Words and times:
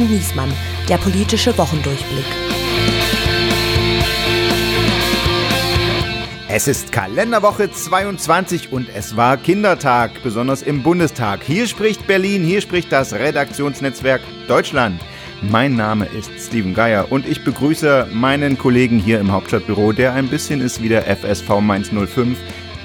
und 0.00 0.10
Niesmann, 0.10 0.52
der 0.88 0.96
politische 0.96 1.56
Wochendurchblick. 1.58 2.24
Es 6.48 6.66
ist 6.66 6.90
Kalenderwoche 6.90 7.70
22 7.70 8.72
und 8.72 8.88
es 8.94 9.16
war 9.16 9.36
Kindertag, 9.36 10.10
besonders 10.22 10.62
im 10.62 10.82
Bundestag. 10.82 11.42
Hier 11.44 11.68
spricht 11.68 12.06
Berlin, 12.06 12.42
hier 12.42 12.60
spricht 12.60 12.90
das 12.90 13.12
Redaktionsnetzwerk 13.12 14.22
Deutschland. 14.48 15.00
Mein 15.42 15.76
Name 15.76 16.06
ist 16.06 16.30
Steven 16.38 16.74
Geier 16.74 17.10
und 17.10 17.26
ich 17.26 17.44
begrüße 17.44 18.08
meinen 18.12 18.58
Kollegen 18.58 18.98
hier 18.98 19.20
im 19.20 19.32
Hauptstadtbüro, 19.32 19.92
der 19.92 20.12
ein 20.12 20.28
bisschen 20.28 20.60
ist 20.60 20.82
wie 20.82 20.88
der 20.88 21.04
FSV 21.16 21.60
Mainz 21.60 21.90
05. 21.90 22.36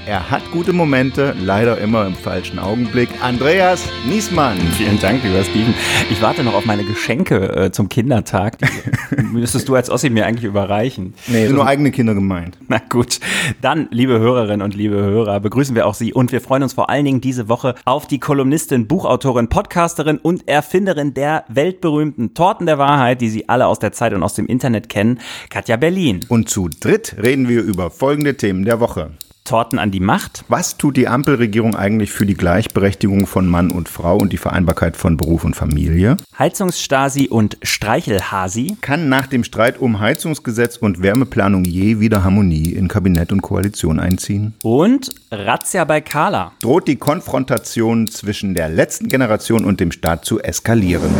Er 0.07 0.29
hat 0.29 0.51
gute 0.51 0.71
Momente, 0.71 1.35
leider 1.41 1.79
immer 1.79 2.05
im 2.05 2.13
falschen 2.13 2.59
Augenblick. 2.59 3.09
Andreas 3.23 3.87
Niesmann. 4.07 4.55
Vielen 4.77 4.99
Dank, 4.99 5.23
lieber 5.23 5.43
Steven. 5.43 5.73
Ich 6.11 6.21
warte 6.21 6.43
noch 6.43 6.53
auf 6.53 6.65
meine 6.65 6.83
Geschenke 6.83 7.55
äh, 7.55 7.71
zum 7.71 7.89
Kindertag. 7.89 8.59
Die 8.59 9.23
müsstest 9.23 9.67
du 9.67 9.73
als 9.73 9.89
Ossi 9.89 10.11
mir 10.11 10.27
eigentlich 10.27 10.45
überreichen. 10.45 11.15
Nee, 11.25 11.47
sind 11.47 11.55
nur 11.55 11.65
eigene 11.65 11.89
Kinder 11.89 12.13
gemeint. 12.13 12.55
Na 12.67 12.77
gut. 12.87 13.19
Dann, 13.61 13.87
liebe 13.89 14.19
Hörerinnen 14.19 14.61
und 14.61 14.75
liebe 14.75 14.97
Hörer, 14.97 15.39
begrüßen 15.39 15.73
wir 15.75 15.87
auch 15.87 15.95
Sie 15.95 16.13
und 16.13 16.31
wir 16.31 16.39
freuen 16.39 16.61
uns 16.61 16.73
vor 16.73 16.91
allen 16.91 17.05
Dingen 17.05 17.21
diese 17.21 17.49
Woche 17.49 17.73
auf 17.85 18.05
die 18.05 18.19
Kolumnistin, 18.19 18.87
Buchautorin, 18.87 19.49
Podcasterin 19.49 20.19
und 20.19 20.47
Erfinderin 20.47 21.15
der 21.15 21.45
weltberühmten 21.47 22.35
Torten 22.35 22.67
der 22.67 22.77
Wahrheit, 22.77 23.21
die 23.21 23.29
Sie 23.29 23.49
alle 23.49 23.65
aus 23.65 23.79
der 23.79 23.91
Zeit 23.91 24.13
und 24.13 24.21
aus 24.21 24.35
dem 24.35 24.45
Internet 24.45 24.87
kennen, 24.87 25.19
Katja 25.49 25.77
Berlin. 25.77 26.23
Und 26.29 26.47
zu 26.47 26.69
dritt 26.69 27.15
reden 27.19 27.49
wir 27.49 27.63
über 27.63 27.89
folgende 27.89 28.37
Themen 28.37 28.65
der 28.65 28.79
Woche. 28.79 29.09
Torten 29.45 29.79
an 29.79 29.91
die 29.91 29.99
Macht. 29.99 30.43
Was 30.49 30.77
tut 30.77 30.97
die 30.97 31.07
Ampelregierung 31.07 31.75
eigentlich 31.75 32.11
für 32.11 32.25
die 32.25 32.33
Gleichberechtigung 32.33 33.27
von 33.27 33.47
Mann 33.47 33.71
und 33.71 33.87
Frau 33.87 34.17
und 34.17 34.33
die 34.33 34.37
Vereinbarkeit 34.37 34.97
von 34.97 35.15
Beruf 35.15 35.45
und 35.45 35.55
Familie? 35.55 36.17
Heizungsstasi 36.37 37.27
und 37.27 37.57
Streichelhasi. 37.63 38.75
Kann 38.81 39.07
nach 39.07 39.27
dem 39.27 39.43
Streit 39.43 39.79
um 39.79 39.99
Heizungsgesetz 39.99 40.77
und 40.77 41.01
Wärmeplanung 41.01 41.63
je 41.63 41.99
wieder 41.99 42.23
Harmonie 42.23 42.73
in 42.73 42.87
Kabinett 42.87 43.31
und 43.31 43.41
Koalition 43.41 43.99
einziehen? 43.99 44.53
Und 44.63 45.15
Razzia 45.31 45.85
bei 45.85 46.01
Kala. 46.01 46.51
Droht 46.61 46.87
die 46.87 46.97
Konfrontation 46.97 48.07
zwischen 48.07 48.55
der 48.55 48.69
letzten 48.69 49.07
Generation 49.07 49.63
und 49.63 49.79
dem 49.79 49.91
Staat 49.91 50.25
zu 50.25 50.41
eskalieren? 50.41 51.11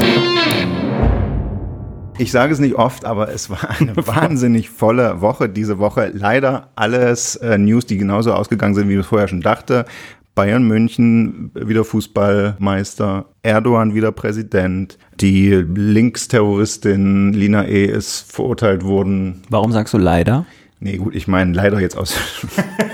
Ich 2.18 2.32
sage 2.32 2.54
es 2.54 2.60
nicht 2.60 2.76
oft, 2.76 3.04
aber 3.04 3.30
es 3.30 3.50
war 3.50 3.70
eine 3.78 3.96
wahnsinnig 4.08 4.70
volle 4.70 5.20
Woche 5.20 5.50
diese 5.50 5.80
Woche. 5.80 6.12
Leider 6.14 6.70
alles 6.76 7.36
äh, 7.36 7.58
News, 7.58 7.86
die 7.86 7.98
genauso 7.98 8.34
ausgegangen 8.34 8.74
sind, 8.74 8.88
wie 8.88 8.94
ich 8.94 9.00
es 9.00 9.08
vorher 9.08 9.28
schon 9.28 9.42
dachte. 9.42 9.86
Bayern 10.34 10.64
München 10.64 11.52
wieder 11.54 11.84
Fußballmeister, 11.86 13.26
Erdogan 13.42 13.96
wieder 13.96 14.12
Präsident, 14.12 14.98
die 15.20 15.50
Linksterroristin 15.50 17.32
Lina 17.32 17.66
E. 17.66 17.86
ist 17.86 18.32
verurteilt 18.32 18.84
worden. 18.84 19.44
Warum 19.50 19.72
sagst 19.72 19.94
du 19.94 19.98
leider? 19.98 20.46
Nee, 20.82 20.98
gut, 20.98 21.16
ich 21.16 21.28
meine 21.28 21.54
leider 21.54 21.80
jetzt 21.80 21.98
aus, 21.98 22.16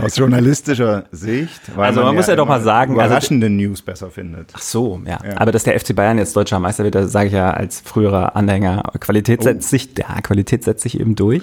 aus 0.00 0.16
journalistischer 0.16 1.04
Sicht. 1.10 1.60
Weil 1.74 1.86
also 1.86 2.00
man, 2.00 2.08
man 2.08 2.16
muss 2.16 2.26
ja, 2.26 2.32
ja 2.32 2.36
doch 2.36 2.48
mal 2.48 2.60
sagen, 2.60 2.92
also 2.92 3.06
überraschende 3.06 3.46
also, 3.46 3.56
News 3.56 3.82
besser 3.82 4.10
findet. 4.10 4.50
Ach 4.52 4.60
so, 4.60 5.00
ja. 5.04 5.18
ja. 5.24 5.36
Aber 5.36 5.52
dass 5.52 5.64
der 5.64 5.78
FC 5.78 5.94
Bayern 5.94 6.18
jetzt 6.18 6.36
deutscher 6.36 6.58
Meister 6.58 6.84
wird, 6.84 6.94
das 6.94 7.12
sage 7.12 7.28
ich 7.28 7.32
ja 7.32 7.50
als 7.50 7.80
früherer 7.80 8.36
Anhänger. 8.36 8.82
Qualität 9.00 9.40
oh. 9.40 9.44
setzt 9.44 9.70
sich, 9.70 9.90
ja, 9.98 10.20
Qualität 10.22 10.64
setzt 10.64 10.82
sich 10.82 10.98
eben 11.00 11.14
durch. 11.14 11.42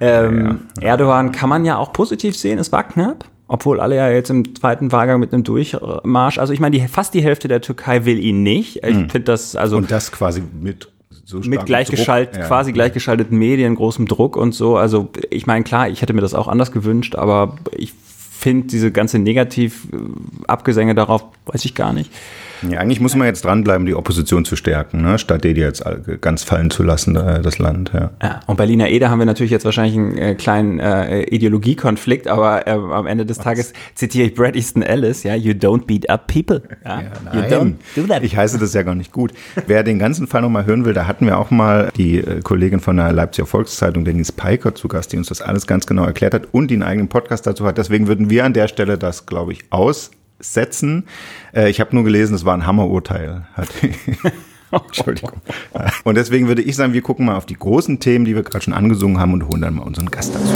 Ähm, 0.00 0.62
ja, 0.80 0.88
Erdogan 0.88 1.32
kann 1.32 1.48
man 1.48 1.64
ja 1.64 1.76
auch 1.76 1.92
positiv 1.92 2.36
sehen, 2.36 2.58
es 2.58 2.72
war 2.72 2.84
knapp. 2.84 3.24
Obwohl 3.46 3.78
alle 3.78 3.96
ja 3.96 4.08
jetzt 4.08 4.30
im 4.30 4.54
zweiten 4.54 4.90
Wahlgang 4.90 5.20
mit 5.20 5.34
einem 5.34 5.44
Durchmarsch, 5.44 6.38
also 6.38 6.54
ich 6.54 6.60
meine, 6.60 6.78
die, 6.78 6.88
fast 6.88 7.12
die 7.12 7.22
Hälfte 7.22 7.46
der 7.46 7.60
Türkei 7.60 8.06
will 8.06 8.18
ihn 8.18 8.42
nicht. 8.42 8.82
Ich 8.82 8.96
mhm. 8.96 9.10
finde 9.10 9.26
das, 9.26 9.54
also. 9.54 9.76
Und 9.76 9.90
das 9.90 10.12
quasi 10.12 10.42
mit 10.60 10.88
so 11.42 11.48
mit 11.48 11.66
gleichgeschaltet, 11.66 12.36
ja. 12.36 12.46
quasi 12.46 12.72
gleichgeschalteten 12.72 13.36
Medien, 13.38 13.74
großem 13.74 14.06
Druck 14.06 14.36
und 14.36 14.54
so. 14.54 14.76
Also 14.76 15.08
ich 15.30 15.46
meine, 15.46 15.64
klar, 15.64 15.88
ich 15.88 16.02
hätte 16.02 16.12
mir 16.12 16.20
das 16.20 16.34
auch 16.34 16.48
anders 16.48 16.72
gewünscht, 16.72 17.14
aber 17.16 17.56
ich 17.76 17.92
finde 18.38 18.66
diese 18.68 18.92
ganze 18.92 19.18
Negativ-Abgesänge 19.18 20.94
darauf, 20.94 21.24
weiß 21.46 21.64
ich 21.64 21.74
gar 21.74 21.92
nicht. 21.92 22.10
Ja, 22.68 22.78
eigentlich 22.78 23.00
muss 23.00 23.14
man 23.14 23.26
jetzt 23.26 23.44
dranbleiben, 23.44 23.86
die 23.86 23.94
Opposition 23.94 24.44
zu 24.44 24.56
stärken, 24.56 25.02
ne? 25.02 25.18
statt 25.18 25.44
die 25.44 25.50
jetzt 25.50 25.84
ganz 26.20 26.42
fallen 26.42 26.70
zu 26.70 26.82
lassen, 26.82 27.16
äh, 27.16 27.42
das 27.42 27.58
Land. 27.58 27.92
Ja. 27.92 28.10
ja, 28.22 28.40
und 28.46 28.56
Berliner 28.56 28.88
Ede 28.88 29.10
haben 29.10 29.18
wir 29.18 29.26
natürlich 29.26 29.50
jetzt 29.50 29.64
wahrscheinlich 29.64 29.96
einen 29.96 30.16
äh, 30.16 30.34
kleinen 30.34 30.80
äh, 30.80 31.22
Ideologiekonflikt, 31.24 32.28
aber 32.28 32.66
äh, 32.66 32.70
am 32.70 33.06
Ende 33.06 33.26
des 33.26 33.38
Was? 33.38 33.44
Tages 33.44 33.72
zitiere 33.94 34.28
ich 34.28 34.34
Brad 34.34 34.56
Easton 34.56 34.82
Ellis, 34.82 35.22
ja, 35.22 35.34
you 35.34 35.52
don't 35.52 35.86
beat 35.86 36.08
up 36.08 36.26
people. 36.26 36.62
Ja, 36.84 37.02
ja 37.02 37.34
you 37.34 37.40
don't 37.54 37.74
do 37.94 38.02
that. 38.06 38.22
Ich 38.22 38.36
heiße 38.36 38.58
das 38.58 38.74
ja 38.74 38.82
gar 38.82 38.94
nicht 38.94 39.12
gut. 39.12 39.32
Wer 39.66 39.82
den 39.82 39.98
ganzen 39.98 40.26
Fall 40.26 40.42
nochmal 40.42 40.66
hören 40.66 40.84
will, 40.84 40.94
da 40.94 41.06
hatten 41.06 41.26
wir 41.26 41.38
auch 41.38 41.50
mal 41.50 41.90
die 41.96 42.18
äh, 42.18 42.40
Kollegin 42.42 42.80
von 42.80 42.96
der 42.96 43.12
Leipziger 43.12 43.46
Volkszeitung, 43.46 44.04
Denise 44.04 44.32
Peiker, 44.32 44.74
zu 44.74 44.88
Gast, 44.88 45.12
die 45.12 45.16
uns 45.16 45.28
das 45.28 45.42
alles 45.42 45.66
ganz 45.66 45.86
genau 45.86 46.04
erklärt 46.04 46.34
hat 46.34 46.48
und 46.52 46.70
einen 46.70 46.82
eigenen 46.82 47.08
Podcast 47.08 47.46
dazu 47.46 47.64
hat. 47.66 47.78
Deswegen 47.78 48.06
würden 48.06 48.30
wir 48.30 48.44
an 48.44 48.52
der 48.52 48.68
Stelle 48.68 48.98
das, 48.98 49.26
glaube 49.26 49.52
ich, 49.52 49.60
aus 49.70 50.10
setzen. 50.44 51.04
Äh, 51.54 51.70
ich 51.70 51.80
habe 51.80 51.94
nur 51.94 52.04
gelesen, 52.04 52.34
es 52.34 52.44
war 52.44 52.54
ein 52.54 52.66
Hammerurteil. 52.66 53.46
Entschuldigung. 54.70 55.40
Und 56.02 56.16
deswegen 56.16 56.48
würde 56.48 56.62
ich 56.62 56.74
sagen, 56.76 56.92
wir 56.92 57.02
gucken 57.02 57.26
mal 57.26 57.36
auf 57.36 57.46
die 57.46 57.54
großen 57.54 58.00
Themen, 58.00 58.24
die 58.24 58.34
wir 58.34 58.42
gerade 58.42 58.64
schon 58.64 58.74
angesungen 58.74 59.20
haben 59.20 59.32
und 59.32 59.48
holen 59.48 59.62
dann 59.62 59.74
mal 59.74 59.82
unseren 59.82 60.10
Gast 60.10 60.34
dazu. 60.34 60.52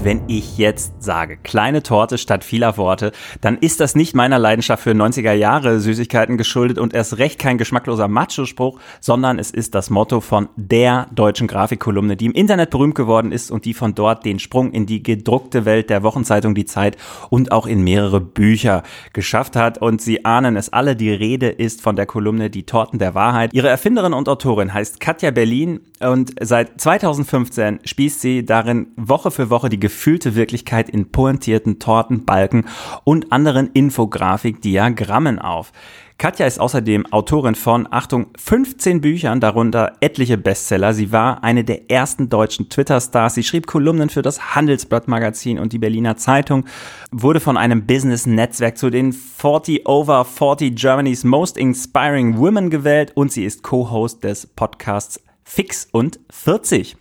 Und 0.00 0.06
wenn 0.06 0.22
ich 0.28 0.56
jetzt 0.56 1.02
sage, 1.02 1.36
kleine 1.36 1.82
Torte 1.82 2.16
statt 2.16 2.42
vieler 2.42 2.78
Worte, 2.78 3.12
dann 3.42 3.58
ist 3.58 3.80
das 3.80 3.94
nicht 3.94 4.14
meiner 4.14 4.38
Leidenschaft 4.38 4.82
für 4.82 4.92
90er 4.92 5.34
Jahre 5.34 5.78
Süßigkeiten 5.78 6.38
geschuldet 6.38 6.78
und 6.78 6.94
erst 6.94 7.18
recht 7.18 7.38
kein 7.38 7.58
geschmackloser 7.58 8.08
Macho-Spruch, 8.08 8.80
sondern 9.00 9.38
es 9.38 9.50
ist 9.50 9.74
das 9.74 9.90
Motto 9.90 10.22
von 10.22 10.48
der 10.56 11.06
deutschen 11.14 11.48
Grafikkolumne, 11.48 12.16
die 12.16 12.24
im 12.24 12.32
Internet 12.32 12.70
berühmt 12.70 12.94
geworden 12.94 13.30
ist 13.30 13.50
und 13.50 13.66
die 13.66 13.74
von 13.74 13.94
dort 13.94 14.24
den 14.24 14.38
Sprung 14.38 14.72
in 14.72 14.86
die 14.86 15.02
gedruckte 15.02 15.66
Welt 15.66 15.90
der 15.90 16.02
Wochenzeitung 16.02 16.54
Die 16.54 16.64
Zeit 16.64 16.96
und 17.28 17.52
auch 17.52 17.66
in 17.66 17.84
mehrere 17.84 18.22
Bücher 18.22 18.82
geschafft 19.12 19.54
hat. 19.54 19.82
Und 19.82 20.00
Sie 20.00 20.24
ahnen 20.24 20.56
es 20.56 20.72
alle, 20.72 20.96
die 20.96 21.12
Rede 21.12 21.50
ist 21.50 21.82
von 21.82 21.94
der 21.94 22.06
Kolumne 22.06 22.48
Die 22.48 22.64
Torten 22.64 22.98
der 22.98 23.14
Wahrheit. 23.14 23.52
Ihre 23.52 23.68
Erfinderin 23.68 24.14
und 24.14 24.30
Autorin 24.30 24.72
heißt 24.72 24.98
Katja 24.98 25.30
Berlin 25.30 25.80
und 26.00 26.32
seit 26.40 26.80
2015 26.80 27.80
spießt 27.84 28.22
sie 28.22 28.46
darin 28.46 28.86
Woche 28.96 29.30
für 29.30 29.50
Woche 29.50 29.68
die 29.68 29.89
gefühlte 29.90 30.36
Wirklichkeit 30.36 30.88
in 30.88 31.10
pointierten 31.10 31.80
Torten, 31.80 32.24
Balken 32.24 32.66
und 33.02 33.32
anderen 33.32 33.72
Infografik-Diagrammen 33.72 35.40
auf. 35.40 35.72
Katja 36.16 36.46
ist 36.46 36.60
außerdem 36.60 37.12
Autorin 37.12 37.56
von, 37.56 37.88
Achtung, 37.90 38.26
15 38.38 39.00
Büchern, 39.00 39.40
darunter 39.40 39.96
etliche 40.00 40.38
Bestseller. 40.38 40.94
Sie 40.94 41.10
war 41.10 41.42
eine 41.42 41.64
der 41.64 41.90
ersten 41.90 42.28
deutschen 42.28 42.68
Twitter-Stars. 42.68 43.34
Sie 43.34 43.42
schrieb 43.42 43.66
Kolumnen 43.66 44.10
für 44.10 44.22
das 44.22 44.54
Handelsblatt-Magazin 44.54 45.58
und 45.58 45.72
die 45.72 45.78
Berliner 45.78 46.16
Zeitung, 46.16 46.66
wurde 47.10 47.40
von 47.40 47.56
einem 47.56 47.84
Business-Netzwerk 47.84 48.78
zu 48.78 48.90
den 48.90 49.12
40 49.12 49.88
over 49.88 50.24
40 50.24 50.76
Germany's 50.76 51.24
Most 51.24 51.56
Inspiring 51.56 52.38
Women 52.38 52.70
gewählt 52.70 53.10
und 53.16 53.32
sie 53.32 53.44
ist 53.44 53.64
Co-Host 53.64 54.22
des 54.22 54.46
Podcasts 54.46 55.20
Fix 55.42 55.88
und 55.90 56.20
40. 56.30 56.96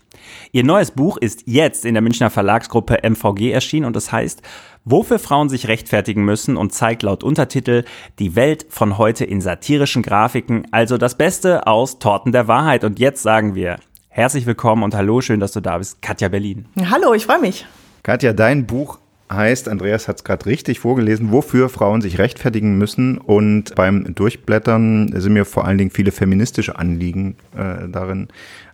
Ihr 0.52 0.64
neues 0.64 0.92
Buch 0.92 1.18
ist 1.18 1.44
jetzt 1.46 1.86
in 1.86 1.94
der 1.94 2.02
Münchner 2.02 2.30
Verlagsgruppe 2.30 3.04
MVG 3.04 3.52
erschienen 3.52 3.86
und 3.86 3.96
es 3.96 4.12
heißt 4.12 4.42
Wofür 4.86 5.20
Frauen 5.20 5.50
sich 5.50 5.68
rechtfertigen 5.68 6.24
müssen 6.24 6.58
und 6.58 6.74
zeigt 6.74 7.04
laut 7.04 7.24
Untertitel 7.24 7.84
die 8.18 8.36
Welt 8.36 8.66
von 8.70 8.98
heute 8.98 9.26
in 9.26 9.42
satirischen 9.42 10.02
Grafiken, 10.02 10.66
also 10.72 10.98
das 10.98 11.16
Beste 11.16 11.68
aus 11.68 12.00
Torten 12.00 12.32
der 12.32 12.48
Wahrheit. 12.48 12.84
Und 12.84 12.98
jetzt 12.98 13.22
sagen 13.22 13.56
wir 13.56 13.78
herzlich 14.08 14.46
willkommen 14.46 14.84
und 14.84 14.96
hallo, 14.96 15.22
schön, 15.22 15.40
dass 15.40 15.52
du 15.52 15.60
da 15.60 15.78
bist, 15.78 16.02
Katja 16.02 16.30
Berlin. 16.30 16.66
Hallo, 16.90 17.14
ich 17.14 17.26
freue 17.26 17.40
mich. 17.40 17.66
Katja, 18.04 18.34
dein 18.34 18.66
Buch 18.66 19.00
heißt, 19.32 19.70
Andreas 19.70 20.08
hat 20.08 20.18
es 20.18 20.24
gerade 20.24 20.46
richtig 20.46 20.80
vorgelesen, 20.80 21.32
wofür 21.32 21.70
Frauen 21.70 22.02
sich 22.02 22.18
rechtfertigen 22.18 22.78
müssen. 22.78 23.18
Und 23.18 23.76
beim 23.76 24.16
Durchblättern 24.16 25.12
sind 25.14 25.34
mir 25.34 25.46
vor 25.46 25.66
allen 25.66 25.78
Dingen 25.78 25.92
viele 25.92 26.12
feministische 26.12 26.78
Anliegen 26.78 27.36
äh, 27.56 27.88
darin 27.90 28.30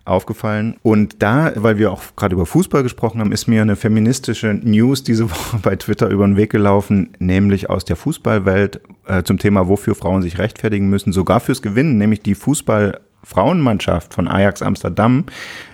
aufgefallen. 0.06 0.76
Und 0.82 1.22
da, 1.22 1.52
weil 1.56 1.78
wir 1.78 1.92
auch 1.92 2.02
gerade 2.16 2.34
über 2.34 2.46
Fußball 2.46 2.82
gesprochen 2.82 3.20
haben, 3.20 3.32
ist 3.32 3.46
mir 3.46 3.62
eine 3.62 3.76
feministische 3.76 4.54
News 4.54 5.02
diese 5.02 5.30
Woche 5.30 5.58
bei 5.62 5.76
Twitter 5.76 6.08
über 6.08 6.26
den 6.26 6.36
Weg 6.36 6.50
gelaufen, 6.50 7.10
nämlich 7.18 7.70
aus 7.70 7.84
der 7.84 7.96
Fußballwelt 7.96 8.80
äh, 9.06 9.22
zum 9.22 9.38
Thema, 9.38 9.68
wofür 9.68 9.94
Frauen 9.94 10.22
sich 10.22 10.38
rechtfertigen 10.38 10.88
müssen, 10.88 11.12
sogar 11.12 11.40
fürs 11.40 11.62
Gewinnen, 11.62 11.98
nämlich 11.98 12.20
die 12.20 12.34
Fußball 12.34 13.00
Frauenmannschaft 13.26 14.14
von 14.14 14.28
Ajax 14.28 14.62
Amsterdam, 14.62 15.24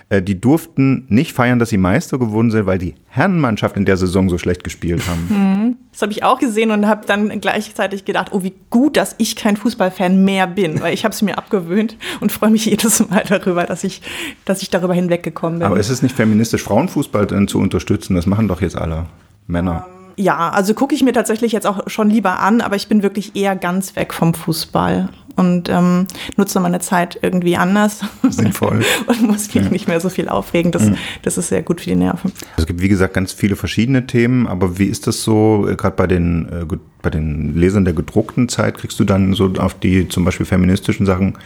äh, 0.09 0.23
die 0.23 0.41
durften 0.41 1.05
nicht 1.07 1.33
feiern, 1.33 1.59
dass 1.59 1.69
sie 1.69 1.77
Meister 1.77 2.17
geworden 2.17 2.49
sind, 2.49 2.65
weil 2.65 2.79
die 2.79 2.95
Herrenmannschaft 3.09 3.77
in 3.77 3.85
der 3.85 3.95
Saison 3.95 4.27
so 4.27 4.39
schlecht 4.39 4.63
gespielt 4.63 5.03
haben. 5.07 5.29
Mhm. 5.53 5.77
Das 5.91 6.01
habe 6.01 6.11
ich 6.11 6.23
auch 6.23 6.39
gesehen 6.39 6.71
und 6.71 6.87
habe 6.87 7.05
dann 7.05 7.39
gleichzeitig 7.39 8.05
gedacht, 8.05 8.29
oh, 8.31 8.41
wie 8.41 8.53
gut, 8.71 8.97
dass 8.97 9.13
ich 9.19 9.35
kein 9.35 9.57
Fußballfan 9.57 10.23
mehr 10.25 10.47
bin, 10.47 10.81
weil 10.81 10.93
ich 10.93 11.05
habe 11.05 11.13
es 11.13 11.21
mir 11.21 11.37
abgewöhnt 11.37 11.97
und 12.19 12.31
freue 12.31 12.49
mich 12.49 12.65
jedes 12.73 13.07
Mal 13.07 13.23
darüber, 13.27 13.65
dass 13.65 13.83
ich, 13.83 14.01
dass 14.45 14.63
ich 14.63 14.71
darüber 14.71 14.95
hinweggekommen 14.95 15.59
bin. 15.59 15.67
Aber 15.67 15.79
ist 15.79 15.89
es 15.89 16.01
nicht 16.01 16.15
feministisch, 16.15 16.63
Frauenfußball 16.63 17.27
denn 17.27 17.47
zu 17.47 17.59
unterstützen? 17.59 18.15
Das 18.15 18.25
machen 18.25 18.47
doch 18.47 18.61
jetzt 18.61 18.75
alle 18.75 19.05
Männer. 19.45 19.85
Um 19.85 19.93
ja, 20.15 20.49
also 20.49 20.73
gucke 20.73 20.93
ich 20.95 21.03
mir 21.03 21.13
tatsächlich 21.13 21.51
jetzt 21.51 21.65
auch 21.65 21.89
schon 21.89 22.09
lieber 22.09 22.39
an, 22.39 22.61
aber 22.61 22.75
ich 22.75 22.87
bin 22.87 23.03
wirklich 23.03 23.35
eher 23.35 23.55
ganz 23.55 23.95
weg 23.95 24.13
vom 24.13 24.33
Fußball. 24.33 25.09
Und 25.35 25.69
ähm, 25.69 26.07
nutze 26.37 26.59
meine 26.59 26.79
Zeit 26.79 27.17
irgendwie 27.21 27.57
anders. 27.57 28.01
Sinnvoll. 28.29 28.83
und 29.07 29.21
muss 29.23 29.53
mich 29.53 29.63
ja. 29.63 29.71
nicht 29.71 29.87
mehr 29.87 29.99
so 29.99 30.09
viel 30.09 30.29
aufregen. 30.29 30.71
Das, 30.71 30.83
mhm. 30.83 30.97
das 31.21 31.37
ist 31.37 31.49
sehr 31.49 31.63
gut 31.63 31.81
für 31.81 31.89
die 31.89 31.95
Nerven. 31.95 32.31
Es 32.57 32.65
gibt, 32.65 32.81
wie 32.81 32.89
gesagt, 32.89 33.13
ganz 33.13 33.31
viele 33.31 33.55
verschiedene 33.55 34.05
Themen, 34.05 34.47
aber 34.47 34.77
wie 34.77 34.85
ist 34.85 35.07
das 35.07 35.23
so, 35.23 35.67
äh, 35.69 35.75
gerade 35.75 35.95
bei 35.95 36.07
den, 36.07 36.49
äh, 36.49 36.75
bei 37.01 37.09
den 37.09 37.55
Lesern 37.55 37.85
der 37.85 37.93
gedruckten 37.93 38.49
Zeit, 38.49 38.77
kriegst 38.77 38.99
du 38.99 39.03
dann 39.03 39.33
so 39.33 39.53
auf 39.57 39.73
die 39.73 40.07
zum 40.07 40.25
Beispiel 40.25 40.45
feministischen 40.45 41.05
Sachen 41.05 41.37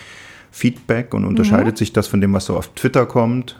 Feedback 0.51 1.13
und 1.13 1.25
unterscheidet 1.25 1.75
mhm. 1.75 1.77
sich 1.77 1.93
das 1.93 2.07
von 2.07 2.21
dem, 2.21 2.33
was 2.33 2.45
so 2.45 2.57
auf 2.57 2.69
Twitter 2.69 3.05
kommt? 3.05 3.57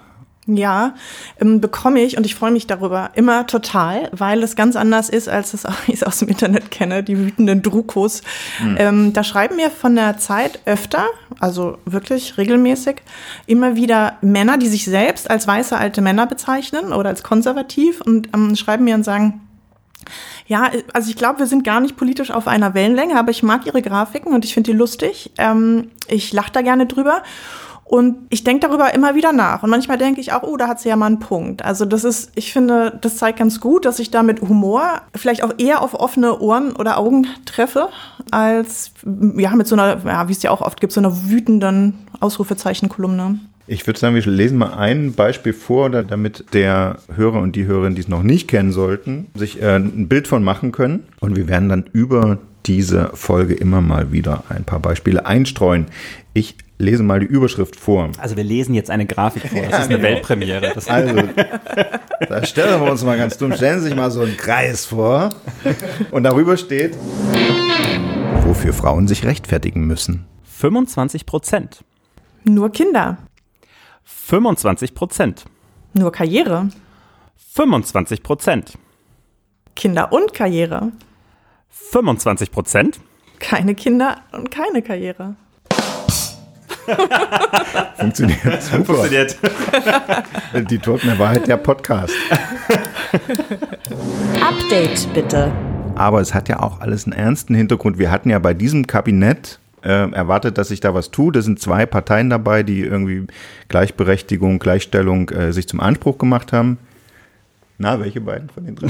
Ja, 0.49 0.95
ähm, 1.41 1.59
bekomme 1.59 1.99
ich 1.99 2.17
und 2.17 2.25
ich 2.25 2.33
freue 2.33 2.51
mich 2.51 2.67
darüber 2.67 3.11
immer 3.15 3.47
total, 3.47 4.09
weil 4.13 4.41
es 4.43 4.55
ganz 4.55 4.77
anders 4.77 5.09
ist, 5.09 5.27
als 5.27 5.53
es, 5.53 5.65
ich 5.87 5.95
es 5.95 6.03
aus 6.03 6.19
dem 6.19 6.29
Internet 6.29 6.71
kenne, 6.71 7.03
die 7.03 7.17
wütenden 7.17 7.61
Drukos. 7.61 8.21
Mhm. 8.63 8.75
Ähm, 8.79 9.13
da 9.13 9.25
schreiben 9.25 9.57
mir 9.57 9.69
von 9.69 9.95
der 9.95 10.17
Zeit 10.17 10.61
öfter, 10.65 11.05
also 11.39 11.77
wirklich 11.83 12.37
regelmäßig, 12.37 13.01
immer 13.45 13.75
wieder 13.75 14.17
Männer, 14.21 14.57
die 14.57 14.67
sich 14.67 14.85
selbst 14.85 15.29
als 15.29 15.47
weiße 15.47 15.77
alte 15.77 16.01
Männer 16.01 16.27
bezeichnen 16.27 16.93
oder 16.93 17.09
als 17.09 17.23
konservativ 17.23 17.99
und 17.99 18.29
ähm, 18.33 18.55
schreiben 18.55 18.85
mir 18.85 18.95
und 18.95 19.03
sagen, 19.03 19.41
ja, 20.47 20.71
also 20.93 21.09
ich 21.09 21.17
glaube, 21.17 21.39
wir 21.39 21.47
sind 21.47 21.65
gar 21.65 21.81
nicht 21.81 21.97
politisch 21.97 22.31
auf 22.31 22.47
einer 22.47 22.73
Wellenlänge, 22.73 23.19
aber 23.19 23.31
ich 23.31 23.43
mag 23.43 23.65
ihre 23.65 23.81
Grafiken 23.81 24.33
und 24.33 24.45
ich 24.45 24.53
finde 24.53 24.71
die 24.71 24.77
lustig. 24.77 25.31
Ähm, 25.37 25.91
ich 26.07 26.31
lache 26.31 26.53
da 26.53 26.61
gerne 26.61 26.85
drüber. 26.85 27.21
Und 27.87 28.17
ich 28.29 28.43
denke 28.43 28.67
darüber 28.67 28.93
immer 28.93 29.15
wieder 29.15 29.31
nach. 29.31 29.63
Und 29.63 29.69
manchmal 29.69 29.97
denke 29.97 30.19
ich 30.19 30.33
auch, 30.33 30.43
oh, 30.43 30.57
da 30.57 30.67
hat 30.67 30.81
sie 30.81 30.89
ja 30.89 30.97
mal 30.97 31.05
einen 31.05 31.19
Punkt. 31.19 31.63
Also 31.63 31.85
das 31.85 32.03
ist, 32.03 32.31
ich 32.35 32.51
finde, 32.51 32.97
das 32.99 33.15
zeigt 33.15 33.39
ganz 33.39 33.61
gut, 33.61 33.85
dass 33.85 33.99
ich 33.99 34.11
da 34.11 34.23
mit 34.23 34.41
Humor 34.41 35.01
vielleicht 35.15 35.41
auch 35.41 35.53
eher 35.57 35.81
auf 35.81 35.93
offene 35.93 36.39
Ohren 36.39 36.75
oder 36.75 36.97
Augen 36.97 37.27
treffe, 37.45 37.87
als 38.29 38.91
ja 39.37 39.55
mit 39.55 39.67
so 39.67 39.75
einer, 39.75 40.01
ja, 40.05 40.27
wie 40.27 40.33
es 40.33 40.43
ja 40.43 40.51
auch 40.51 40.61
oft 40.61 40.81
gibt, 40.81 40.91
so 40.91 40.99
einer 40.99 41.29
wütenden 41.29 41.93
Ausrufezeichen-Kolumne. 42.19 43.39
Ich 43.67 43.85
würde 43.85 43.99
sagen, 43.99 44.15
wir 44.15 44.25
lesen 44.25 44.57
mal 44.57 44.73
ein 44.73 45.13
Beispiel 45.13 45.53
vor, 45.53 45.89
damit 45.89 46.53
der 46.53 46.97
Hörer 47.13 47.41
und 47.41 47.55
die 47.55 47.65
Hörerin, 47.65 47.95
die 47.95 48.01
es 48.01 48.07
noch 48.07 48.23
nicht 48.23 48.47
kennen 48.47 48.71
sollten, 48.71 49.27
sich 49.33 49.61
äh, 49.61 49.75
ein 49.75 50.07
Bild 50.07 50.27
von 50.27 50.43
machen 50.43 50.71
können. 50.71 51.03
Und 51.19 51.35
wir 51.35 51.49
werden 51.49 51.67
dann 51.67 51.85
über 51.91 52.37
diese 52.67 53.11
Folge 53.13 53.53
immer 53.53 53.81
mal 53.81 54.11
wieder 54.11 54.43
ein 54.49 54.63
paar 54.63 54.79
Beispiele 54.79 55.25
einstreuen. 55.25 55.87
Ich 56.33 56.55
lese 56.77 57.03
mal 57.03 57.19
die 57.19 57.25
Überschrift 57.25 57.75
vor. 57.75 58.11
Also 58.17 58.35
wir 58.35 58.43
lesen 58.43 58.75
jetzt 58.75 58.89
eine 58.89 59.05
Grafik 59.05 59.47
vor. 59.47 59.61
Das 59.61 59.71
ja, 59.71 59.77
ist 59.77 59.85
eine 59.85 59.95
genau. 59.95 60.09
Weltpremiere. 60.09 60.71
Das 60.75 60.87
also, 60.87 61.23
da 62.29 62.45
stellen 62.45 62.81
wir 62.81 62.91
uns 62.91 63.03
mal 63.03 63.17
ganz 63.17 63.37
dumm. 63.37 63.53
Stellen 63.53 63.79
Sie 63.79 63.87
sich 63.87 63.95
mal 63.95 64.11
so 64.11 64.21
einen 64.21 64.37
Kreis 64.37 64.85
vor. 64.85 65.29
Und 66.11 66.23
darüber 66.23 66.57
steht, 66.57 66.95
wofür 68.43 68.73
Frauen 68.73 69.07
sich 69.07 69.25
rechtfertigen 69.25 69.85
müssen. 69.87 70.25
25 70.43 71.25
Prozent. 71.25 71.83
Nur 72.43 72.71
Kinder. 72.71 73.17
25 74.03 74.93
Prozent. 74.93 75.45
Nur 75.93 76.11
Karriere. 76.11 76.69
25 77.53 78.23
Prozent. 78.23 78.77
Kinder 79.75 80.11
und 80.11 80.33
Karriere. 80.33 80.91
25 81.91 82.51
Prozent. 82.51 82.99
Keine 83.39 83.75
Kinder 83.75 84.17
und 84.31 84.51
keine 84.51 84.81
Karriere. 84.81 85.35
Funktioniert 87.97 88.63
super. 88.63 88.85
Funktioniert. 88.85 89.37
Die 90.69 90.79
Toten 90.79 91.17
Wahrheit, 91.19 91.47
der 91.47 91.57
Podcast. 91.57 92.13
Update 94.41 95.13
bitte. 95.13 95.51
Aber 95.95 96.21
es 96.21 96.33
hat 96.33 96.47
ja 96.47 96.59
auch 96.61 96.79
alles 96.79 97.05
einen 97.05 97.13
ernsten 97.13 97.55
Hintergrund. 97.55 97.97
Wir 97.97 98.11
hatten 98.11 98.29
ja 98.29 98.39
bei 98.39 98.53
diesem 98.53 98.87
Kabinett 98.87 99.59
äh, 99.83 100.11
erwartet, 100.11 100.57
dass 100.57 100.69
sich 100.69 100.79
da 100.79 100.93
was 100.93 101.11
tut. 101.11 101.35
Es 101.35 101.45
sind 101.45 101.59
zwei 101.59 101.85
Parteien 101.85 102.29
dabei, 102.29 102.63
die 102.63 102.81
irgendwie 102.81 103.27
Gleichberechtigung, 103.67 104.59
Gleichstellung 104.59 105.29
äh, 105.29 105.51
sich 105.51 105.67
zum 105.67 105.79
Anspruch 105.79 106.17
gemacht 106.17 106.53
haben. 106.53 106.77
Na, 107.79 107.99
welche 107.99 108.21
beiden 108.21 108.49
von 108.49 108.65
den 108.65 108.75
drei? 108.75 108.87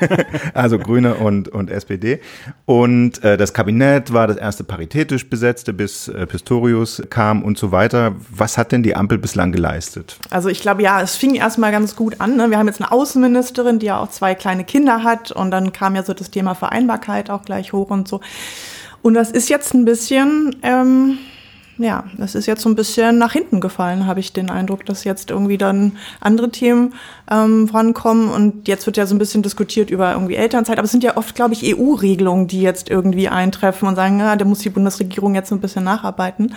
also 0.54 0.78
Grüne 0.78 1.14
und, 1.14 1.48
und 1.48 1.70
SPD. 1.70 2.20
Und 2.66 3.24
äh, 3.24 3.38
das 3.38 3.54
Kabinett 3.54 4.12
war 4.12 4.26
das 4.26 4.36
erste 4.36 4.62
paritätisch 4.62 5.30
besetzte, 5.30 5.72
bis 5.72 6.08
äh, 6.08 6.26
Pistorius 6.26 7.02
kam 7.08 7.42
und 7.42 7.56
so 7.56 7.72
weiter. 7.72 8.14
Was 8.28 8.58
hat 8.58 8.72
denn 8.72 8.82
die 8.82 8.94
Ampel 8.94 9.16
bislang 9.16 9.52
geleistet? 9.52 10.18
Also 10.28 10.50
ich 10.50 10.60
glaube, 10.60 10.82
ja, 10.82 11.00
es 11.00 11.16
fing 11.16 11.34
erstmal 11.34 11.72
ganz 11.72 11.96
gut 11.96 12.20
an. 12.20 12.36
Ne? 12.36 12.50
Wir 12.50 12.58
haben 12.58 12.66
jetzt 12.66 12.82
eine 12.82 12.92
Außenministerin, 12.92 13.78
die 13.78 13.86
ja 13.86 14.00
auch 14.00 14.10
zwei 14.10 14.34
kleine 14.34 14.64
Kinder 14.64 15.02
hat. 15.02 15.32
Und 15.32 15.50
dann 15.50 15.72
kam 15.72 15.96
ja 15.96 16.02
so 16.02 16.12
das 16.12 16.30
Thema 16.30 16.54
Vereinbarkeit 16.54 17.30
auch 17.30 17.42
gleich 17.42 17.72
hoch 17.72 17.88
und 17.88 18.06
so. 18.06 18.20
Und 19.00 19.14
das 19.14 19.30
ist 19.30 19.48
jetzt 19.48 19.72
ein 19.72 19.86
bisschen... 19.86 20.56
Ähm, 20.62 21.18
ja, 21.78 22.04
das 22.16 22.34
ist 22.34 22.46
jetzt 22.46 22.62
so 22.62 22.68
ein 22.68 22.74
bisschen 22.74 23.18
nach 23.18 23.32
hinten 23.32 23.60
gefallen, 23.60 24.06
habe 24.06 24.20
ich 24.20 24.32
den 24.32 24.50
Eindruck, 24.50 24.86
dass 24.86 25.04
jetzt 25.04 25.30
irgendwie 25.30 25.58
dann 25.58 25.92
andere 26.20 26.50
Themen 26.50 26.94
ähm, 27.30 27.68
vorankommen 27.68 28.28
und 28.30 28.66
jetzt 28.66 28.86
wird 28.86 28.96
ja 28.96 29.06
so 29.06 29.14
ein 29.14 29.18
bisschen 29.18 29.42
diskutiert 29.42 29.90
über 29.90 30.12
irgendwie 30.12 30.36
Elternzeit, 30.36 30.78
aber 30.78 30.86
es 30.86 30.90
sind 30.90 31.04
ja 31.04 31.16
oft, 31.16 31.34
glaube 31.34 31.54
ich, 31.54 31.76
EU-Regelungen, 31.76 32.46
die 32.46 32.62
jetzt 32.62 32.88
irgendwie 32.88 33.28
eintreffen 33.28 33.88
und 33.88 33.96
sagen, 33.96 34.20
ja, 34.20 34.36
da 34.36 34.44
muss 34.44 34.60
die 34.60 34.70
Bundesregierung 34.70 35.34
jetzt 35.34 35.50
so 35.50 35.54
ein 35.54 35.60
bisschen 35.60 35.84
nacharbeiten. 35.84 36.54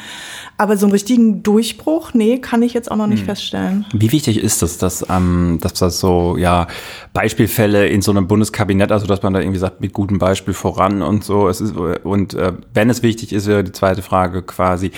Aber 0.60 0.76
so 0.76 0.88
einen 0.88 0.92
richtigen 0.92 1.42
Durchbruch, 1.42 2.14
nee, 2.14 2.38
kann 2.40 2.62
ich 2.64 2.74
jetzt 2.74 2.92
auch 2.92 2.98
noch 2.98 3.08
nicht 3.08 3.22
hm. 3.22 3.28
feststellen. 3.28 3.86
Wie 3.94 4.12
wichtig 4.12 4.44
ist 4.44 4.62
es, 4.62 4.78
dass, 4.78 5.06
ähm, 5.10 5.58
dass 5.62 5.72
das 5.76 6.02
so, 6.02 6.36
ja, 6.36 6.68
Beispielfälle 7.14 7.88
in 7.88 8.02
so 8.02 8.12
einem 8.12 8.28
Bundeskabinett, 8.28 8.92
also 8.92 9.08
dass 9.08 9.24
man 9.24 9.32
da 9.32 9.40
irgendwie 9.40 9.58
sagt, 9.58 9.80
mit 9.80 9.94
gutem 9.94 10.20
Beispiel 10.20 10.54
voran 10.54 11.02
und 11.02 11.24
so, 11.24 11.48
es 11.48 11.62
ist, 11.62 11.78
und 11.78 12.34
äh, 12.34 12.52
wenn 12.74 12.90
es 12.90 13.02
wichtig 13.04 13.32
ist, 13.32 13.48
wäre 13.48 13.64
die 13.64 13.72
zweite 13.72 14.02
Frage 14.02 14.42
quasi, 14.42 14.92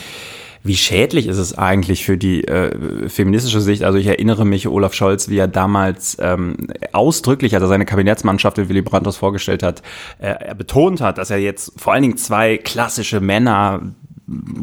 wie 0.63 0.75
schädlich 0.75 1.27
ist 1.27 1.37
es 1.37 1.55
eigentlich 1.55 2.05
für 2.05 2.17
die 2.17 2.43
äh, 2.43 3.07
feministische 3.07 3.61
Sicht? 3.61 3.83
Also 3.83 3.99
ich 3.99 4.07
erinnere 4.07 4.45
mich, 4.45 4.67
Olaf 4.67 4.95
Scholz, 4.95 5.29
wie 5.29 5.37
er 5.37 5.47
damals 5.47 6.17
ähm, 6.19 6.55
ausdrücklich, 6.91 7.53
als 7.53 7.63
er 7.63 7.67
seine 7.67 7.85
Kabinettsmannschaft 7.85 8.57
in 8.57 8.67
Willy 8.67 8.81
Brandt 8.81 9.13
vorgestellt 9.13 9.61
hat, 9.61 9.83
äh, 10.17 10.27
er 10.27 10.55
betont 10.55 11.01
hat, 11.01 11.19
dass 11.19 11.29
er 11.29 11.37
jetzt 11.37 11.79
vor 11.79 11.93
allen 11.93 12.01
Dingen 12.01 12.17
zwei 12.17 12.57
klassische 12.57 13.21
Männer 13.21 13.93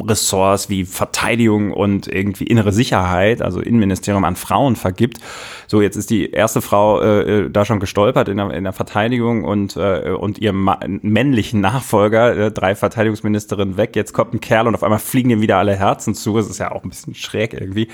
Ressorts 0.07 0.69
wie 0.69 0.85
Verteidigung 0.85 1.73
und 1.73 2.07
irgendwie 2.07 2.45
innere 2.45 2.71
Sicherheit, 2.71 3.41
also 3.41 3.59
Innenministerium 3.59 4.23
an 4.23 4.35
Frauen 4.35 4.75
vergibt. 4.75 5.19
So, 5.67 5.81
jetzt 5.81 5.95
ist 5.95 6.09
die 6.09 6.31
erste 6.31 6.61
Frau 6.61 7.01
äh, 7.01 7.45
äh 7.45 7.49
da 7.49 7.65
schon 7.65 7.79
gestolpert 7.79 8.29
in 8.29 8.37
der, 8.37 8.51
in 8.51 8.63
der 8.63 8.73
Verteidigung 8.73 9.43
und, 9.43 9.75
äh, 9.75 10.11
und 10.11 10.39
ihrem 10.39 10.69
männlichen 11.01 11.61
Nachfolger, 11.61 12.35
äh, 12.37 12.51
drei 12.51 12.75
Verteidigungsministerinnen 12.75 13.77
weg, 13.77 13.95
jetzt 13.95 14.13
kommt 14.13 14.33
ein 14.33 14.39
Kerl 14.39 14.67
und 14.67 14.75
auf 14.75 14.83
einmal 14.83 14.99
fliegen 14.99 15.29
ihm 15.29 15.41
wieder 15.41 15.57
alle 15.57 15.75
Herzen 15.75 16.15
zu. 16.15 16.35
Das 16.35 16.49
ist 16.49 16.57
ja 16.57 16.71
auch 16.71 16.83
ein 16.83 16.89
bisschen 16.89 17.15
schräg 17.15 17.53
irgendwie. 17.53 17.87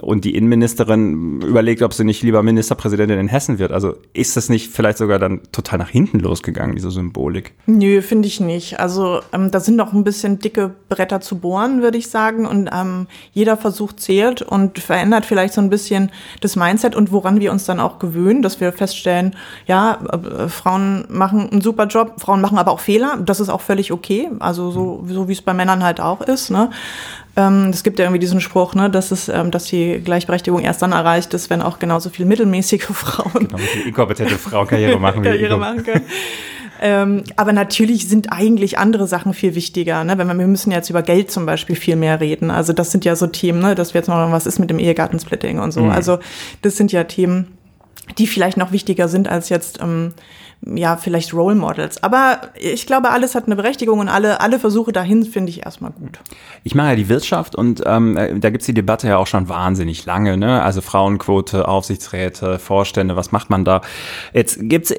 Und 0.00 0.24
die 0.24 0.34
Innenministerin 0.34 1.42
überlegt, 1.42 1.82
ob 1.82 1.92
sie 1.92 2.04
nicht 2.04 2.22
lieber 2.22 2.42
Ministerpräsidentin 2.42 3.18
in 3.18 3.28
Hessen 3.28 3.58
wird. 3.58 3.72
Also 3.72 3.96
ist 4.12 4.36
das 4.36 4.48
nicht 4.48 4.72
vielleicht 4.72 4.98
sogar 4.98 5.18
dann 5.18 5.40
total 5.52 5.78
nach 5.78 5.90
hinten 5.90 6.20
losgegangen, 6.20 6.76
diese 6.76 6.90
Symbolik? 6.90 7.54
Nö, 7.66 8.02
finde 8.02 8.28
ich 8.28 8.40
nicht. 8.40 8.78
Also 8.80 9.20
ähm, 9.32 9.50
da 9.50 9.60
sind 9.60 9.76
noch 9.76 9.92
ein 9.92 10.04
bisschen 10.04 10.38
dicke 10.38 10.74
Bretter 10.88 11.15
weiter 11.16 11.20
zu 11.20 11.38
bohren, 11.38 11.82
würde 11.82 11.98
ich 11.98 12.08
sagen. 12.10 12.46
Und 12.46 12.70
ähm, 12.72 13.06
jeder 13.32 13.56
Versuch 13.56 13.92
zählt 13.94 14.42
und 14.42 14.78
verändert 14.78 15.26
vielleicht 15.26 15.54
so 15.54 15.60
ein 15.60 15.70
bisschen 15.70 16.10
das 16.40 16.56
Mindset 16.56 16.94
und 16.94 17.12
woran 17.12 17.40
wir 17.40 17.52
uns 17.52 17.64
dann 17.64 17.80
auch 17.80 17.98
gewöhnen, 17.98 18.42
dass 18.42 18.60
wir 18.60 18.72
feststellen, 18.72 19.34
ja, 19.66 19.98
äh, 20.12 20.48
Frauen 20.48 21.06
machen 21.08 21.50
einen 21.50 21.60
super 21.60 21.86
Job, 21.86 22.14
Frauen 22.18 22.40
machen 22.40 22.58
aber 22.58 22.72
auch 22.72 22.80
Fehler. 22.80 23.18
Das 23.24 23.40
ist 23.40 23.48
auch 23.48 23.60
völlig 23.60 23.92
okay. 23.92 24.30
Also 24.38 24.70
so, 24.70 25.04
so 25.08 25.28
wie 25.28 25.32
es 25.32 25.42
bei 25.42 25.54
Männern 25.54 25.82
halt 25.82 26.00
auch 26.00 26.20
ist. 26.20 26.50
Ne? 26.50 26.70
Ähm, 27.36 27.70
es 27.70 27.82
gibt 27.82 27.98
ja 27.98 28.04
irgendwie 28.04 28.20
diesen 28.20 28.40
Spruch, 28.40 28.74
ne, 28.74 28.88
dass 28.88 29.10
es, 29.10 29.28
ähm, 29.28 29.50
dass 29.50 29.64
die 29.64 30.00
Gleichberechtigung 30.02 30.62
erst 30.62 30.80
dann 30.82 30.92
erreicht 30.92 31.34
ist, 31.34 31.50
wenn 31.50 31.60
auch 31.60 31.78
genauso 31.78 32.10
viel 32.10 32.24
mittelmäßige 32.26 32.84
Frauen 32.92 33.48
genau, 33.48 33.58
inkompetente 33.84 34.38
Frau 34.38 34.64
Karriere 34.64 34.98
machen, 34.98 35.22
Karriere 35.22 35.58
machen 35.58 35.84
können. 35.84 36.04
Ähm, 36.80 37.24
aber 37.36 37.52
natürlich 37.52 38.08
sind 38.08 38.32
eigentlich 38.32 38.78
andere 38.78 39.06
Sachen 39.06 39.34
viel 39.34 39.54
wichtiger. 39.54 40.04
Ne? 40.04 40.18
Wenn 40.18 40.26
wir, 40.26 40.38
wir 40.38 40.46
müssen 40.46 40.70
jetzt 40.70 40.90
über 40.90 41.02
Geld 41.02 41.30
zum 41.30 41.46
Beispiel 41.46 41.76
viel 41.76 41.96
mehr 41.96 42.20
reden. 42.20 42.50
Also 42.50 42.72
das 42.72 42.90
sind 42.90 43.04
ja 43.04 43.16
so 43.16 43.26
Themen, 43.26 43.60
ne? 43.60 43.74
dass 43.74 43.94
wir 43.94 44.00
jetzt 44.00 44.08
noch 44.08 44.32
was 44.32 44.46
ist 44.46 44.58
mit 44.58 44.70
dem 44.70 44.78
Ehegattensplitting 44.78 45.58
und 45.58 45.72
so. 45.72 45.82
Mhm. 45.82 45.90
Also 45.90 46.18
das 46.62 46.76
sind 46.76 46.92
ja 46.92 47.04
Themen, 47.04 47.56
die 48.18 48.26
vielleicht 48.26 48.56
noch 48.56 48.72
wichtiger 48.72 49.08
sind 49.08 49.28
als 49.28 49.48
jetzt 49.48 49.80
ähm, 49.82 50.12
ja 50.64 50.96
vielleicht 50.96 51.34
Role 51.34 51.54
Models. 51.54 52.02
Aber 52.02 52.40
ich 52.54 52.86
glaube, 52.86 53.10
alles 53.10 53.34
hat 53.34 53.46
eine 53.46 53.56
Berechtigung 53.56 53.98
und 53.98 54.08
alle 54.08 54.40
alle 54.40 54.58
Versuche 54.58 54.92
dahin 54.92 55.24
finde 55.24 55.50
ich 55.50 55.64
erstmal 55.64 55.90
gut. 55.90 56.18
Ich 56.64 56.74
mache 56.74 56.90
ja 56.90 56.96
die 56.96 57.08
Wirtschaft 57.08 57.56
und 57.56 57.82
ähm, 57.84 58.40
da 58.40 58.50
gibt's 58.50 58.66
die 58.66 58.74
Debatte 58.74 59.08
ja 59.08 59.18
auch 59.18 59.26
schon 59.26 59.48
wahnsinnig 59.48 60.04
lange. 60.06 60.36
Ne? 60.36 60.62
Also 60.62 60.80
Frauenquote, 60.80 61.68
Aufsichtsräte, 61.68 62.58
Vorstände, 62.58 63.16
was 63.16 63.32
macht 63.32 63.50
man 63.50 63.64
da? 63.64 63.80
Jetzt 64.32 64.58
gibt's 64.62 64.94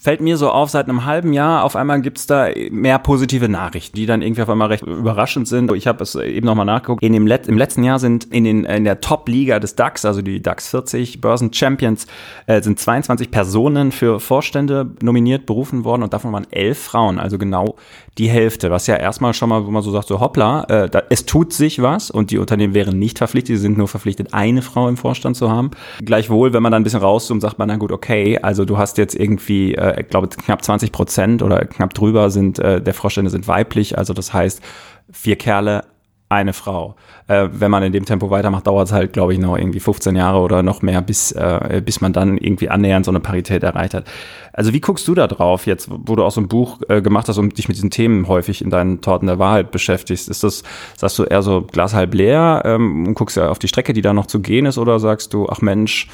fällt 0.00 0.20
mir 0.20 0.36
so 0.36 0.50
auf, 0.50 0.70
seit 0.70 0.88
einem 0.88 1.04
halben 1.04 1.32
Jahr 1.32 1.64
auf 1.64 1.76
einmal 1.76 2.00
gibt's 2.00 2.26
da 2.26 2.48
mehr 2.70 2.98
positive 2.98 3.48
Nachrichten, 3.48 3.96
die 3.96 4.06
dann 4.06 4.22
irgendwie 4.22 4.42
auf 4.42 4.48
einmal 4.48 4.68
recht 4.68 4.82
überraschend 4.82 5.48
sind. 5.48 5.72
Ich 5.72 5.86
habe 5.86 6.02
es 6.02 6.14
eben 6.14 6.46
nochmal 6.46 6.66
nachgeguckt. 6.66 7.02
In 7.02 7.12
dem 7.12 7.26
Let 7.26 7.46
Im 7.48 7.58
letzten 7.58 7.84
Jahr 7.84 7.98
sind 7.98 8.24
in, 8.24 8.44
den, 8.44 8.64
in 8.64 8.84
der 8.84 9.00
Top-Liga 9.00 9.58
des 9.58 9.74
DAX, 9.74 10.04
also 10.04 10.22
die 10.22 10.42
DAX 10.42 10.68
40 10.68 11.20
Börsen 11.20 11.52
Champions, 11.52 12.06
äh, 12.46 12.62
sind 12.62 12.78
22 12.78 13.30
Personen 13.30 13.92
für 13.92 14.20
Vorstände 14.20 14.90
nominiert, 15.02 15.46
berufen 15.46 15.84
worden 15.84 16.02
und 16.02 16.12
davon 16.12 16.32
waren 16.32 16.46
elf 16.50 16.78
Frauen, 16.78 17.18
also 17.18 17.38
genau 17.38 17.76
die 18.18 18.28
Hälfte, 18.28 18.70
was 18.70 18.86
ja 18.86 18.96
erstmal 18.96 19.34
schon 19.34 19.50
mal, 19.50 19.66
wo 19.66 19.70
man 19.70 19.82
so 19.82 19.90
sagt, 19.90 20.08
so 20.08 20.20
hoppla, 20.20 20.64
äh, 20.64 20.88
da, 20.88 21.02
es 21.10 21.26
tut 21.26 21.52
sich 21.52 21.82
was 21.82 22.10
und 22.10 22.30
die 22.30 22.38
Unternehmen 22.38 22.72
wären 22.72 22.98
nicht 22.98 23.18
verpflichtet, 23.18 23.56
sie 23.56 23.62
sind 23.62 23.76
nur 23.76 23.88
verpflichtet, 23.88 24.32
eine 24.32 24.62
Frau 24.62 24.88
im 24.88 24.96
Vorstand 24.96 25.36
zu 25.36 25.50
haben. 25.50 25.70
Gleichwohl, 26.02 26.52
wenn 26.52 26.62
man 26.62 26.72
dann 26.72 26.80
ein 26.80 26.84
bisschen 26.84 27.00
rauszoomt, 27.00 27.42
sagt 27.42 27.58
man, 27.58 27.68
na 27.68 27.76
gut, 27.76 27.92
okay, 27.92 28.38
also 28.38 28.64
du 28.64 28.78
hast 28.78 28.96
jetzt 28.96 29.14
irgendwie, 29.14 29.74
äh, 29.74 29.85
ich 29.94 30.08
glaube, 30.08 30.28
knapp 30.28 30.64
20 30.64 30.92
Prozent 30.92 31.42
oder 31.42 31.64
knapp 31.64 31.94
drüber 31.94 32.30
sind 32.30 32.58
äh, 32.58 32.80
der 32.80 32.94
Vorstände 32.94 33.30
sind 33.30 33.48
weiblich, 33.48 33.98
also 33.98 34.12
das 34.12 34.32
heißt, 34.32 34.62
vier 35.10 35.36
Kerle, 35.36 35.84
eine 36.28 36.52
Frau. 36.52 36.96
Äh, 37.28 37.48
wenn 37.52 37.70
man 37.70 37.84
in 37.84 37.92
dem 37.92 38.04
Tempo 38.04 38.30
weitermacht, 38.30 38.66
dauert 38.66 38.88
es 38.88 38.92
halt, 38.92 39.12
glaube 39.12 39.32
ich, 39.32 39.38
noch 39.38 39.56
irgendwie 39.56 39.78
15 39.78 40.16
Jahre 40.16 40.40
oder 40.40 40.62
noch 40.62 40.82
mehr, 40.82 41.00
bis, 41.00 41.30
äh, 41.32 41.80
bis 41.84 42.00
man 42.00 42.12
dann 42.12 42.36
irgendwie 42.36 42.68
annähernd 42.68 43.04
so 43.04 43.12
eine 43.12 43.20
Parität 43.20 43.62
erreicht 43.62 43.94
hat. 43.94 44.06
Also 44.52 44.72
wie 44.72 44.80
guckst 44.80 45.06
du 45.06 45.14
da 45.14 45.28
drauf 45.28 45.66
jetzt, 45.66 45.88
wo 45.88 46.16
du 46.16 46.24
auch 46.24 46.32
so 46.32 46.40
ein 46.40 46.48
Buch 46.48 46.80
äh, 46.88 47.00
gemacht 47.00 47.28
hast 47.28 47.38
und 47.38 47.56
dich 47.56 47.68
mit 47.68 47.76
diesen 47.76 47.90
Themen 47.90 48.26
häufig 48.26 48.60
in 48.60 48.70
deinen 48.70 49.00
Torten 49.02 49.28
der 49.28 49.38
Wahrheit 49.38 49.70
beschäftigst? 49.70 50.28
Ist 50.28 50.42
das, 50.42 50.64
sagst 50.96 51.18
du 51.18 51.24
eher 51.24 51.42
so 51.42 51.62
Glas 51.62 51.94
halb 51.94 52.12
leer 52.14 52.62
ähm, 52.64 53.06
und 53.06 53.14
guckst 53.14 53.36
ja 53.36 53.48
auf 53.48 53.60
die 53.60 53.68
Strecke, 53.68 53.92
die 53.92 54.02
da 54.02 54.12
noch 54.12 54.26
zu 54.26 54.40
gehen 54.40 54.66
ist, 54.66 54.78
oder 54.78 54.98
sagst 54.98 55.32
du, 55.32 55.48
ach 55.48 55.60
Mensch, 55.60 56.08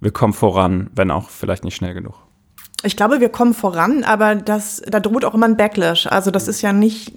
wir 0.00 0.10
kommen 0.10 0.34
voran, 0.34 0.90
wenn 0.94 1.10
auch 1.10 1.30
vielleicht 1.30 1.64
nicht 1.64 1.76
schnell 1.76 1.94
genug? 1.94 2.23
Ich 2.84 2.96
glaube, 2.96 3.20
wir 3.20 3.30
kommen 3.30 3.54
voran, 3.54 4.04
aber 4.04 4.34
das, 4.34 4.82
da 4.86 5.00
droht 5.00 5.24
auch 5.24 5.34
immer 5.34 5.46
ein 5.46 5.56
Backlash. 5.56 6.06
Also 6.06 6.30
das 6.30 6.48
ist 6.48 6.60
ja 6.60 6.72
nicht, 6.72 7.12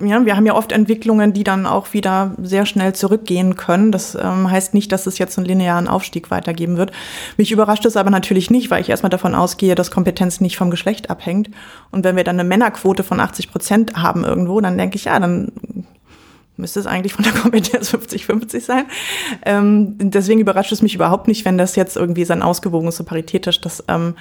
ja, 0.00 0.24
wir 0.24 0.36
haben 0.36 0.46
ja 0.46 0.54
oft 0.54 0.72
Entwicklungen, 0.72 1.32
die 1.32 1.44
dann 1.44 1.64
auch 1.64 1.92
wieder 1.92 2.34
sehr 2.42 2.66
schnell 2.66 2.92
zurückgehen 2.92 3.54
können. 3.54 3.92
Das 3.92 4.16
ähm, 4.16 4.50
heißt 4.50 4.74
nicht, 4.74 4.90
dass 4.90 5.06
es 5.06 5.18
jetzt 5.18 5.38
einen 5.38 5.46
linearen 5.46 5.86
Aufstieg 5.86 6.30
weitergeben 6.30 6.76
wird. 6.76 6.90
Mich 7.36 7.52
überrascht 7.52 7.86
es 7.86 7.96
aber 7.96 8.10
natürlich 8.10 8.50
nicht, 8.50 8.70
weil 8.70 8.80
ich 8.80 8.88
erstmal 8.88 9.10
davon 9.10 9.34
ausgehe, 9.34 9.76
dass 9.76 9.92
Kompetenz 9.92 10.40
nicht 10.40 10.56
vom 10.56 10.70
Geschlecht 10.70 11.08
abhängt. 11.08 11.50
Und 11.92 12.02
wenn 12.04 12.16
wir 12.16 12.24
dann 12.24 12.40
eine 12.40 12.48
Männerquote 12.48 13.04
von 13.04 13.20
80 13.20 13.50
Prozent 13.50 13.94
haben 13.94 14.24
irgendwo, 14.24 14.60
dann 14.60 14.76
denke 14.76 14.96
ich, 14.96 15.04
ja, 15.04 15.20
dann 15.20 15.52
müsste 16.62 16.80
es 16.80 16.86
eigentlich 16.86 17.12
von 17.12 17.24
der 17.24 17.34
Kompetenz 17.34 17.92
50-50 17.92 18.60
sein. 18.60 18.86
Ähm, 19.44 19.96
deswegen 19.98 20.40
überrascht 20.40 20.72
es 20.72 20.80
mich 20.80 20.94
überhaupt 20.94 21.28
nicht, 21.28 21.44
wenn 21.44 21.58
das 21.58 21.76
jetzt 21.76 21.96
irgendwie 21.96 22.24
sein 22.24 22.40
ausgewogenes 22.42 22.96
so 22.96 23.04
paritätisch, 23.04 23.60
das 23.60 23.84
ähm, 23.88 24.14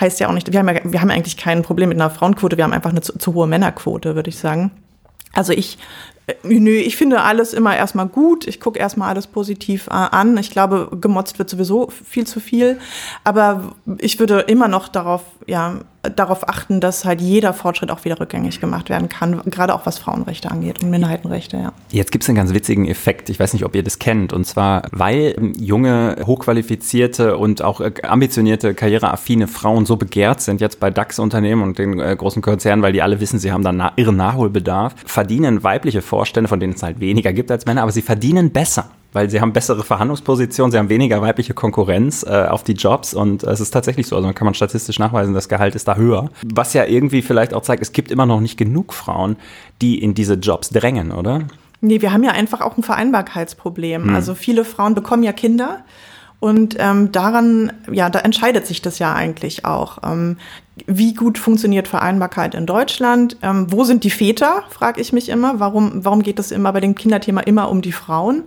heißt 0.00 0.18
ja 0.20 0.28
auch 0.28 0.32
nicht, 0.32 0.50
wir 0.50 0.58
haben 0.58 0.68
ja, 0.68 0.80
wir 0.84 1.00
haben 1.02 1.10
eigentlich 1.10 1.36
kein 1.36 1.62
Problem 1.62 1.90
mit 1.90 2.00
einer 2.00 2.08
Frauenquote, 2.08 2.56
wir 2.56 2.64
haben 2.64 2.72
einfach 2.72 2.90
eine 2.90 3.02
zu, 3.02 3.18
zu 3.18 3.34
hohe 3.34 3.46
Männerquote, 3.46 4.14
würde 4.14 4.30
ich 4.30 4.38
sagen. 4.38 4.70
Also 5.34 5.52
ich 5.52 5.76
äh, 6.26 6.34
Nö, 6.42 6.70
ich 6.70 6.96
finde 6.96 7.22
alles 7.22 7.52
immer 7.52 7.76
erstmal 7.76 8.06
gut. 8.06 8.46
Ich 8.46 8.60
gucke 8.60 8.78
erstmal 8.78 9.08
alles 9.08 9.26
positiv 9.26 9.88
äh, 9.88 9.92
an. 9.92 10.36
Ich 10.36 10.50
glaube, 10.50 10.88
gemotzt 11.00 11.38
wird 11.38 11.50
sowieso 11.50 11.88
viel 11.88 12.26
zu 12.26 12.40
viel. 12.40 12.78
Aber 13.24 13.72
ich 13.98 14.18
würde 14.18 14.40
immer 14.40 14.68
noch 14.68 14.88
darauf, 14.88 15.22
ja, 15.46 15.80
darauf 16.02 16.48
achten, 16.48 16.80
dass 16.80 17.04
halt 17.04 17.20
jeder 17.20 17.52
Fortschritt 17.52 17.90
auch 17.90 18.04
wieder 18.04 18.20
rückgängig 18.20 18.60
gemacht 18.60 18.88
werden 18.88 19.08
kann, 19.08 19.40
gerade 19.46 19.74
auch 19.74 19.84
was 19.84 19.98
Frauenrechte 19.98 20.50
angeht 20.50 20.82
und 20.82 20.90
Minderheitenrechte, 20.90 21.56
ja. 21.56 21.72
Jetzt 21.90 22.12
gibt 22.12 22.24
es 22.24 22.28
einen 22.28 22.36
ganz 22.36 22.54
witzigen 22.54 22.86
Effekt, 22.86 23.28
ich 23.30 23.40
weiß 23.40 23.52
nicht, 23.52 23.64
ob 23.64 23.74
ihr 23.74 23.82
das 23.82 23.98
kennt, 23.98 24.32
und 24.32 24.44
zwar, 24.46 24.82
weil 24.92 25.52
junge, 25.58 26.16
hochqualifizierte 26.24 27.36
und 27.36 27.62
auch 27.62 27.80
äh, 27.80 27.92
ambitionierte, 28.02 28.74
karriereaffine 28.74 29.48
Frauen 29.48 29.86
so 29.86 29.96
begehrt 29.96 30.40
sind, 30.40 30.60
jetzt 30.60 30.78
bei 30.78 30.90
DAX-Unternehmen 30.90 31.62
und 31.62 31.78
den 31.78 31.98
äh, 31.98 32.14
großen 32.16 32.42
Konzernen, 32.42 32.82
weil 32.82 32.92
die 32.92 33.02
alle 33.02 33.20
wissen, 33.20 33.38
sie 33.38 33.52
haben 33.52 33.64
dann 33.64 33.76
na 33.76 33.92
ihren 33.96 34.16
Nachholbedarf, 34.16 34.94
verdienen 35.04 35.64
weibliche 35.64 36.02
Vorstände, 36.02 36.48
von 36.48 36.60
denen 36.60 36.74
es 36.74 36.82
halt 36.82 37.00
weniger 37.00 37.32
gibt 37.32 37.50
als 37.50 37.66
Männer, 37.66 37.82
aber 37.82 37.92
sie 37.92 38.02
verdienen 38.02 38.50
besser 38.50 38.90
weil 39.12 39.30
sie 39.30 39.40
haben 39.40 39.52
bessere 39.52 39.82
Verhandlungspositionen, 39.82 40.70
sie 40.70 40.78
haben 40.78 40.88
weniger 40.88 41.20
weibliche 41.22 41.54
Konkurrenz 41.54 42.24
äh, 42.24 42.46
auf 42.48 42.62
die 42.62 42.72
Jobs 42.72 43.14
und 43.14 43.42
äh, 43.42 43.50
es 43.50 43.60
ist 43.60 43.70
tatsächlich 43.70 44.06
so, 44.06 44.16
also 44.16 44.26
man 44.26 44.34
kann 44.34 44.44
man 44.44 44.54
statistisch 44.54 44.98
nachweisen, 44.98 45.34
das 45.34 45.48
Gehalt 45.48 45.74
ist 45.74 45.88
da 45.88 45.96
höher. 45.96 46.30
Was 46.44 46.74
ja 46.74 46.84
irgendwie 46.84 47.22
vielleicht 47.22 47.54
auch 47.54 47.62
zeigt, 47.62 47.82
es 47.82 47.92
gibt 47.92 48.10
immer 48.10 48.26
noch 48.26 48.40
nicht 48.40 48.56
genug 48.56 48.92
Frauen, 48.92 49.36
die 49.80 50.02
in 50.02 50.14
diese 50.14 50.34
Jobs 50.34 50.70
drängen, 50.70 51.12
oder? 51.12 51.42
Nee, 51.80 52.02
wir 52.02 52.12
haben 52.12 52.24
ja 52.24 52.32
einfach 52.32 52.60
auch 52.60 52.76
ein 52.76 52.82
Vereinbarkeitsproblem. 52.82 54.04
Hm. 54.04 54.14
Also 54.14 54.34
viele 54.34 54.64
Frauen 54.64 54.94
bekommen 54.94 55.22
ja 55.22 55.32
Kinder. 55.32 55.84
Und 56.40 56.76
ähm, 56.78 57.10
daran, 57.10 57.72
ja, 57.90 58.10
da 58.10 58.20
entscheidet 58.20 58.66
sich 58.66 58.80
das 58.80 59.00
ja 59.00 59.12
eigentlich 59.12 59.64
auch. 59.64 59.98
Ähm, 60.04 60.36
wie 60.86 61.14
gut 61.14 61.36
funktioniert 61.36 61.88
Vereinbarkeit 61.88 62.54
in 62.54 62.64
Deutschland? 62.64 63.36
Ähm, 63.42 63.66
wo 63.70 63.82
sind 63.82 64.04
die 64.04 64.10
Väter, 64.10 64.62
frage 64.70 65.00
ich 65.00 65.12
mich 65.12 65.28
immer. 65.28 65.58
Warum, 65.58 66.04
warum 66.04 66.22
geht 66.22 66.38
es 66.38 66.52
immer 66.52 66.72
bei 66.72 66.80
dem 66.80 66.94
Kinderthema 66.94 67.40
immer 67.40 67.68
um 67.68 67.82
die 67.82 67.92
Frauen? 67.92 68.44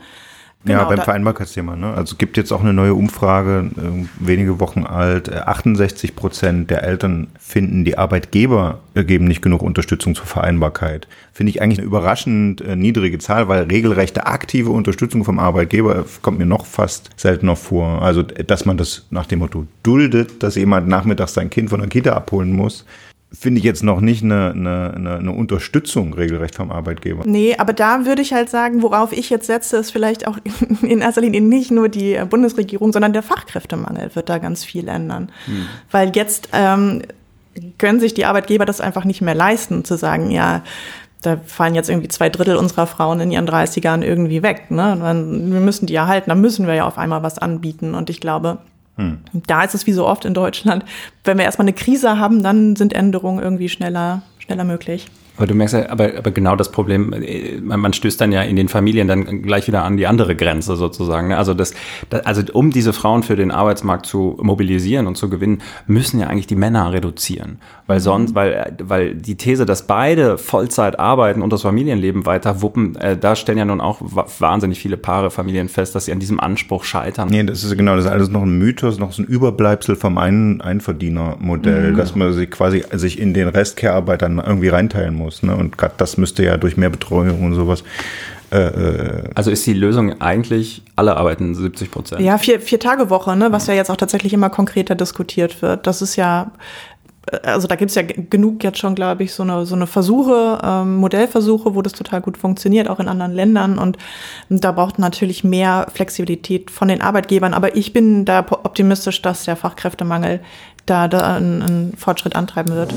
Genau, 0.64 0.80
ja, 0.82 0.86
beim 0.86 1.02
Vereinbarkeitsthema. 1.02 1.76
Ne? 1.76 1.92
Also 1.94 2.16
gibt 2.18 2.38
jetzt 2.38 2.52
auch 2.52 2.62
eine 2.62 2.74
neue 2.74 2.94
Umfrage, 2.94 3.72
äh, 3.78 4.06
wenige 4.20 4.60
Wochen 4.60 4.84
alt. 4.84 5.32
68 5.32 6.16
Prozent 6.16 6.70
der 6.70 6.84
Eltern 6.84 7.28
finden, 7.40 7.84
die 7.84 7.98
Arbeitgeber 7.98 8.80
geben 8.94 9.26
nicht 9.26 9.42
genug 9.42 9.64
Unterstützung 9.64 10.14
zur 10.14 10.28
Vereinbarkeit. 10.28 11.08
Finde 11.34 11.50
ich 11.50 11.62
eigentlich 11.62 11.80
eine 11.80 11.88
überraschend 11.88 12.62
äh, 12.62 12.76
niedrige 12.76 13.18
Zahl, 13.18 13.48
weil 13.48 13.64
regelrechte 13.64 14.28
aktive 14.28 14.70
Unterstützung 14.70 15.24
vom 15.24 15.40
Arbeitgeber 15.40 16.06
kommt 16.22 16.38
mir 16.38 16.46
noch 16.46 16.68
fast 16.68 17.10
seltener 17.18 17.56
vor. 17.56 18.04
Also, 18.04 18.22
dass 18.22 18.66
man 18.66 18.78
das 18.78 19.08
nach 19.10 19.26
dem 19.26 19.40
Motto 19.40 19.66
duldet, 19.82 20.44
dass 20.44 20.56
jemand 20.56 20.88
nachmittags 20.88 21.34
sein 21.34 21.50
Kind 21.50 21.72
von 21.72 21.80
der 21.80 21.90
Kita 21.90 22.14
abholen 22.14 22.52
muss 22.52 22.86
finde 23.34 23.60
ich 23.60 23.64
jetzt 23.64 23.84
noch 23.84 24.02
nicht 24.02 24.24
eine, 24.24 24.52
eine, 24.52 25.18
eine 25.18 25.32
Unterstützung 25.32 26.14
regelrecht 26.14 26.56
vom 26.56 26.72
Arbeitgeber. 26.72 27.24
Nee, 27.26 27.56
aber 27.58 27.72
da 27.72 28.06
würde 28.06 28.22
ich 28.22 28.34
halt 28.34 28.50
sagen, 28.50 28.82
worauf 28.82 29.14
ich 29.14 29.30
jetzt 29.30 29.48
setze, 29.48 29.78
ist 29.78 29.92
vielleicht 29.92 30.28
auch 30.28 30.38
in 30.82 31.00
erster 31.00 31.22
Linie 31.22 31.42
nicht 31.42 31.72
nur 31.72 31.88
die 31.88 32.20
Bundesregierung, 32.30 32.92
sondern 32.92 33.14
der 33.14 33.24
Fachkräftemangel 33.24 34.12
wird 34.16 34.28
da 34.28 34.38
ganz 34.38 34.66
viel 34.66 34.88
ändern. 34.88 35.32
Hm. 35.46 35.66
Weil 35.92 36.12
jetzt 36.16 36.50
ähm, 36.52 37.04
können 37.78 38.00
sich 38.02 38.14
die 38.14 38.26
Arbeitgeber 38.26 38.66
das 38.66 38.82
einfach 38.82 39.06
nicht 39.06 39.22
mehr 39.22 39.36
leisten, 39.36 39.86
zu 39.86 39.98
sagen, 39.98 40.30
ja, 40.30 40.64
da 41.22 41.38
fallen 41.46 41.76
jetzt 41.76 41.90
irgendwie 41.90 42.08
zwei 42.08 42.30
Drittel 42.30 42.58
unserer 42.58 42.88
Frauen 42.88 43.20
in 43.22 43.32
ihren 43.32 43.48
30ern 43.48 44.02
irgendwie 44.02 44.42
weg. 44.42 44.72
Ne? 44.72 44.98
wir 45.00 45.60
müssen 45.60 45.86
die 45.86 45.96
erhalten, 45.96 46.32
da 46.32 46.36
müssen 46.36 46.66
wir 46.68 46.74
ja 46.74 46.86
auf 46.86 46.98
einmal 46.98 47.22
was 47.24 47.38
anbieten. 47.38 47.94
Und 47.94 48.10
ich 48.10 48.20
glaube, 48.20 48.58
hm. 49.02 49.18
Da 49.48 49.64
ist 49.64 49.74
es 49.74 49.88
wie 49.88 49.94
so 49.94 50.08
oft 50.08 50.26
in 50.26 50.34
Deutschland, 50.34 50.86
wenn 51.24 51.38
wir 51.38 51.46
erstmal 51.46 51.66
eine 51.66 51.74
Krise 51.74 52.20
haben, 52.20 52.44
dann 52.44 52.76
sind 52.76 52.94
Änderungen 52.94 53.42
irgendwie 53.42 53.70
schneller, 53.70 54.22
schneller 54.40 54.64
möglich. 54.64 55.08
Aber 55.38 55.48
du 55.48 55.56
merkst 55.56 55.74
ja, 55.74 55.90
aber, 55.90 56.18
aber 56.18 56.30
genau 56.30 56.56
das 56.56 56.72
Problem, 56.72 57.14
äh, 57.14 57.60
man, 57.62 57.94
stößt 57.94 58.20
dann 58.22 58.32
ja 58.32 58.44
in 58.44 58.56
den 58.56 58.68
Familien 58.68 59.08
dann 59.08 59.42
gleich 59.42 59.66
wieder 59.66 59.84
an 59.84 59.98
die 59.98 60.06
andere 60.06 60.36
Grenze 60.36 60.76
sozusagen. 60.76 61.30
Ne? 61.30 61.38
Also 61.38 61.54
das, 61.54 61.74
das, 62.10 62.26
also 62.26 62.44
um 62.54 62.70
diese 62.70 62.94
Frauen 62.94 63.24
für 63.24 63.36
den 63.36 63.50
Arbeitsmarkt 63.50 64.06
zu 64.06 64.38
mobilisieren 64.42 65.08
und 65.08 65.16
zu 65.16 65.30
gewinnen, 65.30 65.64
müssen 65.88 66.20
ja 66.20 66.28
eigentlich 66.28 66.48
die 66.48 66.56
Männer 66.56 66.94
reduzieren. 66.94 67.60
Weil 67.92 68.00
mhm. 68.00 68.04
sonst, 68.04 68.36
weil, 68.36 68.76
weil 68.82 69.16
die 69.16 69.36
These, 69.36 69.66
dass 69.66 69.88
beide 69.88 70.38
Vollzeit 70.38 71.00
arbeiten 71.00 71.42
und 71.42 71.52
das 71.52 71.64
Familienleben 71.64 72.26
weiter 72.26 72.62
wuppen, 72.62 72.96
äh, 72.98 73.18
da 73.18 73.36
stellen 73.36 73.58
ja 73.58 73.66
nun 73.66 73.82
auch 73.82 74.02
wahnsinnig 74.02 74.80
viele 74.80 74.98
Paare, 74.98 75.32
Familien 75.32 75.70
fest, 75.70 75.96
dass 75.96 76.06
sie 76.06 76.12
an 76.12 76.20
diesem 76.20 76.40
Anspruch 76.40 76.84
scheitern. 76.84 77.30
Nee, 77.30 77.44
das 77.44 77.64
ist 77.64 77.76
genau, 77.78 77.96
das 77.96 78.06
ist 78.06 78.12
alles 78.12 78.30
noch 78.30 78.44
ein 78.44 78.58
Mythos, 78.58 79.00
noch 79.00 79.12
so 79.12 79.24
ein 79.24 79.26
Überbleibsel 79.26 79.96
vom 79.96 80.18
Ein 80.18 80.62
Einverdienermodell, 80.62 81.94
mhm. 81.94 81.98
dass 81.98 82.16
man 82.16 82.34
sich 82.34 82.52
quasi 82.52 82.84
sich 82.92 83.18
in 83.20 83.34
den 83.34 83.48
Rest 83.48 83.78
Care-Arbeitern 83.78 84.42
irgendwie 84.46 84.68
reinteilen 84.68 85.16
muss 85.16 85.32
muss. 85.32 85.44
Ne? 85.44 85.56
Und 85.56 85.78
gerade 85.78 85.94
das 85.98 86.18
müsste 86.18 86.44
ja 86.44 86.58
durch 86.58 86.78
mehr 86.78 86.90
Betreuung 86.90 87.44
und 87.44 87.54
sowas. 87.54 87.84
Äh, 88.52 88.58
äh 88.58 89.24
also 89.36 89.52
ist 89.52 89.66
die 89.66 89.74
Lösung 89.74 90.20
eigentlich, 90.22 90.84
alle 90.96 91.16
arbeiten 91.16 91.56
70 91.56 91.92
Prozent? 91.92 92.22
Ja, 92.22 92.38
vier, 92.38 92.60
vier 92.60 92.80
Tage 92.80 93.10
Woche, 93.10 93.36
ne? 93.36 93.52
was 93.52 93.68
ja 93.68 93.74
jetzt 93.74 93.90
auch 93.90 93.98
tatsächlich 93.98 94.34
immer 94.34 94.50
konkreter 94.50 94.96
diskutiert 94.96 95.62
wird. 95.62 95.88
Das 95.88 96.02
ist 96.02 96.16
ja 96.16 96.52
also 97.44 97.68
da 97.68 97.76
gibt 97.76 97.90
es 97.90 97.96
ja 97.96 98.02
genug 98.02 98.64
jetzt 98.64 98.80
schon, 98.80 98.96
glaube 98.96 99.24
ich, 99.24 99.34
so 99.34 99.44
eine, 99.44 99.66
so 99.66 99.76
eine 99.76 99.86
Versuche, 99.86 100.60
ähm, 100.64 100.96
Modellversuche, 100.96 101.76
wo 101.76 101.82
das 101.82 101.94
total 101.94 102.20
gut 102.22 102.38
funktioniert, 102.38 102.90
auch 102.90 103.00
in 103.00 103.08
anderen 103.08 103.32
Ländern. 103.34 103.78
Und 103.78 103.98
da 104.50 104.72
braucht 104.72 104.98
natürlich 104.98 105.44
mehr 105.44 105.88
Flexibilität 105.94 106.72
von 106.72 106.88
den 106.88 107.02
Arbeitgebern. 107.02 107.54
Aber 107.54 107.76
ich 107.76 107.94
bin 107.94 108.26
da 108.26 108.40
optimistisch, 108.40 109.22
dass 109.22 109.46
der 109.46 109.56
Fachkräftemangel 109.56 110.40
da, 110.88 111.08
da 111.08 111.36
einen, 111.36 111.62
einen 111.62 111.98
Fortschritt 111.98 112.36
antreiben 112.36 112.74
wird. 112.74 112.94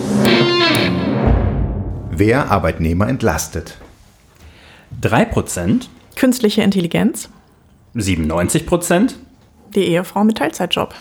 Wer 2.10 2.50
Arbeitnehmer 2.50 3.08
entlastet? 3.08 3.76
3%. 5.02 5.86
Künstliche 6.16 6.62
Intelligenz. 6.62 7.28
97%. 7.94 9.14
Die 9.74 9.84
Ehefrau 9.84 10.24
mit 10.24 10.38
Teilzeitjob. 10.38 10.94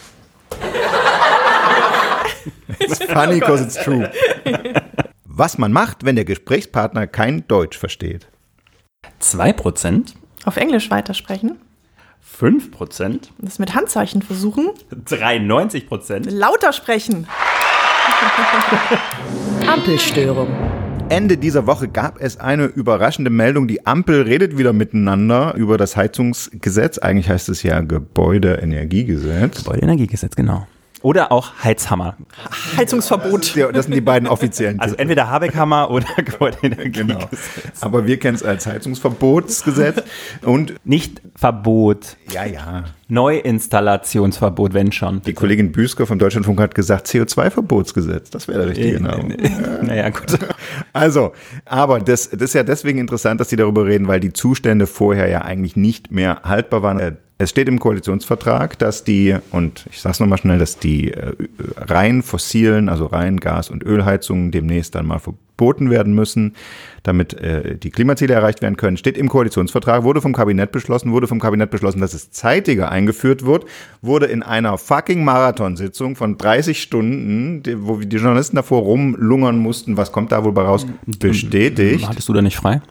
It's 2.79 3.03
funny 3.03 3.39
because 3.39 3.63
it's 3.63 3.75
true. 3.75 4.09
Was 5.25 5.57
man 5.57 5.71
macht, 5.71 6.05
wenn 6.05 6.15
der 6.15 6.25
Gesprächspartner 6.25 7.07
kein 7.07 7.47
Deutsch 7.47 7.77
versteht. 7.77 8.27
2%. 9.21 10.13
Auf 10.45 10.57
Englisch 10.57 10.91
weitersprechen. 10.91 11.57
5%. 12.39 13.29
Das 13.39 13.59
mit 13.59 13.73
Handzeichen 13.73 14.21
versuchen. 14.21 14.69
93%. 15.05 16.29
Lauter 16.29 16.73
sprechen. 16.73 17.27
Ampelstörung. 19.67 20.47
Ende 21.09 21.37
dieser 21.37 21.67
Woche 21.67 21.89
gab 21.89 22.19
es 22.21 22.39
eine 22.39 22.65
überraschende 22.65 23.29
Meldung. 23.29 23.67
Die 23.67 23.85
Ampel 23.85 24.23
redet 24.23 24.57
wieder 24.57 24.73
miteinander 24.73 25.53
über 25.55 25.77
das 25.77 25.95
Heizungsgesetz. 25.95 26.97
Eigentlich 26.97 27.29
heißt 27.29 27.49
es 27.49 27.61
ja 27.61 27.81
Gebäudeenergiegesetz. 27.81 29.63
Gebäudeenergiegesetz, 29.63 30.35
genau. 30.35 30.65
Oder 31.03 31.31
auch 31.31 31.51
Heizhammer. 31.63 32.15
Heizungsverbot. 32.77 33.55
Ja, 33.55 33.71
das 33.71 33.85
sind 33.85 33.93
die 33.93 34.01
beiden 34.01 34.27
offiziellen 34.27 34.79
Also 34.79 34.93
Titel. 34.93 35.01
entweder 35.01 35.29
Habeckhammer 35.29 35.91
oder 35.91 36.07
Gebäudeenergiegesetz. 36.17 36.93
Genau. 37.03 37.19
Aber 37.81 38.05
wir 38.07 38.17
kennen 38.19 38.35
es 38.35 38.43
als 38.43 38.65
Heizungsverbotsgesetz. 38.65 40.01
Und 40.43 40.73
Nicht 40.85 41.21
Verbot, 41.35 42.15
ja, 42.31 42.45
ja. 42.45 42.85
Neuinstallationsverbot, 43.09 44.73
wenn 44.73 44.91
schon. 44.91 45.21
Die 45.23 45.33
Kollegin 45.33 45.71
Büsker 45.71 46.07
vom 46.07 46.19
Deutschlandfunk 46.19 46.59
hat 46.61 46.73
gesagt, 46.75 47.07
CO2-Verbotsgesetz. 47.07 48.29
Das 48.29 48.47
wäre 48.47 48.59
der 48.59 48.69
richtige 48.69 49.01
Name. 49.01 49.35
Naja, 49.81 50.09
gut. 50.09 50.39
Also, 50.93 51.33
aber 51.65 51.99
das, 51.99 52.29
das 52.29 52.41
ist 52.41 52.53
ja 52.53 52.63
deswegen 52.63 52.99
interessant, 52.99 53.41
dass 53.41 53.47
die 53.47 53.55
darüber 53.55 53.85
reden, 53.85 54.07
weil 54.07 54.19
die 54.19 54.31
Zustände 54.31 54.85
vorher 54.87 55.27
ja 55.27 55.41
eigentlich 55.41 55.75
nicht 55.75 56.11
mehr 56.11 56.41
haltbar 56.43 56.83
waren. 56.83 56.99
Äh, 56.99 57.13
Es 57.39 57.49
steht 57.49 57.67
im 57.67 57.79
Koalitionsvertrag, 57.79 58.77
dass 58.77 59.03
die, 59.03 59.35
und 59.51 59.85
ich 59.91 59.99
sage 59.99 60.13
es 60.13 60.19
nochmal 60.19 60.37
schnell, 60.37 60.59
dass 60.59 60.77
die 60.77 61.11
äh, 61.11 61.33
rein 61.77 62.21
fossilen, 62.21 62.89
also 62.89 63.07
rein 63.07 63.39
Gas- 63.39 63.69
und 63.69 63.83
Ölheizungen 63.83 64.51
demnächst 64.51 64.93
dann 64.93 65.07
mal 65.07 65.19
verboten 65.19 65.89
werden 65.89 66.13
müssen, 66.13 66.55
damit 67.01 67.33
äh, 67.33 67.75
die 67.75 67.89
Klimaziele 67.89 68.35
erreicht 68.35 68.61
werden 68.61 68.77
können. 68.77 68.97
Steht 68.97 69.17
im 69.17 69.29
Koalitionsvertrag, 69.29 70.03
wurde 70.03 70.21
vom 70.21 70.33
Kabinett 70.33 70.71
beschlossen, 70.71 71.11
wurde 71.11 71.27
vom 71.27 71.39
Kabinett 71.39 71.71
beschlossen, 71.71 72.01
dass 72.01 72.13
es 72.13 72.29
zeitiger 72.31 72.91
eingeführt 72.91 73.45
wird, 73.45 73.65
wurde 74.03 74.27
in 74.27 74.43
einer 74.43 74.77
fucking 74.77 75.23
Marathonsitzung 75.23 76.15
von 76.15 76.37
30 76.37 76.81
Stunden, 76.81 77.63
die, 77.63 77.83
wo 77.83 77.97
die 77.97 78.17
Journalisten 78.17 78.57
davor 78.57 78.83
rumlungern 78.83 79.57
mussten, 79.57 79.97
was 79.97 80.11
kommt 80.11 80.31
da 80.31 80.43
wohl 80.43 80.53
bei 80.53 80.61
raus, 80.61 80.85
bestätigt. 81.19 82.07
Hattest 82.07 82.29
du 82.29 82.33
da 82.33 82.43
nicht 82.43 82.57
frei? 82.57 82.81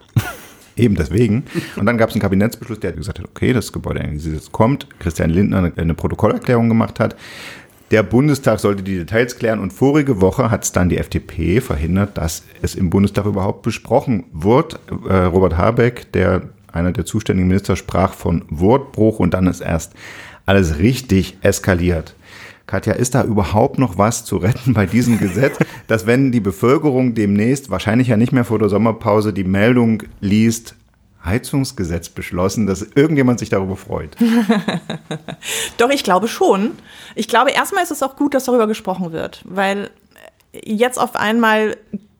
Eben 0.75 0.95
deswegen. 0.95 1.43
Und 1.75 1.85
dann 1.85 1.97
gab 1.97 2.09
es 2.09 2.15
einen 2.15 2.21
Kabinettsbeschluss, 2.21 2.79
der 2.79 2.93
gesagt 2.93 3.19
hat, 3.19 3.25
okay, 3.25 3.53
das 3.53 3.71
Gebäudeenergiegesetz 3.71 4.51
kommt. 4.51 4.87
Christian 4.99 5.29
Lindner 5.29 5.59
eine, 5.59 5.73
eine 5.75 5.93
Protokollerklärung 5.93 6.67
gemacht 6.67 6.99
hat. 6.99 7.15
Der 7.91 8.01
Bundestag 8.01 8.59
sollte 8.59 8.81
die 8.81 8.97
Details 8.97 9.37
klären 9.37 9.59
und 9.59 9.71
vorige 9.71 10.19
Woche 10.19 10.49
hat 10.49 10.63
es 10.63 10.71
dann 10.71 10.89
die 10.89 10.97
FDP 10.97 11.61
verhindert, 11.61 12.17
dass 12.17 12.43
es 12.63 12.73
im 12.73 12.89
Bundestag 12.89 13.25
überhaupt 13.25 13.61
besprochen 13.61 14.23
wird. 14.33 14.79
Äh, 15.07 15.13
Robert 15.13 15.57
Habeck, 15.57 16.11
der 16.11 16.41
einer 16.71 16.91
der 16.91 17.05
zuständigen 17.05 17.47
Minister, 17.47 17.75
sprach 17.75 18.13
von 18.13 18.45
Wortbruch 18.49 19.19
und 19.19 19.35
dann 19.35 19.45
ist 19.45 19.61
erst 19.61 19.93
alles 20.47 20.79
richtig 20.79 21.37
eskaliert. 21.41 22.15
Katja, 22.73 22.93
ist 22.93 23.13
da 23.13 23.23
überhaupt 23.23 23.77
noch 23.77 23.99
was 23.99 24.25
zu 24.25 24.37
retten 24.37 24.73
bei 24.73 24.87
diesem 24.87 25.19
Gesetz, 25.19 25.59
dass 25.87 26.07
wenn 26.07 26.31
die 26.31 26.39
Bevölkerung 26.39 27.13
demnächst, 27.13 27.69
wahrscheinlich 27.69 28.07
ja 28.07 28.17
nicht 28.17 28.31
mehr 28.31 28.45
vor 28.45 28.57
der 28.57 28.67
Sommerpause, 28.67 29.31
die 29.31 29.43
Meldung 29.43 30.01
liest, 30.21 30.73
Heizungsgesetz 31.23 32.09
beschlossen, 32.09 32.65
dass 32.65 32.81
irgendjemand 32.81 33.37
sich 33.37 33.49
darüber 33.49 33.75
freut? 33.75 34.17
Doch, 35.77 35.91
ich 35.91 36.03
glaube 36.03 36.27
schon. 36.27 36.71
Ich 37.13 37.27
glaube, 37.27 37.51
erstmal 37.51 37.83
ist 37.83 37.91
es 37.91 38.01
auch 38.01 38.15
gut, 38.15 38.33
dass 38.33 38.45
darüber 38.45 38.65
gesprochen 38.65 39.11
wird, 39.11 39.43
weil 39.47 39.91
jetzt 40.51 40.97
auf 40.97 41.15
einmal 41.15 41.77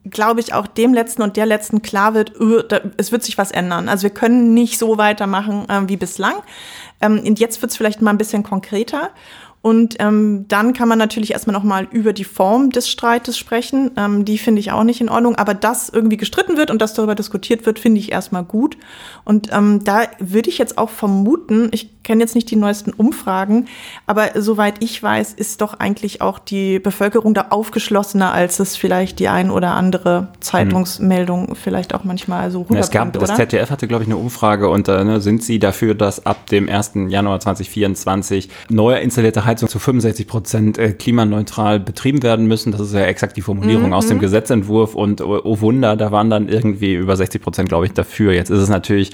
glaube 0.08 0.38
ich, 0.38 0.52
auch 0.52 0.66
dem 0.66 0.92
Letzten 0.92 1.22
und 1.22 1.36
der 1.36 1.46
Letzten 1.46 1.80
klar 1.80 2.12
wird, 2.12 2.34
da, 2.68 2.80
es 2.98 3.10
wird 3.10 3.24
sich 3.24 3.38
was 3.38 3.50
ändern. 3.50 3.88
Also 3.88 4.02
wir 4.02 4.10
können 4.10 4.52
nicht 4.52 4.78
so 4.78 4.98
weitermachen 4.98 5.66
ähm, 5.70 5.88
wie 5.88 5.96
bislang. 5.96 6.34
Ähm, 7.00 7.22
und 7.24 7.40
jetzt 7.40 7.62
wird 7.62 7.72
es 7.72 7.76
vielleicht 7.78 8.02
mal 8.02 8.10
ein 8.10 8.18
bisschen 8.18 8.42
konkreter. 8.42 9.10
Und 9.64 9.96
ähm, 9.98 10.44
dann 10.48 10.74
kann 10.74 10.90
man 10.90 10.98
natürlich 10.98 11.32
erstmal 11.32 11.54
nochmal 11.54 11.88
über 11.90 12.12
die 12.12 12.24
Form 12.24 12.68
des 12.68 12.90
Streites 12.90 13.38
sprechen. 13.38 13.92
Ähm, 13.96 14.26
die 14.26 14.36
finde 14.36 14.60
ich 14.60 14.72
auch 14.72 14.84
nicht 14.84 15.00
in 15.00 15.08
Ordnung. 15.08 15.36
Aber 15.36 15.54
dass 15.54 15.88
irgendwie 15.88 16.18
gestritten 16.18 16.58
wird 16.58 16.70
und 16.70 16.82
dass 16.82 16.92
darüber 16.92 17.14
diskutiert 17.14 17.64
wird, 17.64 17.78
finde 17.78 17.98
ich 17.98 18.12
erstmal 18.12 18.44
gut. 18.44 18.76
Und 19.24 19.48
ähm, 19.52 19.82
da 19.82 20.02
würde 20.18 20.50
ich 20.50 20.58
jetzt 20.58 20.76
auch 20.76 20.90
vermuten, 20.90 21.70
ich 21.70 21.94
kenne 22.04 22.22
jetzt 22.22 22.34
nicht 22.34 22.50
die 22.50 22.56
neuesten 22.56 22.92
Umfragen, 22.92 23.66
aber 24.06 24.30
soweit 24.36 24.74
ich 24.80 25.02
weiß, 25.02 25.32
ist 25.32 25.60
doch 25.60 25.74
eigentlich 25.74 26.20
auch 26.20 26.38
die 26.38 26.78
Bevölkerung 26.78 27.34
da 27.34 27.46
aufgeschlossener, 27.50 28.32
als 28.32 28.60
es 28.60 28.76
vielleicht 28.76 29.18
die 29.18 29.28
ein 29.28 29.50
oder 29.50 29.72
andere 29.74 30.28
Zeitungsmeldung 30.40 31.56
vielleicht 31.56 31.94
auch 31.94 32.04
manchmal 32.04 32.50
so 32.50 32.60
rüberbringt, 32.60 32.84
Es 32.84 32.90
gab, 32.90 33.12
das 33.14 33.22
oder? 33.22 33.34
ZDF 33.34 33.70
hatte, 33.70 33.88
glaube 33.88 34.04
ich, 34.04 34.08
eine 34.08 34.18
Umfrage 34.18 34.68
und 34.68 34.86
äh, 34.88 35.02
ne, 35.02 35.20
sind 35.20 35.42
Sie 35.42 35.58
dafür, 35.58 35.94
dass 35.94 36.24
ab 36.24 36.46
dem 36.48 36.68
1. 36.68 36.92
Januar 37.08 37.40
2024 37.40 38.50
neu 38.68 38.96
installierte 38.96 39.46
Heizungen 39.54 39.70
zu 39.70 39.78
65 39.78 40.26
Prozent 40.26 40.78
äh, 40.78 40.92
klimaneutral 40.92 41.80
betrieben 41.80 42.22
werden 42.22 42.46
müssen? 42.46 42.72
Das 42.72 42.80
ist 42.80 42.94
ja 42.94 43.02
exakt 43.02 43.36
die 43.36 43.42
Formulierung 43.42 43.92
aus 43.92 44.08
dem 44.08 44.18
Gesetzentwurf 44.18 44.94
und 44.94 45.20
oh, 45.20 45.40
oh 45.44 45.60
Wunder, 45.60 45.96
da 45.96 46.10
waren 46.10 46.30
dann 46.30 46.48
irgendwie 46.48 46.94
über 46.94 47.16
60 47.16 47.40
Prozent, 47.40 47.68
glaube 47.68 47.86
ich, 47.86 47.92
dafür. 47.92 48.32
Jetzt 48.32 48.50
ist 48.50 48.58
es 48.58 48.68
natürlich 48.68 49.12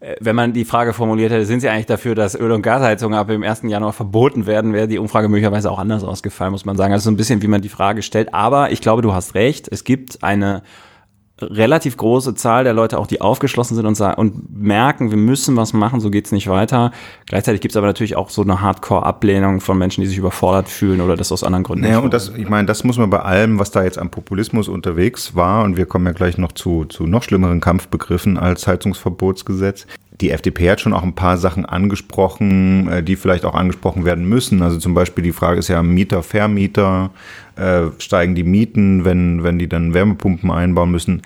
äh, 0.00 0.16
wenn 0.20 0.36
man 0.36 0.52
die 0.52 0.64
Frage 0.64 0.92
formuliert 0.92 1.32
hätte, 1.32 1.46
sind 1.46 1.60
Sie 1.60 1.68
eigentlich 1.68 1.86
dafür, 1.86 2.14
dass 2.14 2.34
Öl- 2.34 2.52
und 2.52 2.62
Gasheizungen 2.62 3.18
ab 3.18 3.28
dem 3.28 3.42
1. 3.42 3.62
Januar 3.64 3.92
verboten 3.92 4.46
werden, 4.46 4.72
wäre 4.72 4.88
die 4.88 4.98
Umfrage 4.98 5.28
möglicherweise 5.28 5.70
auch 5.70 5.78
anders 5.78 6.04
ausgefallen, 6.04 6.52
muss 6.52 6.64
man 6.64 6.76
sagen. 6.76 6.92
Also 6.92 7.04
so 7.04 7.10
ein 7.10 7.16
bisschen, 7.16 7.42
wie 7.42 7.48
man 7.48 7.62
die 7.62 7.68
Frage 7.68 8.02
stellt. 8.02 8.34
Aber 8.34 8.72
ich 8.72 8.80
glaube, 8.80 9.02
du 9.02 9.12
hast 9.12 9.34
recht. 9.34 9.68
Es 9.70 9.84
gibt 9.84 10.22
eine 10.22 10.62
relativ 11.40 11.96
große 11.98 12.34
Zahl 12.34 12.64
der 12.64 12.72
Leute 12.72 12.98
auch, 12.98 13.06
die 13.06 13.20
aufgeschlossen 13.20 13.76
sind 13.76 13.84
und, 13.84 13.94
sagen, 13.94 14.18
und 14.18 14.56
merken, 14.56 15.10
wir 15.10 15.18
müssen 15.18 15.54
was 15.56 15.74
machen, 15.74 16.00
so 16.00 16.10
geht's 16.10 16.32
nicht 16.32 16.48
weiter. 16.48 16.92
Gleichzeitig 17.26 17.60
gibt's 17.60 17.76
aber 17.76 17.86
natürlich 17.86 18.16
auch 18.16 18.30
so 18.30 18.42
eine 18.42 18.62
Hardcore-Ablehnung 18.62 19.60
von 19.60 19.76
Menschen, 19.76 20.00
die 20.00 20.06
sich 20.06 20.16
überfordert 20.16 20.68
fühlen 20.68 21.02
oder 21.02 21.16
das 21.16 21.32
aus 21.32 21.44
anderen 21.44 21.64
Gründen. 21.64 21.84
Naja, 21.84 21.98
und 21.98 22.14
das, 22.14 22.32
ich 22.34 22.48
meine, 22.48 22.66
das 22.66 22.84
muss 22.84 22.96
man 22.96 23.10
bei 23.10 23.20
allem, 23.20 23.58
was 23.58 23.70
da 23.70 23.84
jetzt 23.84 23.98
am 23.98 24.10
Populismus 24.10 24.68
unterwegs 24.68 25.34
war, 25.34 25.64
und 25.64 25.76
wir 25.76 25.84
kommen 25.84 26.06
ja 26.06 26.12
gleich 26.12 26.38
noch 26.38 26.52
zu, 26.52 26.86
zu 26.86 27.06
noch 27.06 27.22
schlimmeren 27.22 27.60
Kampfbegriffen 27.60 28.38
als 28.38 28.66
Heizungsverbotsgesetz. 28.66 29.86
Die 30.20 30.30
FDP 30.30 30.70
hat 30.70 30.80
schon 30.80 30.94
auch 30.94 31.02
ein 31.02 31.14
paar 31.14 31.36
Sachen 31.36 31.66
angesprochen, 31.66 32.88
äh, 32.88 33.02
die 33.02 33.16
vielleicht 33.16 33.44
auch 33.44 33.54
angesprochen 33.54 34.04
werden 34.04 34.28
müssen. 34.28 34.62
Also 34.62 34.78
zum 34.78 34.94
Beispiel 34.94 35.22
die 35.22 35.32
Frage 35.32 35.58
ist 35.58 35.68
ja 35.68 35.82
Mieter, 35.82 36.22
Vermieter, 36.22 37.10
äh, 37.56 37.86
steigen 37.98 38.34
die 38.34 38.44
Mieten, 38.44 39.04
wenn, 39.04 39.42
wenn 39.42 39.58
die 39.58 39.68
dann 39.68 39.94
Wärmepumpen 39.94 40.50
einbauen 40.50 40.90
müssen. 40.90 41.22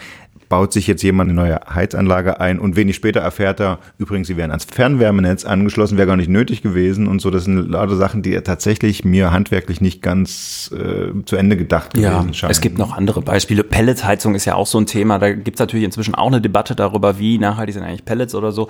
Baut 0.50 0.72
sich 0.72 0.88
jetzt 0.88 1.02
jemand 1.02 1.30
eine 1.30 1.40
neue 1.40 1.60
Heizanlage 1.72 2.40
ein 2.40 2.58
und 2.58 2.74
wenig 2.74 2.96
später 2.96 3.20
erfährt 3.20 3.60
er, 3.60 3.78
übrigens, 3.98 4.26
sie 4.26 4.36
wären 4.36 4.50
ans 4.50 4.64
Fernwärmenetz 4.64 5.44
angeschlossen, 5.44 5.96
wäre 5.96 6.08
gar 6.08 6.16
nicht 6.16 6.28
nötig 6.28 6.60
gewesen 6.60 7.06
und 7.06 7.20
so. 7.20 7.30
Das 7.30 7.44
sind 7.44 7.70
lauter 7.70 7.94
Sachen, 7.94 8.22
die 8.22 8.32
tatsächlich 8.40 9.04
mir 9.04 9.30
handwerklich 9.30 9.80
nicht 9.80 10.02
ganz 10.02 10.70
äh, 10.74 11.24
zu 11.24 11.36
Ende 11.36 11.56
gedacht 11.56 11.96
Ja, 11.96 12.18
gewesen 12.18 12.34
scheinen. 12.34 12.50
es 12.50 12.60
gibt 12.60 12.78
noch 12.78 12.96
andere 12.96 13.22
Beispiele. 13.22 13.62
Pelletheizung 13.62 14.34
ist 14.34 14.44
ja 14.44 14.56
auch 14.56 14.66
so 14.66 14.78
ein 14.78 14.86
Thema. 14.86 15.20
Da 15.20 15.32
gibt 15.32 15.54
es 15.56 15.60
natürlich 15.60 15.84
inzwischen 15.84 16.16
auch 16.16 16.26
eine 16.26 16.40
Debatte 16.40 16.74
darüber, 16.74 17.20
wie 17.20 17.38
nachhaltig 17.38 17.74
sind 17.74 17.84
eigentlich 17.84 18.04
Pellets 18.04 18.34
oder 18.34 18.50
so. 18.50 18.66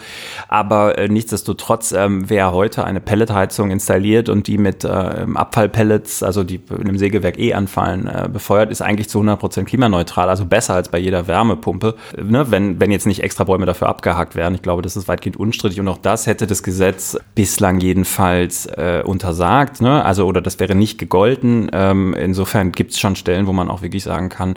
Aber 0.49 0.99
äh, 0.99 1.09
nichtsdestotrotz, 1.09 1.93
ähm, 1.93 2.29
wer 2.29 2.53
heute 2.53 2.85
eine 2.85 3.01
Pelletheizung 3.01 3.71
installiert 3.71 4.29
und 4.29 4.49
die 4.49 4.59
mit 4.59 4.85
äh, 4.85 4.89
Abfallpellets, 5.35 6.23
also 6.23 6.45
die 6.45 6.61
in 6.71 6.89
einem 6.89 6.99
Sägewerk 6.99 7.39
eh 7.39 7.55
anfallen, 7.55 8.07
äh, 8.07 8.29
befeuert, 8.31 8.71
ist 8.71 8.83
eigentlich 8.83 9.09
zu 9.09 9.21
100% 9.21 9.65
klimaneutral. 9.65 10.29
Also 10.29 10.45
besser 10.45 10.75
als 10.75 10.91
bei 10.91 10.99
jeder 10.99 11.27
Wärmepumpe, 11.71 11.95
ne? 12.23 12.51
wenn, 12.51 12.81
wenn 12.81 12.91
jetzt 12.91 13.07
nicht 13.07 13.23
extra 13.23 13.45
Bäume 13.45 13.67
dafür 13.67 13.89
abgehakt 13.89 14.35
werden. 14.35 14.55
Ich 14.55 14.63
glaube, 14.63 14.83
das 14.83 14.97
ist 14.97 15.09
weitgehend 15.09 15.37
unstrittig. 15.37 15.81
Und 15.81 15.89
auch 15.89 15.99
das 15.99 16.27
hätte 16.27 16.47
das 16.47 16.63
Gesetz 16.63 17.19
bislang 17.35 17.81
jedenfalls 17.81 18.67
äh, 18.67 19.03
untersagt. 19.05 19.81
Ne? 19.81 20.05
Also, 20.05 20.27
oder 20.27 20.41
das 20.41 20.59
wäre 20.61 20.75
nicht 20.75 20.99
gegolten. 20.99 21.71
Ähm, 21.73 22.15
insofern 22.15 22.73
gibt 22.73 22.93
es 22.93 23.01
schon 23.01 23.17
Stellen, 23.17 23.47
wo 23.47 23.53
man 23.53 23.71
auch 23.71 23.83
wirklich 23.83 24.05
sagen 24.05 24.29
kann, 24.29 24.55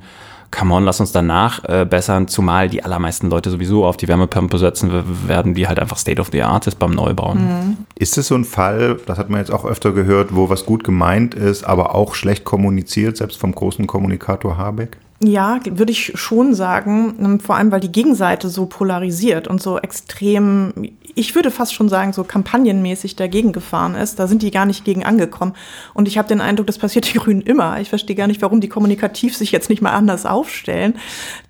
come 0.52 0.76
on, 0.76 0.84
lass 0.84 1.00
uns 1.00 1.12
danach 1.12 1.64
äh, 1.64 1.84
bessern, 1.84 2.28
zumal 2.28 2.70
die 2.70 2.84
allermeisten 2.84 3.28
Leute 3.32 3.50
sowieso 3.50 3.86
auf 3.86 3.98
die 3.98 4.08
Wärmepumpe 4.08 4.60
setzen 4.60 4.92
werden, 5.28 5.56
die 5.56 5.68
halt 5.68 5.80
einfach 5.80 5.98
State 5.98 6.22
of 6.22 6.30
the 6.32 6.44
Art 6.44 6.68
ist 6.68 6.78
beim 6.78 6.92
Neubauen. 6.92 7.78
Ist 7.98 8.20
es 8.20 8.28
so 8.28 8.36
ein 8.36 8.46
Fall, 8.46 9.00
das 9.08 9.18
hat 9.18 9.32
man 9.32 9.40
jetzt 9.40 9.52
auch 9.52 9.66
öfter 9.66 9.94
gehört, 9.94 10.36
wo 10.36 10.50
was 10.50 10.68
gut 10.68 10.84
gemeint 10.84 11.34
ist, 11.34 11.64
aber 11.64 11.96
auch 11.96 12.14
schlecht 12.14 12.44
kommuniziert, 12.44 13.18
selbst 13.18 13.40
vom 13.40 13.56
großen 13.56 13.88
Kommunikator 13.88 14.56
Habeck? 14.56 14.98
Ja, 15.26 15.60
würde 15.66 15.94
ich 15.94 16.12
schon 16.16 16.54
sagen, 16.54 17.16
ähm, 17.20 17.40
vor 17.40 17.56
allem 17.56 17.72
weil 17.72 17.80
die 17.80 17.92
Gegenseite 17.92 18.50
so 18.50 18.66
polarisiert 18.66 19.48
und 19.48 19.62
so 19.62 19.78
extrem, 19.80 20.74
ich 21.16 21.34
würde 21.34 21.50
fast 21.50 21.74
schon 21.74 21.88
sagen, 21.88 22.12
so 22.12 22.26
kampagnenmäßig 22.26 23.16
dagegen 23.16 23.54
gefahren 23.54 23.96
ist. 23.96 24.20
Da 24.20 24.28
sind 24.28 24.42
die 24.42 24.52
gar 24.52 24.66
nicht 24.66 24.84
gegen 24.84 25.06
angekommen. 25.06 25.54
Und 25.94 26.10
ich 26.10 26.18
habe 26.18 26.28
den 26.28 26.42
Eindruck, 26.42 26.68
das 26.68 26.78
passiert 26.78 27.08
die 27.14 27.20
Grünen 27.20 27.42
immer. 27.42 27.80
Ich 27.80 27.88
verstehe 27.88 28.18
gar 28.18 28.28
nicht, 28.28 28.42
warum 28.42 28.60
die 28.60 28.68
kommunikativ 28.68 29.38
sich 29.38 29.54
jetzt 29.54 29.70
nicht 29.70 29.82
mal 29.82 29.92
anders 29.92 30.26
aufstellen. 30.26 30.96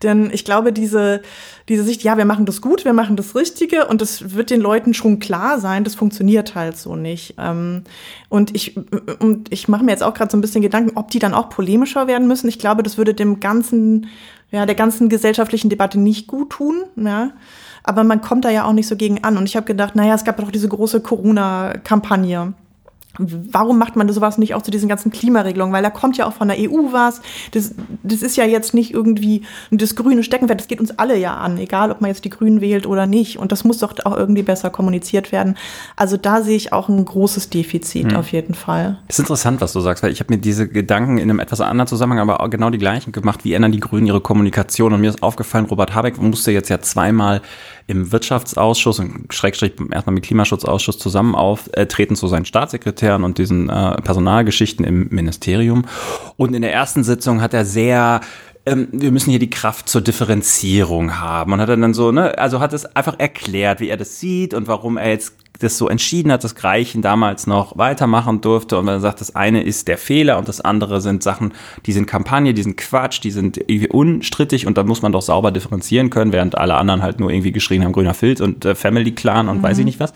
Denn 0.03 0.29
ich 0.31 0.45
glaube, 0.45 0.71
diese, 0.71 1.23
diese 1.69 1.83
Sicht, 1.83 2.03
ja, 2.03 2.17
wir 2.17 2.25
machen 2.25 2.45
das 2.45 2.61
gut, 2.61 2.85
wir 2.85 2.93
machen 2.93 3.15
das 3.15 3.35
Richtige 3.35 3.87
und 3.87 4.01
das 4.01 4.35
wird 4.35 4.49
den 4.49 4.61
Leuten 4.61 4.93
schon 4.93 5.19
klar 5.19 5.59
sein, 5.59 5.83
das 5.83 5.95
funktioniert 5.95 6.55
halt 6.55 6.77
so 6.77 6.95
nicht. 6.95 7.35
Ähm, 7.37 7.83
Und 8.29 8.55
ich, 8.55 8.75
und 9.19 9.51
ich 9.53 9.67
mache 9.67 9.83
mir 9.83 9.91
jetzt 9.91 10.01
auch 10.01 10.15
gerade 10.15 10.31
so 10.31 10.37
ein 10.37 10.41
bisschen 10.41 10.63
Gedanken, 10.63 10.97
ob 10.97 11.11
die 11.11 11.19
dann 11.19 11.35
auch 11.35 11.49
polemischer 11.49 12.07
werden 12.07 12.27
müssen. 12.27 12.47
Ich 12.47 12.57
glaube, 12.57 12.81
das 12.81 12.97
würde 12.97 13.13
dem 13.13 13.39
ganzen, 13.39 14.07
ja, 14.49 14.65
der 14.65 14.73
ganzen 14.73 15.07
gesellschaftlichen 15.07 15.69
Debatte 15.69 15.99
nicht 15.99 16.25
gut 16.25 16.49
tun, 16.49 16.85
ja. 16.95 17.29
Aber 17.83 18.03
man 18.03 18.21
kommt 18.21 18.43
da 18.45 18.49
ja 18.49 18.65
auch 18.65 18.73
nicht 18.73 18.87
so 18.87 18.95
gegen 18.95 19.23
an. 19.23 19.37
Und 19.37 19.45
ich 19.45 19.55
habe 19.55 19.67
gedacht, 19.67 19.95
naja, 19.95 20.15
es 20.15 20.23
gab 20.23 20.37
doch 20.37 20.49
diese 20.49 20.67
große 20.67 21.01
Corona-Kampagne. 21.01 22.53
Warum 23.19 23.77
macht 23.77 23.95
man 23.95 24.11
sowas 24.11 24.39
nicht 24.39 24.55
auch 24.55 24.63
zu 24.63 24.71
diesen 24.71 24.89
ganzen 24.89 25.11
Klimaregelungen? 25.11 25.71
Weil 25.71 25.83
da 25.83 25.91
kommt 25.91 26.17
ja 26.17 26.25
auch 26.25 26.33
von 26.33 26.47
der 26.47 26.57
EU 26.59 26.91
was. 26.91 27.21
Das, 27.51 27.75
das 28.01 28.23
ist 28.23 28.37
ja 28.37 28.45
jetzt 28.45 28.73
nicht 28.73 28.91
irgendwie 28.91 29.43
das 29.69 29.95
grüne 29.95 30.23
Steckenpferd. 30.23 30.59
Das 30.59 30.67
geht 30.67 30.79
uns 30.79 30.97
alle 30.97 31.17
ja 31.17 31.35
an, 31.35 31.59
egal 31.59 31.91
ob 31.91 32.01
man 32.01 32.09
jetzt 32.09 32.25
die 32.25 32.31
Grünen 32.31 32.59
wählt 32.59 32.87
oder 32.87 33.05
nicht. 33.05 33.37
Und 33.37 33.51
das 33.51 33.63
muss 33.63 33.77
doch 33.77 33.93
auch 34.03 34.17
irgendwie 34.17 34.41
besser 34.41 34.71
kommuniziert 34.71 35.31
werden. 35.31 35.55
Also 35.95 36.17
da 36.17 36.41
sehe 36.41 36.55
ich 36.55 36.73
auch 36.73 36.89
ein 36.89 37.05
großes 37.05 37.49
Defizit 37.49 38.11
hm. 38.11 38.17
auf 38.17 38.31
jeden 38.31 38.55
Fall. 38.55 38.97
Das 39.07 39.19
ist 39.19 39.25
interessant, 39.25 39.61
was 39.61 39.73
du 39.73 39.79
sagst, 39.79 40.01
weil 40.01 40.11
ich 40.11 40.19
habe 40.19 40.33
mir 40.33 40.39
diese 40.39 40.67
Gedanken 40.67 41.19
in 41.19 41.29
einem 41.29 41.39
etwas 41.39 41.61
anderen 41.61 41.87
Zusammenhang, 41.87 42.19
aber 42.19 42.41
auch 42.41 42.49
genau 42.49 42.71
die 42.71 42.79
gleichen 42.79 43.11
gemacht. 43.11 43.43
Wie 43.43 43.53
ändern 43.53 43.71
die 43.71 43.79
Grünen 43.79 44.07
ihre 44.07 44.21
Kommunikation? 44.21 44.91
Und 44.91 45.01
mir 45.01 45.09
ist 45.09 45.21
aufgefallen, 45.21 45.65
Robert 45.65 45.93
Habeck 45.93 46.19
musste 46.19 46.51
jetzt 46.51 46.69
ja 46.69 46.81
zweimal 46.81 47.41
im 47.87 48.11
Wirtschaftsausschuss 48.11 48.99
und 48.99 49.33
Schrägstrich 49.33 49.73
erstmal 49.91 50.13
mit 50.13 50.23
Klimaschutzausschuss 50.23 50.97
zusammen 50.97 51.35
auftreten 51.35 52.15
zu 52.15 52.27
seinen 52.27 52.45
Staatssekretären 53.03 53.23
und 53.23 53.37
diesen 53.37 53.69
äh, 53.69 54.01
Personalgeschichten 54.01 54.85
im 54.85 55.07
Ministerium. 55.09 55.85
Und 56.37 56.53
in 56.53 56.61
der 56.61 56.73
ersten 56.73 57.03
Sitzung 57.03 57.41
hat 57.41 57.53
er 57.53 57.65
sehr 57.65 58.21
ähm, 58.65 58.87
wir 58.93 59.11
müssen 59.11 59.29
hier 59.29 59.39
die 59.39 59.49
Kraft 59.49 59.89
zur 59.89 59.99
Differenzierung 59.99 61.19
haben. 61.19 61.51
Und 61.51 61.59
hat 61.59 61.67
er 61.67 61.75
dann 61.75 61.93
so, 61.93 62.13
ne, 62.13 62.37
also 62.37 62.61
hat 62.61 62.71
es 62.71 62.85
einfach 62.95 63.19
erklärt, 63.19 63.81
wie 63.81 63.89
er 63.89 63.97
das 63.97 64.21
sieht 64.21 64.53
und 64.53 64.69
warum 64.69 64.95
er 64.95 65.09
jetzt 65.09 65.33
das 65.59 65.77
so 65.77 65.89
entschieden 65.89 66.31
hat, 66.31 66.45
dass 66.45 66.55
Greichen 66.55 67.01
damals 67.01 67.45
noch 67.45 67.77
weitermachen 67.77 68.39
durfte 68.39 68.77
und 68.77 68.85
man 68.85 69.01
sagt, 69.01 69.19
das 69.21 69.35
eine 69.35 69.63
ist 69.63 69.87
der 69.87 69.97
Fehler 69.97 70.37
und 70.37 70.47
das 70.47 70.61
andere 70.61 70.99
sind 70.99 71.23
Sachen, 71.23 71.53
die 71.85 71.91
sind 71.91 72.07
Kampagne, 72.07 72.53
die 72.53 72.63
sind 72.63 72.77
Quatsch, 72.77 73.21
die 73.21 73.31
sind 73.31 73.57
irgendwie 73.57 73.89
unstrittig 73.89 74.65
und 74.65 74.77
da 74.77 74.83
muss 74.83 75.01
man 75.01 75.11
doch 75.11 75.21
sauber 75.21 75.51
differenzieren 75.51 76.09
können, 76.09 76.31
während 76.31 76.57
alle 76.57 76.75
anderen 76.75 77.03
halt 77.03 77.19
nur 77.19 77.29
irgendwie 77.29 77.51
geschrien 77.51 77.83
haben, 77.83 77.91
grüner 77.91 78.15
Filz 78.15 78.39
und 78.39 78.65
äh, 78.65 78.75
Family 78.75 79.11
Clan 79.11 79.47
und 79.47 79.59
mhm. 79.59 79.63
weiß 79.63 79.77
ich 79.77 79.83
mhm. 79.83 79.89
nicht 79.89 79.99
was. 79.99 80.13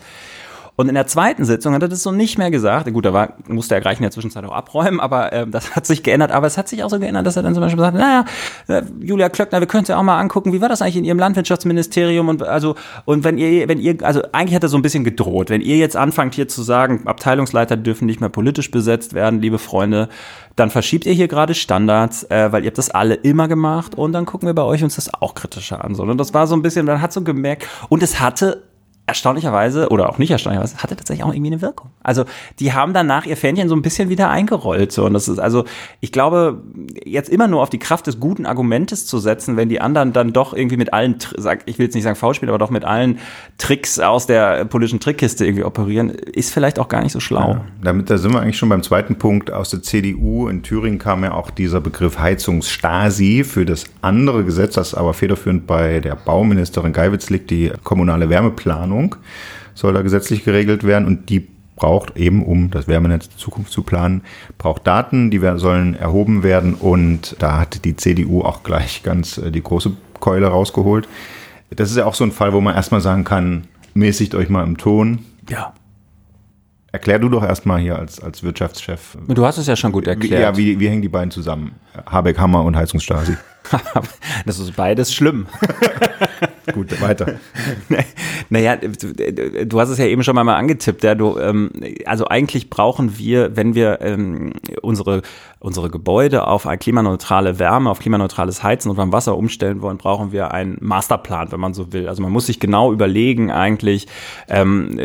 Und 0.78 0.88
in 0.88 0.94
der 0.94 1.08
zweiten 1.08 1.44
Sitzung 1.44 1.74
hat 1.74 1.82
er 1.82 1.88
das 1.88 2.04
so 2.04 2.12
nicht 2.12 2.38
mehr 2.38 2.52
gesagt. 2.52 2.92
Gut, 2.92 3.04
da 3.04 3.12
war, 3.12 3.34
musste 3.48 3.74
er 3.74 3.80
gleich 3.80 3.98
in 3.98 4.02
der 4.02 4.12
Zwischenzeit 4.12 4.44
auch 4.44 4.52
abräumen, 4.52 5.00
aber 5.00 5.32
äh, 5.32 5.44
das 5.44 5.74
hat 5.74 5.86
sich 5.86 6.04
geändert. 6.04 6.30
Aber 6.30 6.46
es 6.46 6.56
hat 6.56 6.68
sich 6.68 6.84
auch 6.84 6.88
so 6.88 7.00
geändert, 7.00 7.26
dass 7.26 7.36
er 7.36 7.42
dann 7.42 7.52
zum 7.52 7.64
Beispiel 7.64 7.80
sagt, 7.80 7.96
naja, 7.96 8.24
äh, 8.68 8.82
Julia 9.00 9.28
Klöckner, 9.28 9.58
wir 9.58 9.66
können 9.66 9.80
uns 9.80 9.88
ja 9.88 9.98
auch 9.98 10.04
mal 10.04 10.20
angucken, 10.20 10.52
wie 10.52 10.60
war 10.60 10.68
das 10.68 10.80
eigentlich 10.80 10.98
in 10.98 11.04
Ihrem 11.04 11.18
Landwirtschaftsministerium? 11.18 12.28
Und 12.28 12.44
also, 12.44 12.76
und 13.06 13.24
wenn 13.24 13.38
ihr, 13.38 13.66
wenn 13.66 13.80
ihr, 13.80 13.96
also 14.02 14.22
eigentlich 14.30 14.54
hat 14.54 14.62
er 14.62 14.68
so 14.68 14.78
ein 14.78 14.82
bisschen 14.82 15.02
gedroht, 15.02 15.50
wenn 15.50 15.62
ihr 15.62 15.78
jetzt 15.78 15.96
anfangt 15.96 16.36
hier 16.36 16.46
zu 16.46 16.62
sagen, 16.62 17.08
Abteilungsleiter 17.08 17.76
dürfen 17.76 18.06
nicht 18.06 18.20
mehr 18.20 18.30
politisch 18.30 18.70
besetzt 18.70 19.14
werden, 19.14 19.40
liebe 19.40 19.58
Freunde, 19.58 20.08
dann 20.54 20.70
verschiebt 20.70 21.06
ihr 21.06 21.12
hier 21.12 21.26
gerade 21.26 21.54
Standards, 21.54 22.22
äh, 22.30 22.52
weil 22.52 22.62
ihr 22.62 22.68
habt 22.68 22.78
das 22.78 22.90
alle 22.90 23.14
immer 23.14 23.48
gemacht 23.48 23.96
und 23.96 24.12
dann 24.12 24.26
gucken 24.26 24.46
wir 24.46 24.54
bei 24.54 24.62
euch 24.62 24.84
uns 24.84 24.94
das 24.94 25.12
auch 25.12 25.34
kritischer 25.34 25.84
an. 25.84 25.96
So. 25.96 26.04
Und 26.04 26.18
das 26.18 26.34
war 26.34 26.46
so 26.46 26.54
ein 26.54 26.62
bisschen, 26.62 26.86
man 26.86 27.02
hat 27.02 27.12
so 27.12 27.22
gemerkt, 27.22 27.66
und 27.88 28.04
es 28.04 28.20
hatte 28.20 28.67
erstaunlicherweise 29.08 29.88
oder 29.88 30.10
auch 30.10 30.18
nicht 30.18 30.30
erstaunlicherweise 30.30 30.76
hatte 30.78 30.94
tatsächlich 30.94 31.24
auch 31.24 31.32
irgendwie 31.32 31.52
eine 31.52 31.62
Wirkung. 31.62 31.90
Also 32.02 32.24
die 32.60 32.74
haben 32.74 32.92
danach 32.92 33.24
ihr 33.24 33.36
Fähnchen 33.36 33.68
so 33.68 33.74
ein 33.74 33.80
bisschen 33.80 34.10
wieder 34.10 34.28
eingerollt 34.28 34.92
so 34.92 35.06
und 35.06 35.14
das 35.14 35.28
ist 35.28 35.38
also 35.38 35.64
ich 36.00 36.12
glaube 36.12 36.62
jetzt 37.04 37.30
immer 37.30 37.48
nur 37.48 37.62
auf 37.62 37.70
die 37.70 37.78
Kraft 37.78 38.06
des 38.06 38.20
guten 38.20 38.44
Argumentes 38.44 39.06
zu 39.06 39.18
setzen, 39.18 39.56
wenn 39.56 39.70
die 39.70 39.80
anderen 39.80 40.12
dann 40.12 40.34
doch 40.34 40.52
irgendwie 40.52 40.76
mit 40.76 40.92
allen 40.92 41.16
ich 41.64 41.78
will 41.78 41.86
jetzt 41.86 41.94
nicht 41.94 42.04
sagen 42.04 42.16
Foulspiel, 42.16 42.50
aber 42.50 42.58
doch 42.58 42.68
mit 42.68 42.84
allen 42.84 43.18
Tricks 43.56 43.98
aus 43.98 44.26
der 44.26 44.66
politischen 44.66 45.00
Trickkiste 45.00 45.46
irgendwie 45.46 45.64
operieren, 45.64 46.10
ist 46.10 46.52
vielleicht 46.52 46.78
auch 46.78 46.88
gar 46.88 47.02
nicht 47.02 47.12
so 47.12 47.20
schlau. 47.20 47.52
Ja, 47.52 47.64
damit 47.82 48.10
da 48.10 48.18
sind 48.18 48.34
wir 48.34 48.40
eigentlich 48.40 48.58
schon 48.58 48.68
beim 48.68 48.82
zweiten 48.82 49.16
Punkt 49.16 49.50
aus 49.50 49.70
der 49.70 49.82
CDU 49.82 50.48
in 50.48 50.62
Thüringen 50.62 50.98
kam 50.98 51.24
ja 51.24 51.32
auch 51.32 51.50
dieser 51.50 51.80
Begriff 51.80 52.18
Heizungsstasi 52.18 53.42
für 53.44 53.64
das 53.64 53.84
andere 54.02 54.44
Gesetz, 54.44 54.74
das 54.74 54.94
aber 54.94 55.14
federführend 55.14 55.66
bei 55.66 56.00
der 56.00 56.14
Bauministerin 56.14 56.92
Geiwitz 56.92 57.30
liegt, 57.30 57.50
die 57.50 57.72
kommunale 57.84 58.28
Wärmeplanung 58.28 58.97
Planung 58.98 59.16
soll 59.74 59.92
da 59.92 60.02
gesetzlich 60.02 60.44
geregelt 60.44 60.84
werden 60.84 61.06
und 61.06 61.30
die 61.30 61.46
braucht 61.76 62.16
eben, 62.16 62.44
um 62.44 62.70
das 62.70 62.88
Wärmenetz 62.88 63.26
in 63.26 63.38
Zukunft 63.38 63.70
zu 63.70 63.82
planen, 63.82 64.22
braucht 64.58 64.84
Daten, 64.86 65.30
die 65.30 65.38
sollen 65.56 65.94
erhoben 65.94 66.42
werden 66.42 66.74
und 66.74 67.36
da 67.38 67.60
hat 67.60 67.84
die 67.84 67.94
CDU 67.94 68.42
auch 68.42 68.64
gleich 68.64 69.04
ganz 69.04 69.38
äh, 69.38 69.52
die 69.52 69.62
große 69.62 69.92
Keule 70.18 70.48
rausgeholt. 70.48 71.08
Das 71.70 71.90
ist 71.90 71.96
ja 71.96 72.06
auch 72.06 72.14
so 72.14 72.24
ein 72.24 72.32
Fall, 72.32 72.52
wo 72.52 72.60
man 72.60 72.74
erstmal 72.74 73.00
sagen 73.00 73.22
kann, 73.22 73.68
mäßigt 73.94 74.34
euch 74.34 74.48
mal 74.48 74.64
im 74.64 74.76
Ton. 74.76 75.20
Ja. 75.48 75.74
Erklär 76.90 77.20
du 77.20 77.28
doch 77.28 77.44
erstmal 77.44 77.78
hier 77.78 77.96
als, 77.96 78.18
als 78.18 78.42
Wirtschaftschef. 78.42 79.16
Du 79.28 79.46
hast 79.46 79.58
es 79.58 79.68
ja 79.68 79.76
schon 79.76 79.92
gut 79.92 80.08
erklärt. 80.08 80.42
Ja, 80.42 80.56
wie, 80.56 80.80
wie 80.80 80.88
hängen 80.88 81.02
die 81.02 81.08
beiden 81.08 81.30
zusammen? 81.30 81.72
Habeck, 82.10 82.38
Hammer 82.40 82.64
und 82.64 82.74
Heizungsstasi. 82.74 83.36
das 84.46 84.58
ist 84.58 84.74
beides 84.74 85.14
schlimm. 85.14 85.46
Gut, 86.72 87.00
weiter. 87.00 87.34
naja, 88.50 88.76
du 88.76 89.80
hast 89.80 89.88
es 89.88 89.98
ja 89.98 90.06
eben 90.06 90.22
schon 90.22 90.34
mal 90.34 90.54
angetippt. 90.54 91.02
Ja, 91.02 91.14
du, 91.14 91.38
ähm, 91.38 91.70
also 92.04 92.26
eigentlich 92.26 92.70
brauchen 92.70 93.18
wir, 93.18 93.56
wenn 93.56 93.74
wir 93.74 94.00
ähm, 94.00 94.52
unsere, 94.82 95.22
unsere 95.60 95.90
Gebäude 95.90 96.46
auf 96.46 96.66
eine 96.66 96.78
klimaneutrale 96.78 97.58
Wärme, 97.58 97.90
auf 97.90 97.98
klimaneutrales 97.98 98.62
Heizen 98.62 98.90
und 98.90 98.96
beim 98.96 99.12
Wasser 99.12 99.36
umstellen 99.36 99.82
wollen, 99.82 99.98
brauchen 99.98 100.30
wir 100.30 100.52
einen 100.52 100.78
Masterplan, 100.80 101.50
wenn 101.50 101.58
man 101.58 101.74
so 101.74 101.92
will. 101.92 102.08
Also 102.08 102.22
man 102.22 102.30
muss 102.30 102.46
sich 102.46 102.60
genau 102.60 102.92
überlegen 102.92 103.50
eigentlich, 103.50 104.06
ähm, 104.48 104.98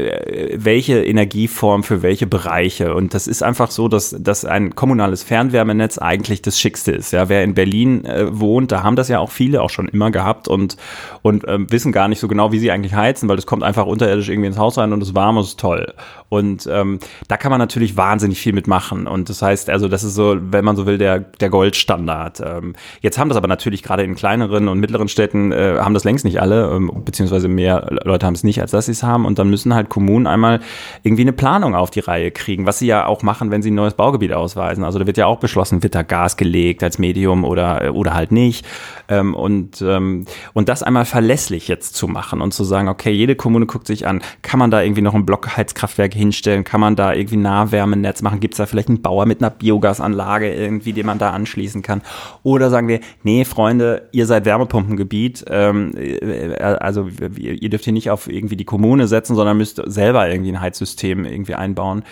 welche 0.53 1.03
Energieform 1.03 1.83
für 1.83 2.03
welche 2.03 2.27
Bereiche. 2.27 2.93
Und 2.93 3.15
das 3.15 3.25
ist 3.25 3.41
einfach 3.41 3.71
so, 3.71 3.87
dass, 3.87 4.15
dass 4.19 4.45
ein 4.45 4.75
kommunales 4.75 5.23
Fernwärmenetz 5.23 5.97
eigentlich 5.97 6.43
das 6.43 6.59
Schickste 6.59 6.91
ist. 6.91 7.13
Ja, 7.13 7.29
wer 7.29 7.43
in 7.43 7.55
Berlin 7.55 8.05
äh, 8.05 8.27
wohnt, 8.39 8.71
da 8.71 8.83
haben 8.83 8.95
das 8.95 9.07
ja 9.07 9.19
auch 9.19 9.31
viele 9.31 9.61
auch 9.61 9.71
schon 9.71 9.87
immer 9.87 10.11
gehabt 10.11 10.47
und, 10.47 10.77
und 11.23 11.45
ähm, 11.47 11.71
wissen 11.71 11.91
gar 11.91 12.07
nicht 12.07 12.19
so 12.19 12.27
genau, 12.27 12.51
wie 12.51 12.59
sie 12.59 12.69
eigentlich 12.69 12.93
heizen, 12.93 13.27
weil 13.27 13.37
das 13.37 13.47
kommt 13.47 13.63
einfach 13.63 13.87
unterirdisch 13.87 14.29
irgendwie 14.29 14.47
ins 14.47 14.57
Haus 14.59 14.77
rein 14.77 14.93
und 14.93 15.01
es 15.01 15.15
warm 15.15 15.37
und 15.37 15.43
es 15.43 15.49
ist 15.49 15.59
toll. 15.59 15.93
Und 16.29 16.67
ähm, 16.71 16.99
da 17.27 17.37
kann 17.37 17.51
man 17.51 17.59
natürlich 17.59 17.97
wahnsinnig 17.97 18.39
viel 18.39 18.53
mitmachen. 18.53 19.07
Und 19.07 19.29
das 19.29 19.41
heißt, 19.41 19.69
also 19.69 19.87
das 19.87 20.03
ist 20.03 20.15
so, 20.15 20.35
wenn 20.51 20.65
man 20.65 20.75
so 20.75 20.85
will, 20.85 20.97
der, 20.97 21.19
der 21.19 21.49
Goldstandard. 21.49 22.41
Ähm, 22.45 22.75
jetzt 23.01 23.17
haben 23.17 23.29
das 23.29 23.37
aber 23.37 23.47
natürlich 23.47 23.83
gerade 23.83 24.03
in 24.03 24.15
kleineren 24.15 24.67
und 24.67 24.79
mittleren 24.79 25.07
Städten, 25.07 25.51
äh, 25.51 25.77
haben 25.79 25.93
das 25.93 26.03
längst 26.03 26.25
nicht 26.25 26.41
alle, 26.41 26.71
ähm, 26.71 26.91
beziehungsweise 27.05 27.47
mehr 27.47 27.87
Leute 28.03 28.25
haben 28.25 28.33
es 28.33 28.43
nicht, 28.43 28.61
als 28.61 28.71
dass 28.71 28.87
sie 28.87 28.91
es 28.91 29.03
haben. 29.03 29.25
Und 29.25 29.39
dann 29.39 29.49
müssen 29.49 29.73
halt 29.73 29.89
Kommunen 29.89 30.27
einmal 30.27 30.59
irgendwie 31.03 31.23
eine 31.23 31.33
Planung 31.33 31.75
auf 31.75 31.91
die 31.91 31.99
Reihe 31.99 32.31
kriegen, 32.31 32.65
was 32.65 32.79
sie 32.79 32.87
ja 32.87 33.05
auch 33.05 33.23
machen, 33.23 33.51
wenn 33.51 33.61
sie 33.61 33.71
ein 33.71 33.75
neues 33.75 33.93
Baugebiet 33.93 34.33
ausweisen. 34.33 34.83
Also 34.83 34.99
da 34.99 35.07
wird 35.07 35.17
ja 35.17 35.25
auch 35.25 35.39
beschlossen, 35.39 35.83
wird 35.83 35.95
da 35.95 36.01
Gas 36.01 36.37
gelegt 36.37 36.83
als 36.83 36.99
Medium 36.99 37.43
oder, 37.43 37.93
oder 37.93 38.13
halt 38.13 38.31
nicht. 38.31 38.65
Ähm, 39.07 39.35
und, 39.35 39.81
ähm, 39.81 40.25
und 40.53 40.69
das 40.69 40.83
einmal 40.83 41.05
verlässlich 41.05 41.67
jetzt 41.67 41.95
zu 41.95 42.07
machen 42.07 42.41
und 42.41 42.53
zu 42.53 42.63
sagen, 42.63 42.87
okay, 42.87 43.11
jede 43.11 43.35
Kommune 43.35 43.65
guckt 43.65 43.87
sich 43.87 44.07
an, 44.07 44.21
kann 44.41 44.59
man 44.59 44.71
da 44.71 44.81
irgendwie 44.81 45.01
noch 45.01 45.13
ein 45.13 45.25
Blockheizkraftwerk 45.25 46.13
hinstellen? 46.13 46.63
Kann 46.63 46.81
man 46.81 46.95
da 46.95 47.13
irgendwie 47.13 47.37
Nahwärmenetz 47.37 48.21
machen? 48.21 48.39
Gibt 48.39 48.55
es 48.55 48.57
da 48.57 48.65
vielleicht 48.65 48.89
einen 48.89 49.01
Bauer 49.01 49.25
mit 49.25 49.41
einer 49.41 49.49
Biogasanlage 49.49 50.32
irgendwie, 50.41 50.93
den 50.93 51.05
man 51.05 51.19
da 51.19 51.31
anschließen 51.31 51.81
kann? 51.81 52.01
Oder 52.43 52.69
sagen 52.69 52.87
wir, 52.87 52.99
nee, 53.23 53.45
Freunde, 53.45 54.09
ihr 54.11 54.25
seid 54.25 54.45
Wärmepumpengebiet, 54.45 55.45
ähm, 55.49 55.93
äh, 55.95 56.55
also 56.57 57.09
ihr 57.37 57.69
dürft 57.69 57.83
hier 57.85 57.93
nicht 57.93 58.09
auf 58.09 58.27
irgendwie 58.27 58.55
die 58.55 58.65
Kommune 58.65 59.07
setzen, 59.07 59.35
sondern 59.35 59.57
müsst 59.57 59.81
selber 59.85 60.29
irgendwie 60.29 60.51
ein 60.51 60.61
Heizsystem 60.61 61.25
irgendwie 61.25 61.55
einbauen. 61.55 62.03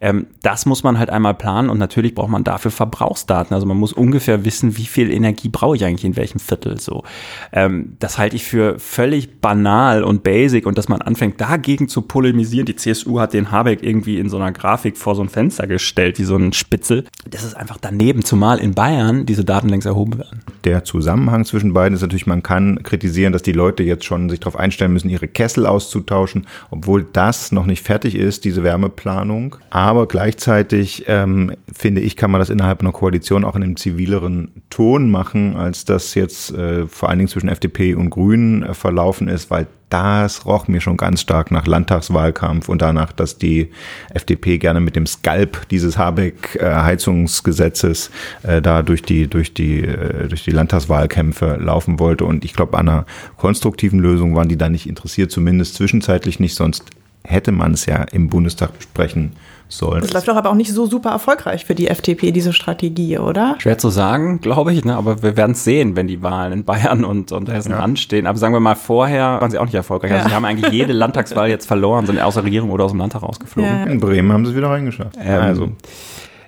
Ähm, 0.00 0.26
das 0.42 0.66
muss 0.66 0.82
man 0.82 0.98
halt 0.98 1.10
einmal 1.10 1.34
planen 1.34 1.70
und 1.70 1.78
natürlich 1.78 2.14
braucht 2.14 2.30
man 2.30 2.44
dafür 2.44 2.70
Verbrauchsdaten. 2.70 3.54
Also 3.54 3.66
man 3.66 3.76
muss 3.76 3.92
ungefähr 3.92 4.44
wissen, 4.44 4.76
wie 4.76 4.86
viel 4.86 5.10
Energie 5.10 5.48
brauche 5.48 5.76
ich 5.76 5.84
eigentlich 5.84 6.04
in 6.04 6.16
welchem 6.16 6.40
Viertel 6.40 6.80
so. 6.80 7.04
Ähm, 7.52 7.96
das 7.98 8.18
halte 8.18 8.36
ich 8.36 8.44
für 8.44 8.78
völlig 8.78 9.40
banal 9.40 10.02
und 10.02 10.22
basic 10.22 10.66
und 10.66 10.78
dass 10.78 10.88
man 10.88 11.02
anfängt 11.02 11.40
dagegen 11.40 11.88
zu 11.88 12.02
polemisieren. 12.02 12.66
Die 12.66 12.76
CSU 12.76 13.20
hat 13.20 13.32
den 13.32 13.50
Habeck 13.50 13.82
irgendwie 13.82 14.18
in 14.18 14.28
so 14.28 14.36
einer 14.36 14.52
Grafik 14.52 14.96
vor 14.96 15.14
so 15.14 15.22
ein 15.22 15.28
Fenster 15.28 15.66
gestellt, 15.66 16.18
wie 16.18 16.24
so 16.24 16.36
ein 16.36 16.52
Spitzel. 16.52 17.04
Das 17.28 17.44
ist 17.44 17.54
einfach 17.54 17.69
daneben, 17.80 18.24
zumal 18.24 18.58
in 18.58 18.74
Bayern 18.74 19.26
diese 19.26 19.44
Daten 19.44 19.68
längst 19.68 19.86
erhoben 19.86 20.18
werden. 20.18 20.40
Der 20.64 20.84
Zusammenhang 20.84 21.44
zwischen 21.44 21.72
beiden 21.72 21.94
ist 21.94 22.02
natürlich, 22.02 22.26
man 22.26 22.42
kann 22.42 22.82
kritisieren, 22.82 23.32
dass 23.32 23.42
die 23.42 23.52
Leute 23.52 23.82
jetzt 23.82 24.04
schon 24.04 24.28
sich 24.28 24.40
darauf 24.40 24.56
einstellen 24.56 24.92
müssen, 24.92 25.08
ihre 25.10 25.28
Kessel 25.28 25.66
auszutauschen, 25.66 26.46
obwohl 26.70 27.06
das 27.12 27.52
noch 27.52 27.66
nicht 27.66 27.84
fertig 27.84 28.14
ist, 28.14 28.44
diese 28.44 28.62
Wärmeplanung. 28.62 29.56
Aber 29.70 30.06
gleichzeitig 30.06 31.04
ähm, 31.06 31.52
finde 31.72 32.00
ich, 32.00 32.16
kann 32.16 32.30
man 32.30 32.40
das 32.40 32.50
innerhalb 32.50 32.80
einer 32.80 32.92
Koalition 32.92 33.44
auch 33.44 33.56
in 33.56 33.62
einem 33.62 33.76
zivileren 33.76 34.50
Ton 34.70 35.10
machen, 35.10 35.56
als 35.56 35.84
das 35.84 36.14
jetzt 36.14 36.52
äh, 36.52 36.86
vor 36.86 37.08
allen 37.08 37.18
Dingen 37.18 37.28
zwischen 37.28 37.48
FDP 37.48 37.94
und 37.94 38.10
Grünen 38.10 38.62
äh, 38.62 38.74
verlaufen 38.74 39.28
ist, 39.28 39.50
weil 39.50 39.66
das 39.90 40.46
roch 40.46 40.68
mir 40.68 40.80
schon 40.80 40.96
ganz 40.96 41.20
stark 41.20 41.50
nach 41.50 41.66
Landtagswahlkampf 41.66 42.68
und 42.68 42.80
danach, 42.80 43.10
dass 43.12 43.38
die 43.38 43.70
FDP 44.14 44.58
gerne 44.58 44.80
mit 44.80 44.94
dem 44.96 45.06
Skalp 45.06 45.68
dieses 45.68 45.98
Habeck-Heizungsgesetzes 45.98 48.10
äh, 48.42 48.62
da 48.62 48.82
durch 48.82 49.02
die, 49.02 49.26
durch 49.26 49.52
die, 49.52 49.82
äh, 49.82 50.28
durch 50.28 50.44
die 50.44 50.52
Landtagswahlkämpfe 50.52 51.56
laufen 51.56 51.98
wollte. 51.98 52.24
Und 52.24 52.44
ich 52.44 52.54
glaube, 52.54 52.78
an 52.78 52.88
einer 52.88 53.06
konstruktiven 53.36 53.98
Lösung 53.98 54.34
waren 54.34 54.48
die 54.48 54.56
da 54.56 54.68
nicht 54.68 54.88
interessiert, 54.88 55.30
zumindest 55.30 55.74
zwischenzeitlich 55.74 56.40
nicht, 56.40 56.54
sonst 56.54 56.84
hätte 57.24 57.52
man 57.52 57.72
es 57.74 57.86
ja 57.86 58.02
im 58.12 58.28
Bundestag 58.28 58.76
besprechen 58.76 59.32
sollen. 59.68 60.02
Das 60.02 60.12
läuft 60.12 60.28
doch 60.28 60.36
aber 60.36 60.50
auch 60.50 60.54
nicht 60.54 60.72
so 60.72 60.86
super 60.86 61.10
erfolgreich 61.10 61.64
für 61.64 61.74
die 61.74 61.88
FDP, 61.88 62.32
diese 62.32 62.52
Strategie, 62.52 63.18
oder? 63.18 63.56
Schwer 63.58 63.78
zu 63.78 63.88
sagen, 63.88 64.40
glaube 64.40 64.72
ich, 64.72 64.84
ne? 64.84 64.96
aber 64.96 65.22
wir 65.22 65.36
werden 65.36 65.52
es 65.52 65.64
sehen, 65.64 65.96
wenn 65.96 66.06
die 66.06 66.22
Wahlen 66.22 66.52
in 66.52 66.64
Bayern 66.64 67.04
und, 67.04 67.32
und 67.32 67.48
Hessen 67.48 67.72
ja. 67.72 67.78
anstehen. 67.78 68.26
Aber 68.26 68.38
sagen 68.38 68.54
wir 68.54 68.60
mal, 68.60 68.74
vorher 68.74 69.40
waren 69.40 69.50
sie 69.50 69.58
auch 69.58 69.64
nicht 69.64 69.74
erfolgreich. 69.74 70.12
Also 70.12 70.24
ja. 70.24 70.28
sie 70.30 70.34
haben 70.34 70.44
eigentlich 70.44 70.72
jede 70.72 70.92
Landtagswahl 70.92 71.48
jetzt 71.48 71.66
verloren, 71.66 72.06
sind 72.06 72.20
aus 72.20 72.34
der 72.34 72.44
Regierung 72.44 72.70
oder 72.70 72.84
aus 72.84 72.92
dem 72.92 72.98
Landtag 72.98 73.22
rausgeflogen. 73.22 73.70
Ja. 73.70 73.84
In 73.84 74.00
Bremen 74.00 74.32
haben 74.32 74.44
sie 74.44 74.52
es 74.52 74.56
wieder 74.56 74.70
reingeschafft. 74.70 75.16
Ähm, 75.20 75.40
also 75.40 75.68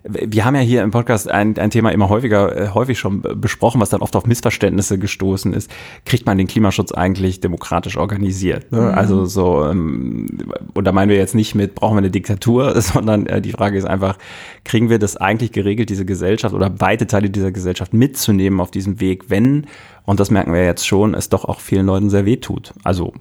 wir 0.05 0.45
haben 0.45 0.55
ja 0.57 0.61
hier 0.61 0.83
im 0.83 0.91
Podcast 0.91 1.31
ein, 1.31 1.57
ein 1.59 1.71
Thema 1.71 1.91
immer 1.91 2.09
häufiger, 2.09 2.57
äh, 2.57 2.69
häufig 2.69 2.99
schon 2.99 3.23
besprochen, 3.23 3.81
was 3.81 3.91
dann 3.91 4.03
oft 4.03 4.17
auf 4.17 4.27
Missverständnisse 4.27 4.99
gestoßen 4.99 5.53
ist. 5.53 5.71
Kriegt 6.05 6.27
man 6.27 6.39
den 6.39 6.49
Klimaschutz 6.49 6.93
eigentlich 6.93 7.41
demokratisch 7.41 7.97
organisiert? 7.97 8.73
Ne? 8.73 8.81
Mhm. 8.81 8.89
Also 8.89 9.25
so, 9.27 9.65
ähm, 9.65 10.27
und 10.75 10.85
da 10.85 10.93
meinen 10.93 11.09
wir 11.09 11.17
jetzt 11.17 11.35
nicht 11.35 11.55
mit, 11.55 11.75
brauchen 11.75 11.95
wir 11.95 11.99
eine 11.99 12.11
Diktatur, 12.11 12.81
sondern 12.81 13.27
äh, 13.27 13.41
die 13.41 13.53
Frage 13.53 13.79
ist 13.79 13.85
einfach, 13.85 14.19
kriegen 14.65 14.91
wir 14.91 14.99
das 14.99 15.17
eigentlich 15.17 15.53
geregelt, 15.53 15.89
diese 15.89 16.05
Gesellschaft 16.05 16.55
oder 16.55 16.81
weite 16.81 17.07
Teile 17.07 17.31
dieser 17.31 17.53
Gesellschaft 17.53 17.95
mitzunehmen 17.95 18.61
auf 18.61 18.73
diesem 18.73 19.01
Weg, 19.01 19.31
wenn, 19.31 19.67
und 20.05 20.19
das 20.19 20.31
merken 20.31 20.53
wir 20.53 20.65
jetzt 20.65 20.87
schon, 20.87 21.15
es 21.15 21.29
doch 21.29 21.45
auch 21.45 21.61
vielen 21.61 21.87
Leuten 21.87 22.11
sehr 22.11 22.27
weh 22.27 22.39
tut. 22.39 22.75
Also 22.83 23.13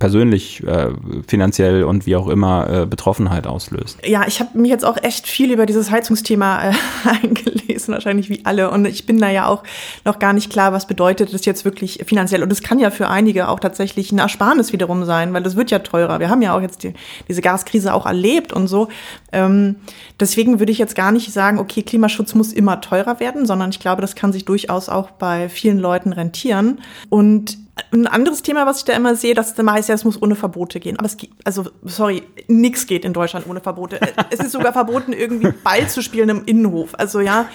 persönlich, 0.00 0.66
äh, 0.66 0.88
finanziell 1.28 1.84
und 1.84 2.06
wie 2.06 2.16
auch 2.16 2.26
immer 2.26 2.68
äh, 2.68 2.86
Betroffenheit 2.86 3.46
auslöst. 3.46 3.98
Ja, 4.04 4.26
ich 4.26 4.40
habe 4.40 4.58
mich 4.58 4.70
jetzt 4.70 4.84
auch 4.84 4.96
echt 5.02 5.28
viel 5.28 5.52
über 5.52 5.66
dieses 5.66 5.90
Heizungsthema 5.90 6.70
äh, 6.70 6.72
eingelesen, 7.22 7.92
wahrscheinlich 7.92 8.30
wie 8.30 8.40
alle. 8.44 8.70
Und 8.70 8.86
ich 8.86 9.04
bin 9.04 9.18
da 9.18 9.28
ja 9.28 9.46
auch 9.46 9.62
noch 10.06 10.18
gar 10.18 10.32
nicht 10.32 10.50
klar, 10.50 10.72
was 10.72 10.86
bedeutet 10.86 11.34
das 11.34 11.44
jetzt 11.44 11.66
wirklich 11.66 12.02
finanziell. 12.06 12.42
Und 12.42 12.50
es 12.50 12.62
kann 12.62 12.78
ja 12.78 12.90
für 12.90 13.08
einige 13.08 13.48
auch 13.48 13.60
tatsächlich 13.60 14.10
ein 14.10 14.18
Ersparnis 14.18 14.72
wiederum 14.72 15.04
sein, 15.04 15.34
weil 15.34 15.42
das 15.42 15.54
wird 15.54 15.70
ja 15.70 15.80
teurer. 15.80 16.18
Wir 16.18 16.30
haben 16.30 16.40
ja 16.40 16.56
auch 16.56 16.62
jetzt 16.62 16.82
die, 16.82 16.94
diese 17.28 17.42
Gaskrise 17.42 17.92
auch 17.92 18.06
erlebt 18.06 18.54
und 18.54 18.68
so. 18.68 18.88
Ähm, 19.32 19.76
deswegen 20.18 20.60
würde 20.60 20.72
ich 20.72 20.78
jetzt 20.78 20.94
gar 20.94 21.12
nicht 21.12 21.30
sagen, 21.30 21.58
okay, 21.58 21.82
Klimaschutz 21.82 22.34
muss 22.34 22.54
immer 22.54 22.80
teurer 22.80 23.20
werden, 23.20 23.44
sondern 23.44 23.68
ich 23.68 23.80
glaube, 23.80 24.00
das 24.00 24.14
kann 24.14 24.32
sich 24.32 24.46
durchaus 24.46 24.88
auch 24.88 25.10
bei 25.10 25.50
vielen 25.50 25.78
Leuten 25.78 26.14
rentieren. 26.14 26.80
Und 27.10 27.58
ein 27.92 28.06
anderes 28.06 28.42
Thema, 28.42 28.66
was 28.66 28.78
ich 28.78 28.84
da 28.84 28.92
immer 28.94 29.14
sehe, 29.14 29.34
dass 29.34 29.54
immer 29.54 29.72
heißt, 29.72 29.88
ja, 29.88 29.94
es 29.94 30.04
muss 30.04 30.20
ohne 30.20 30.36
Verbote 30.36 30.80
gehen. 30.80 30.98
Aber 30.98 31.06
es 31.06 31.16
geht, 31.16 31.30
also, 31.44 31.70
sorry, 31.84 32.22
nichts 32.48 32.86
geht 32.86 33.04
in 33.04 33.12
Deutschland 33.12 33.46
ohne 33.48 33.60
Verbote. 33.60 34.00
es 34.30 34.40
ist 34.40 34.52
sogar 34.52 34.72
verboten, 34.72 35.12
irgendwie 35.12 35.52
Ball 35.64 35.88
zu 35.88 36.02
spielen 36.02 36.28
im 36.28 36.44
Innenhof. 36.44 36.90
Also, 36.94 37.20
ja, 37.20 37.48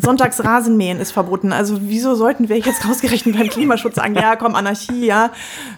Sonntags 0.00 0.42
Rasenmähen 0.42 1.00
ist 1.00 1.12
verboten. 1.12 1.52
Also 1.52 1.78
wieso 1.80 2.14
sollten 2.14 2.48
wir 2.48 2.58
jetzt 2.58 2.88
rausgerechnet 2.88 3.36
beim 3.36 3.48
Klimaschutz 3.48 3.96
sagen, 3.96 4.14
ja, 4.14 4.36
komm, 4.36 4.54
Anarchie, 4.54 5.06
ja, 5.06 5.30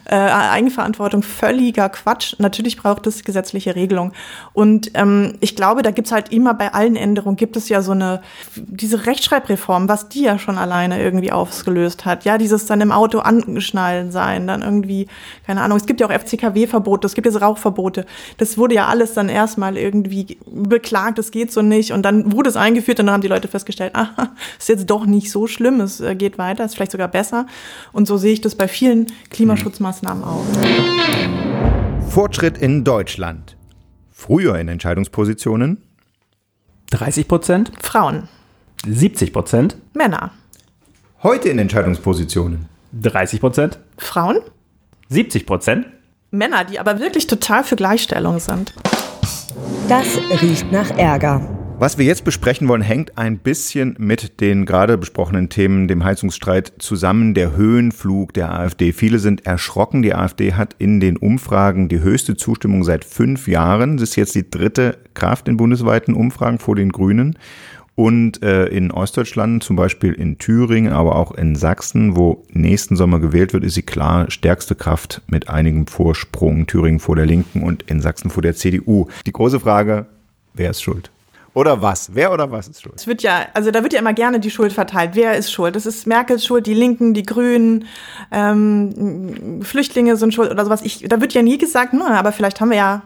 äh, 0.05 0.15
Eigenverantwortung, 0.15 1.23
völliger 1.23 1.89
Quatsch. 1.89 2.35
Natürlich 2.37 2.77
braucht 2.77 3.07
es 3.07 3.23
gesetzliche 3.23 3.75
Regelung. 3.75 4.13
Und 4.53 4.91
ähm, 4.93 5.35
ich 5.41 5.55
glaube, 5.55 5.81
da 5.81 5.91
gibt's 5.91 6.11
halt 6.11 6.31
immer 6.31 6.53
bei 6.53 6.73
allen 6.73 6.95
Änderungen, 6.95 7.35
gibt 7.35 7.57
es 7.57 7.67
ja 7.69 7.81
so 7.81 7.91
eine, 7.91 8.21
diese 8.55 9.05
Rechtschreibreform, 9.05 9.89
was 9.89 10.09
die 10.09 10.23
ja 10.23 10.37
schon 10.37 10.57
alleine 10.57 11.01
irgendwie 11.01 11.31
ausgelöst 11.31 12.05
hat. 12.05 12.25
Ja, 12.25 12.37
dieses 12.37 12.65
dann 12.67 12.81
im 12.81 12.91
Auto 12.91 13.19
angeschnallen 13.19 14.11
sein, 14.11 14.47
dann 14.47 14.61
irgendwie, 14.61 15.07
keine 15.45 15.61
Ahnung, 15.61 15.77
es 15.77 15.85
gibt 15.85 15.99
ja 15.99 16.07
auch 16.07 16.11
FCKW-Verbote, 16.11 17.07
es 17.07 17.15
gibt 17.15 17.25
jetzt 17.25 17.41
Rauchverbote. 17.41 18.05
Das 18.37 18.57
wurde 18.57 18.75
ja 18.75 18.87
alles 18.87 19.13
dann 19.13 19.29
erstmal 19.29 19.77
irgendwie 19.77 20.37
beklagt, 20.45 21.17
das 21.17 21.31
geht 21.31 21.51
so 21.51 21.61
nicht. 21.61 21.91
Und 21.91 22.03
dann 22.03 22.31
wurde 22.31 22.49
es 22.49 22.55
eingeführt 22.55 22.99
und 22.99 23.07
dann 23.07 23.13
haben 23.13 23.21
die 23.21 23.27
Leute 23.27 23.47
festgestellt, 23.47 23.94
ah, 23.95 24.31
ist 24.59 24.69
jetzt 24.69 24.89
doch 24.89 25.05
nicht 25.05 25.31
so 25.31 25.47
schlimm, 25.47 25.81
es 25.81 25.99
äh, 26.01 26.15
geht 26.15 26.37
weiter, 26.37 26.65
ist 26.65 26.75
vielleicht 26.75 26.91
sogar 26.91 27.07
besser. 27.07 27.47
Und 27.91 28.07
so 28.07 28.17
sehe 28.17 28.33
ich 28.33 28.41
das 28.41 28.55
bei 28.55 28.67
vielen 28.67 29.07
Klimaschutzmaßnahmen 29.29 30.23
auch. 30.23 30.45
Fortschritt 32.09 32.57
in 32.57 32.83
Deutschland. 32.83 33.57
Früher 34.11 34.57
in 34.57 34.67
Entscheidungspositionen 34.67 35.83
30 36.91 37.27
Prozent. 37.27 37.71
Frauen. 37.81 38.27
70 38.87 39.33
Prozent. 39.33 39.77
Männer. 39.93 40.31
Heute 41.23 41.49
in 41.49 41.59
Entscheidungspositionen 41.59 42.69
30 42.93 43.39
Prozent. 43.39 43.79
Frauen. 43.97 44.37
70 45.09 45.45
Prozent. 45.45 45.87
Männer, 46.31 46.63
die 46.63 46.79
aber 46.79 46.99
wirklich 46.99 47.27
total 47.27 47.63
für 47.63 47.75
Gleichstellung 47.75 48.39
sind. 48.39 48.73
Das 49.87 50.05
riecht 50.41 50.71
nach 50.71 50.91
Ärger. 50.97 51.64
Was 51.77 51.97
wir 51.97 52.05
jetzt 52.05 52.23
besprechen 52.23 52.69
wollen, 52.69 52.81
hängt 52.81 53.17
ein 53.17 53.37
bisschen 53.37 53.97
mit 53.99 54.39
den 54.39 54.65
gerade 54.65 54.97
besprochenen 54.97 55.49
Themen, 55.49 55.89
dem 55.89 56.05
Heizungsstreit 56.05 56.71
zusammen, 56.79 57.33
der 57.33 57.57
Höhenflug 57.57 58.33
der 58.33 58.53
AfD. 58.53 58.93
Viele 58.93 59.19
sind 59.19 59.45
erschrocken. 59.45 60.01
Die 60.01 60.15
AfD 60.15 60.53
hat 60.53 60.75
in 60.79 61.01
den 61.01 61.17
Umfragen 61.17 61.89
die 61.89 61.99
höchste 61.99 62.37
Zustimmung 62.37 62.85
seit 62.85 63.03
fünf 63.03 63.49
Jahren. 63.49 63.97
Das 63.97 64.09
ist 64.09 64.15
jetzt 64.15 64.35
die 64.35 64.49
dritte 64.49 64.97
Kraft 65.15 65.49
in 65.49 65.57
bundesweiten 65.57 66.13
Umfragen 66.13 66.59
vor 66.59 66.77
den 66.77 66.93
Grünen. 66.93 67.37
Und 67.95 68.41
äh, 68.41 68.67
in 68.67 68.91
Ostdeutschland, 68.91 69.61
zum 69.61 69.75
Beispiel 69.75 70.13
in 70.13 70.37
Thüringen, 70.37 70.93
aber 70.93 71.17
auch 71.17 71.33
in 71.33 71.55
Sachsen, 71.55 72.15
wo 72.15 72.45
nächsten 72.51 72.95
Sommer 72.95 73.19
gewählt 73.19 73.51
wird, 73.51 73.65
ist 73.65 73.75
sie 73.75 73.83
klar 73.83 74.31
stärkste 74.31 74.75
Kraft 74.75 75.21
mit 75.27 75.49
einigem 75.49 75.87
Vorsprung. 75.87 76.67
Thüringen 76.67 76.99
vor 76.99 77.17
der 77.17 77.25
Linken 77.25 77.63
und 77.63 77.83
in 77.83 77.99
Sachsen 77.99 78.29
vor 78.29 78.41
der 78.41 78.55
CDU. 78.55 79.07
Die 79.25 79.33
große 79.33 79.59
Frage, 79.59 80.05
wer 80.53 80.69
ist 80.69 80.81
schuld? 80.81 81.11
Oder 81.55 81.81
was? 81.81 82.13
Wer 82.13 82.33
oder 82.33 82.51
was 82.51 82.67
ist 82.67 82.81
schuld? 82.81 82.95
Es 82.97 83.07
wird 83.07 83.23
ja, 83.23 83.47
also 83.53 83.71
da 83.71 83.81
wird 83.81 83.93
ja 83.93 83.99
immer 83.99 84.13
gerne 84.13 84.41
die 84.41 84.51
Schuld 84.51 84.73
verteilt. 84.73 85.11
Wer 85.13 85.37
ist 85.37 85.53
schuld? 85.53 85.77
Das 85.77 85.85
ist 85.85 86.05
Merkels 86.05 86.45
Schuld, 86.45 86.67
die 86.67 86.73
Linken, 86.73 87.13
die 87.13 87.23
Grünen, 87.23 87.85
ähm, 88.29 89.61
Flüchtlinge 89.63 90.17
sind 90.17 90.33
schuld 90.33 90.51
oder 90.51 90.65
sowas. 90.65 90.81
Ich, 90.83 91.05
da 91.07 91.21
wird 91.21 91.33
ja 91.33 91.41
nie 91.41 91.57
gesagt, 91.57 91.93
na, 91.93 92.19
aber 92.19 92.33
vielleicht 92.33 92.59
haben 92.59 92.71
wir 92.71 92.77
ja, 92.77 93.03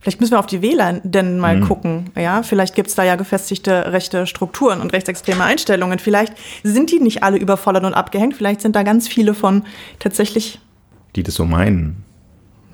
vielleicht 0.00 0.18
müssen 0.18 0.32
wir 0.32 0.38
auf 0.38 0.46
die 0.46 0.62
Wähler 0.62 1.00
denn 1.04 1.38
mal 1.38 1.58
mhm. 1.58 1.66
gucken. 1.66 2.10
Ja, 2.16 2.42
vielleicht 2.42 2.74
gibt's 2.74 2.94
da 2.94 3.04
ja 3.04 3.16
gefestigte 3.16 3.92
rechte 3.92 4.26
Strukturen 4.26 4.80
und 4.80 4.94
rechtsextreme 4.94 5.44
Einstellungen. 5.44 5.98
Vielleicht 5.98 6.32
sind 6.62 6.90
die 6.90 7.00
nicht 7.00 7.22
alle 7.22 7.36
überfordert 7.36 7.84
und 7.84 7.92
abgehängt. 7.92 8.34
Vielleicht 8.34 8.62
sind 8.62 8.76
da 8.76 8.82
ganz 8.82 9.08
viele 9.08 9.34
von 9.34 9.64
tatsächlich. 9.98 10.58
Die 11.16 11.22
das 11.22 11.34
so 11.34 11.44
meinen. 11.44 12.02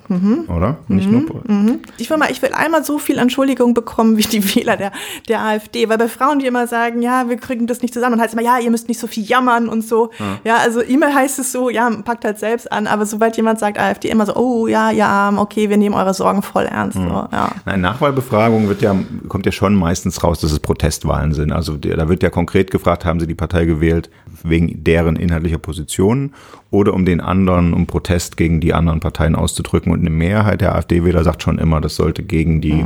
Mhm. 0.09 0.45
Oder? 0.47 0.77
Nicht 0.87 1.09
mhm. 1.09 1.25
nur. 1.25 1.41
Mhm. 1.47 1.79
Ich 1.97 2.09
will 2.09 2.17
mal, 2.17 2.31
ich 2.31 2.41
will 2.41 2.51
einmal 2.53 2.83
so 2.83 2.97
viel 2.99 3.17
Entschuldigung 3.17 3.73
bekommen 3.73 4.17
wie 4.17 4.23
die 4.23 4.55
Wähler 4.55 4.77
der, 4.77 4.91
der 5.27 5.41
AfD, 5.41 5.89
weil 5.89 5.97
bei 5.97 6.07
Frauen, 6.07 6.39
die 6.39 6.45
immer 6.45 6.67
sagen, 6.67 7.01
ja, 7.01 7.29
wir 7.29 7.37
kriegen 7.37 7.67
das 7.67 7.81
nicht 7.81 7.93
zusammen, 7.93 8.13
dann 8.13 8.21
heißt 8.21 8.33
immer, 8.33 8.43
ja, 8.43 8.57
ihr 8.59 8.71
müsst 8.71 8.87
nicht 8.87 8.99
so 8.99 9.07
viel 9.07 9.23
jammern 9.23 9.67
und 9.67 9.83
so. 9.83 10.11
Ja, 10.19 10.39
ja 10.43 10.57
also 10.57 10.81
immer 10.81 11.13
heißt 11.13 11.39
es 11.39 11.51
so, 11.51 11.69
ja, 11.69 11.89
packt 12.03 12.25
halt 12.25 12.39
selbst 12.39 12.71
an, 12.71 12.87
aber 12.87 13.05
sobald 13.05 13.35
jemand 13.37 13.59
sagt 13.59 13.79
AfD, 13.79 14.09
immer 14.09 14.25
so, 14.25 14.35
oh 14.35 14.67
ja, 14.67 14.91
ja, 14.91 15.33
okay, 15.37 15.69
wir 15.69 15.77
nehmen 15.77 15.95
eure 15.95 16.13
Sorgen 16.13 16.41
voll 16.41 16.65
ernst. 16.65 16.97
Mhm. 16.97 17.09
So, 17.09 17.27
ja. 17.31 17.51
Nein, 17.65 17.81
Nachwahlbefragung 17.81 18.67
wird 18.67 18.81
ja, 18.81 18.95
kommt 19.27 19.45
ja 19.45 19.51
schon 19.51 19.75
meistens 19.75 20.23
raus, 20.23 20.39
dass 20.39 20.51
es 20.51 20.59
Protestwahlen 20.59 21.33
sind. 21.33 21.51
Also 21.51 21.77
da 21.77 22.09
wird 22.09 22.23
ja 22.23 22.29
konkret 22.29 22.71
gefragt, 22.71 23.05
haben 23.05 23.19
sie 23.19 23.27
die 23.27 23.35
Partei 23.35 23.65
gewählt 23.65 24.09
wegen 24.43 24.83
deren 24.83 25.15
inhaltlicher 25.15 25.57
Positionen 25.57 26.33
oder 26.71 26.93
um 26.93 27.05
den 27.05 27.21
anderen, 27.21 27.73
um 27.73 27.87
Protest 27.87 28.37
gegen 28.37 28.59
die 28.59 28.73
anderen 28.73 28.99
Parteien 28.99 29.35
auszudrücken. 29.35 29.91
Und 29.91 29.99
eine 29.99 30.09
Mehrheit 30.09 30.61
der 30.61 30.75
AfD-Wähler 30.75 31.23
sagt 31.23 31.43
schon 31.43 31.57
immer, 31.57 31.81
das 31.81 31.95
sollte 31.95 32.23
gegen 32.23 32.61
die 32.61 32.85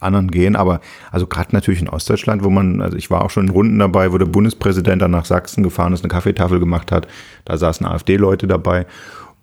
anderen 0.00 0.30
gehen. 0.30 0.56
Aber 0.56 0.80
also 1.10 1.26
gerade 1.26 1.50
natürlich 1.52 1.80
in 1.80 1.88
Ostdeutschland, 1.88 2.44
wo 2.44 2.50
man, 2.50 2.80
also 2.80 2.96
ich 2.96 3.10
war 3.10 3.24
auch 3.24 3.30
schon 3.30 3.46
in 3.46 3.52
Runden 3.52 3.78
dabei, 3.78 4.12
wo 4.12 4.18
der 4.18 4.26
Bundespräsident 4.26 5.02
dann 5.02 5.10
nach 5.10 5.24
Sachsen 5.24 5.62
gefahren 5.62 5.92
ist, 5.92 6.02
eine 6.02 6.10
Kaffeetafel 6.10 6.60
gemacht 6.60 6.92
hat. 6.92 7.08
Da 7.44 7.56
saßen 7.56 7.86
AfD-Leute 7.86 8.46
dabei 8.46 8.86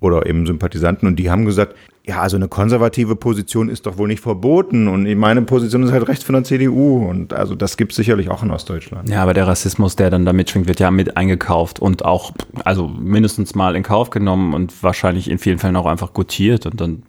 oder 0.05 0.25
eben 0.25 0.45
Sympathisanten. 0.45 1.07
Und 1.07 1.17
die 1.17 1.29
haben 1.29 1.45
gesagt, 1.45 1.75
ja, 2.07 2.21
also 2.21 2.37
eine 2.37 2.47
konservative 2.47 3.15
Position 3.15 3.67
ist 3.67 3.87
doch 3.87 3.97
wohl 3.97 4.07
nicht 4.07 4.21
verboten. 4.21 4.87
Und 4.87 5.11
meine 5.15 5.41
Position 5.41 5.83
ist 5.83 5.91
halt 5.91 6.07
rechts 6.07 6.23
von 6.23 6.33
der 6.33 6.43
CDU 6.43 7.07
und 7.09 7.33
also 7.33 7.55
das 7.55 7.77
gibt 7.77 7.93
es 7.93 7.95
sicherlich 7.95 8.29
auch 8.29 8.43
in 8.43 8.51
Ostdeutschland. 8.51 9.09
Ja, 9.09 9.23
aber 9.23 9.33
der 9.33 9.47
Rassismus, 9.47 9.95
der 9.95 10.11
dann 10.11 10.23
da 10.25 10.31
mitschwingt, 10.31 10.67
wird 10.67 10.79
ja 10.79 10.91
mit 10.91 11.17
eingekauft 11.17 11.79
und 11.79 12.05
auch, 12.05 12.31
also 12.63 12.87
mindestens 12.87 13.55
mal 13.55 13.75
in 13.75 13.81
Kauf 13.83 14.11
genommen 14.11 14.53
und 14.53 14.83
wahrscheinlich 14.83 15.29
in 15.29 15.39
vielen 15.39 15.57
Fällen 15.57 15.75
auch 15.75 15.87
einfach 15.87 16.13
gutiert. 16.13 16.67
Und 16.67 16.79
dann 16.79 17.03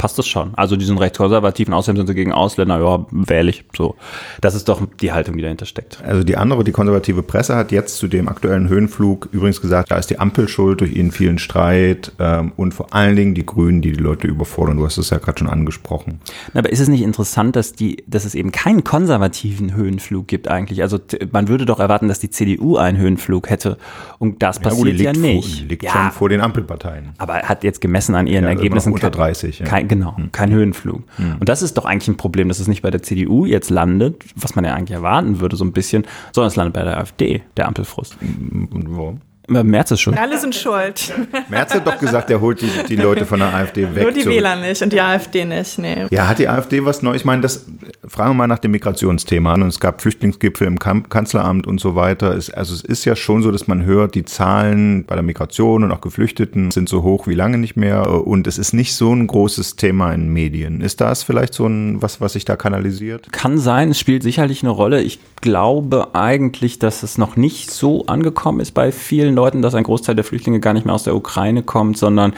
passt 0.00 0.18
das 0.18 0.26
schon. 0.26 0.52
Also 0.56 0.76
die 0.76 0.86
sind 0.86 0.98
recht 0.98 1.18
konservativ 1.18 1.68
und 1.68 1.74
außerdem 1.74 1.98
sind 1.98 2.06
sie 2.06 2.14
gegen 2.14 2.32
Ausländer, 2.32 2.80
ja, 2.80 3.04
wähle 3.10 3.50
ich. 3.50 3.64
So. 3.76 3.96
Das 4.40 4.54
ist 4.54 4.66
doch 4.66 4.80
die 4.98 5.12
Haltung, 5.12 5.36
die 5.36 5.42
dahinter 5.42 5.66
steckt. 5.66 6.02
Also 6.02 6.24
die 6.24 6.38
andere, 6.38 6.64
die 6.64 6.72
konservative 6.72 7.22
Presse 7.22 7.54
hat 7.54 7.70
jetzt 7.70 7.98
zu 7.98 8.08
dem 8.08 8.26
aktuellen 8.26 8.70
Höhenflug 8.70 9.28
übrigens 9.30 9.60
gesagt, 9.60 9.90
da 9.90 9.98
ist 9.98 10.08
die 10.08 10.18
Ampel 10.18 10.48
schuld 10.48 10.80
durch 10.80 10.96
ihren 10.96 11.12
vielen 11.12 11.38
Streit 11.38 12.12
ähm, 12.18 12.52
und 12.56 12.72
vor 12.72 12.94
allen 12.94 13.14
Dingen 13.14 13.34
die 13.34 13.44
Grünen, 13.44 13.82
die 13.82 13.92
die 13.92 14.00
Leute 14.00 14.26
überfordern. 14.26 14.78
Du 14.78 14.86
hast 14.86 14.96
es 14.96 15.10
ja 15.10 15.18
gerade 15.18 15.38
schon 15.38 15.50
angesprochen. 15.50 16.20
Aber 16.54 16.72
ist 16.72 16.80
es 16.80 16.88
nicht 16.88 17.02
interessant, 17.02 17.54
dass 17.54 17.74
die, 17.74 18.02
dass 18.06 18.24
es 18.24 18.34
eben 18.34 18.52
keinen 18.52 18.84
konservativen 18.84 19.74
Höhenflug 19.74 20.26
gibt 20.26 20.48
eigentlich? 20.48 20.80
Also 20.80 20.98
man 21.30 21.48
würde 21.48 21.66
doch 21.66 21.78
erwarten, 21.78 22.08
dass 22.08 22.20
die 22.20 22.30
CDU 22.30 22.78
einen 22.78 22.96
Höhenflug 22.96 23.50
hätte 23.50 23.76
und 24.18 24.42
das 24.42 24.56
ja, 24.56 24.62
passiert 24.62 24.96
gut, 24.96 25.00
ja 25.00 25.12
nicht. 25.12 25.58
Vor, 25.58 25.68
liegt 25.68 25.82
ja, 25.82 25.90
schon 25.92 26.10
vor 26.12 26.28
den 26.30 26.40
Ampelparteien. 26.40 27.10
Aber 27.18 27.34
hat 27.34 27.64
jetzt 27.64 27.82
gemessen 27.82 28.14
an 28.14 28.26
ihren 28.26 28.44
ja, 28.44 28.50
Ergebnissen 28.50 28.94
unter 28.94 29.10
30. 29.10 29.58
Ja. 29.58 29.66
Kein, 29.66 29.89
Genau, 29.90 30.16
hm. 30.16 30.30
kein 30.30 30.52
Höhenflug. 30.52 31.02
Hm. 31.16 31.38
Und 31.40 31.48
das 31.48 31.62
ist 31.62 31.76
doch 31.76 31.84
eigentlich 31.84 32.06
ein 32.06 32.16
Problem, 32.16 32.46
dass 32.46 32.60
es 32.60 32.68
nicht 32.68 32.80
bei 32.80 32.92
der 32.92 33.02
CDU 33.02 33.44
jetzt 33.44 33.70
landet, 33.70 34.22
was 34.36 34.54
man 34.54 34.64
ja 34.64 34.72
eigentlich 34.72 34.96
erwarten 34.96 35.40
würde, 35.40 35.56
so 35.56 35.64
ein 35.64 35.72
bisschen, 35.72 36.06
sondern 36.32 36.46
es 36.46 36.54
landet 36.54 36.74
bei 36.74 36.84
der 36.84 36.96
AfD, 36.98 37.42
der 37.56 37.66
Ampelfrust. 37.66 38.16
Und 38.20 38.84
warum? 38.88 39.20
Merz 39.48 39.90
ist 39.90 40.00
schuld. 40.00 40.16
Alle 40.16 40.38
sind 40.38 40.54
schuld. 40.54 41.12
Merz 41.48 41.74
hat 41.74 41.84
doch 41.84 41.98
gesagt, 41.98 42.30
er 42.30 42.40
holt 42.40 42.60
die, 42.60 42.70
die 42.88 42.94
Leute 42.94 43.26
von 43.26 43.40
der 43.40 43.52
AfD 43.52 43.82
weg. 43.96 44.04
Nur 44.04 44.12
die 44.12 44.20
zurück. 44.20 44.36
Wähler 44.36 44.54
nicht 44.54 44.80
und 44.80 44.92
die 44.92 45.00
AfD 45.00 45.44
nicht, 45.44 45.76
nee. 45.80 46.06
Ja, 46.10 46.28
hat 46.28 46.38
die 46.38 46.46
AfD 46.46 46.84
was 46.84 47.02
Neues? 47.02 47.22
Ich 47.22 47.24
meine, 47.24 47.42
das 47.42 47.66
fragen 48.10 48.30
wir 48.30 48.34
mal 48.34 48.46
nach 48.48 48.58
dem 48.58 48.72
Migrationsthema 48.72 49.54
an. 49.54 49.62
Und 49.62 49.68
es 49.68 49.78
gab 49.78 50.02
Flüchtlingsgipfel 50.02 50.66
im 50.66 50.78
Kanzleramt 50.78 51.66
und 51.66 51.80
so 51.80 51.94
weiter. 51.94 52.36
Es, 52.36 52.50
also 52.50 52.74
es 52.74 52.82
ist 52.82 53.04
ja 53.04 53.14
schon 53.14 53.42
so, 53.42 53.52
dass 53.52 53.68
man 53.68 53.84
hört, 53.84 54.16
die 54.16 54.24
Zahlen 54.24 55.04
bei 55.04 55.14
der 55.14 55.22
Migration 55.22 55.84
und 55.84 55.92
auch 55.92 56.00
Geflüchteten 56.00 56.72
sind 56.72 56.88
so 56.88 57.02
hoch 57.04 57.28
wie 57.28 57.34
lange 57.34 57.56
nicht 57.56 57.76
mehr. 57.76 58.26
Und 58.26 58.48
es 58.48 58.58
ist 58.58 58.72
nicht 58.72 58.94
so 58.94 59.14
ein 59.14 59.28
großes 59.28 59.76
Thema 59.76 60.12
in 60.12 60.28
Medien. 60.32 60.80
Ist 60.80 61.00
das 61.00 61.22
vielleicht 61.22 61.54
so 61.54 61.66
ein 61.66 62.02
was, 62.02 62.20
was 62.20 62.32
sich 62.32 62.44
da 62.44 62.56
kanalisiert? 62.56 63.30
Kann 63.32 63.58
sein, 63.58 63.90
es 63.90 64.00
spielt 64.00 64.24
sicherlich 64.24 64.62
eine 64.62 64.70
Rolle. 64.70 65.02
Ich 65.02 65.20
glaube 65.40 66.08
eigentlich, 66.14 66.80
dass 66.80 67.04
es 67.04 67.16
noch 67.16 67.36
nicht 67.36 67.70
so 67.70 68.06
angekommen 68.06 68.60
ist 68.60 68.72
bei 68.72 68.90
vielen 68.90 69.36
Leuten, 69.36 69.62
dass 69.62 69.74
ein 69.74 69.84
Großteil 69.84 70.16
der 70.16 70.24
Flüchtlinge 70.24 70.58
gar 70.58 70.74
nicht 70.74 70.84
mehr 70.84 70.94
aus 70.94 71.04
der 71.04 71.14
Ukraine 71.14 71.62
kommt, 71.62 71.96
sondern 71.96 72.34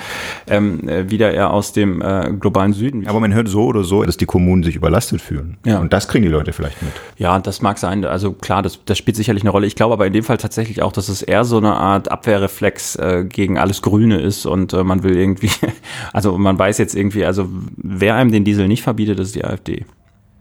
ähm, 0.48 0.87
äh, 0.88 1.11
wieder 1.11 1.32
eher 1.32 1.50
aus 1.50 1.72
dem 1.72 2.02
äh, 2.02 2.30
globalen 2.38 2.74
Süden. 2.74 3.06
Aber 3.06 3.20
man 3.20 3.32
hört 3.32 3.48
so 3.48 3.64
oder 3.64 3.85
so, 3.85 4.02
dass 4.02 4.18
die 4.18 4.26
Kommunen 4.26 4.62
sich 4.62 4.76
überlastet 4.76 5.20
fühlen. 5.22 5.56
Ja. 5.64 5.79
Und 5.79 5.92
das 5.92 6.09
kriegen 6.09 6.25
die 6.25 6.31
Leute 6.31 6.53
vielleicht 6.53 6.83
mit. 6.83 6.92
Ja, 7.18 7.38
das 7.38 7.62
mag 7.62 7.79
sein. 7.79 8.05
Also 8.05 8.33
klar, 8.33 8.62
das, 8.62 8.81
das 8.85 8.98
spielt 8.98 9.16
sicherlich 9.16 9.44
eine 9.44 9.51
Rolle. 9.51 9.66
Ich 9.66 9.77
glaube 9.77 9.92
aber 9.94 10.07
in 10.07 10.12
dem 10.12 10.25
Fall 10.25 10.37
tatsächlich 10.37 10.83
auch, 10.83 10.92
dass 10.92 11.09
es 11.09 11.22
eher 11.22 11.44
so 11.44 11.59
eine 11.59 11.75
Art 11.75 12.11
Abwehrreflex 12.11 12.96
äh, 12.96 13.25
gegen 13.29 13.59
alles 13.59 13.81
Grüne 13.81 14.20
ist 14.20 14.44
und 14.44 14.72
äh, 14.72 14.83
man 14.83 15.05
will 15.05 15.16
irgendwie, 15.16 15.51
also 16.12 16.37
man 16.37 16.59
weiß 16.59 16.79
jetzt 16.79 16.96
irgendwie, 16.96 17.25
also 17.25 17.48
wer 17.77 18.16
einem 18.16 18.33
den 18.33 18.44
Diesel 18.44 18.66
nicht 18.66 18.83
verbietet, 18.83 19.20
ist 19.20 19.35
die 19.35 19.44
AfD. 19.44 19.85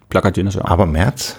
Plakatieren 0.09 0.47
das 0.47 0.55
ja 0.55 0.65
auch. 0.65 0.69
Aber 0.69 0.87
März, 0.87 1.37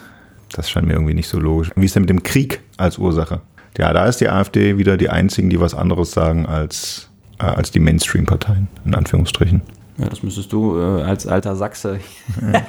das 0.52 0.70
scheint 0.70 0.86
mir 0.86 0.94
irgendwie 0.94 1.14
nicht 1.14 1.28
so 1.28 1.40
logisch. 1.40 1.70
Wie 1.74 1.84
ist 1.84 1.96
denn 1.96 2.02
mit 2.02 2.10
dem 2.10 2.22
Krieg 2.22 2.60
als 2.76 2.98
Ursache? 2.98 3.40
Ja, 3.78 3.92
da 3.92 4.06
ist 4.06 4.20
die 4.20 4.28
AfD 4.28 4.78
wieder 4.78 4.96
die 4.96 5.08
einzigen, 5.08 5.50
die 5.50 5.58
was 5.58 5.74
anderes 5.74 6.12
sagen 6.12 6.46
als, 6.46 7.10
äh, 7.40 7.44
als 7.44 7.72
die 7.72 7.80
Mainstream-Parteien, 7.80 8.68
in 8.84 8.94
Anführungsstrichen. 8.94 9.62
Ja, 10.02 10.08
das 10.08 10.24
müsstest 10.24 10.52
du 10.52 10.76
äh, 10.78 11.02
als 11.02 11.28
alter 11.28 11.54
Sachse 11.54 12.00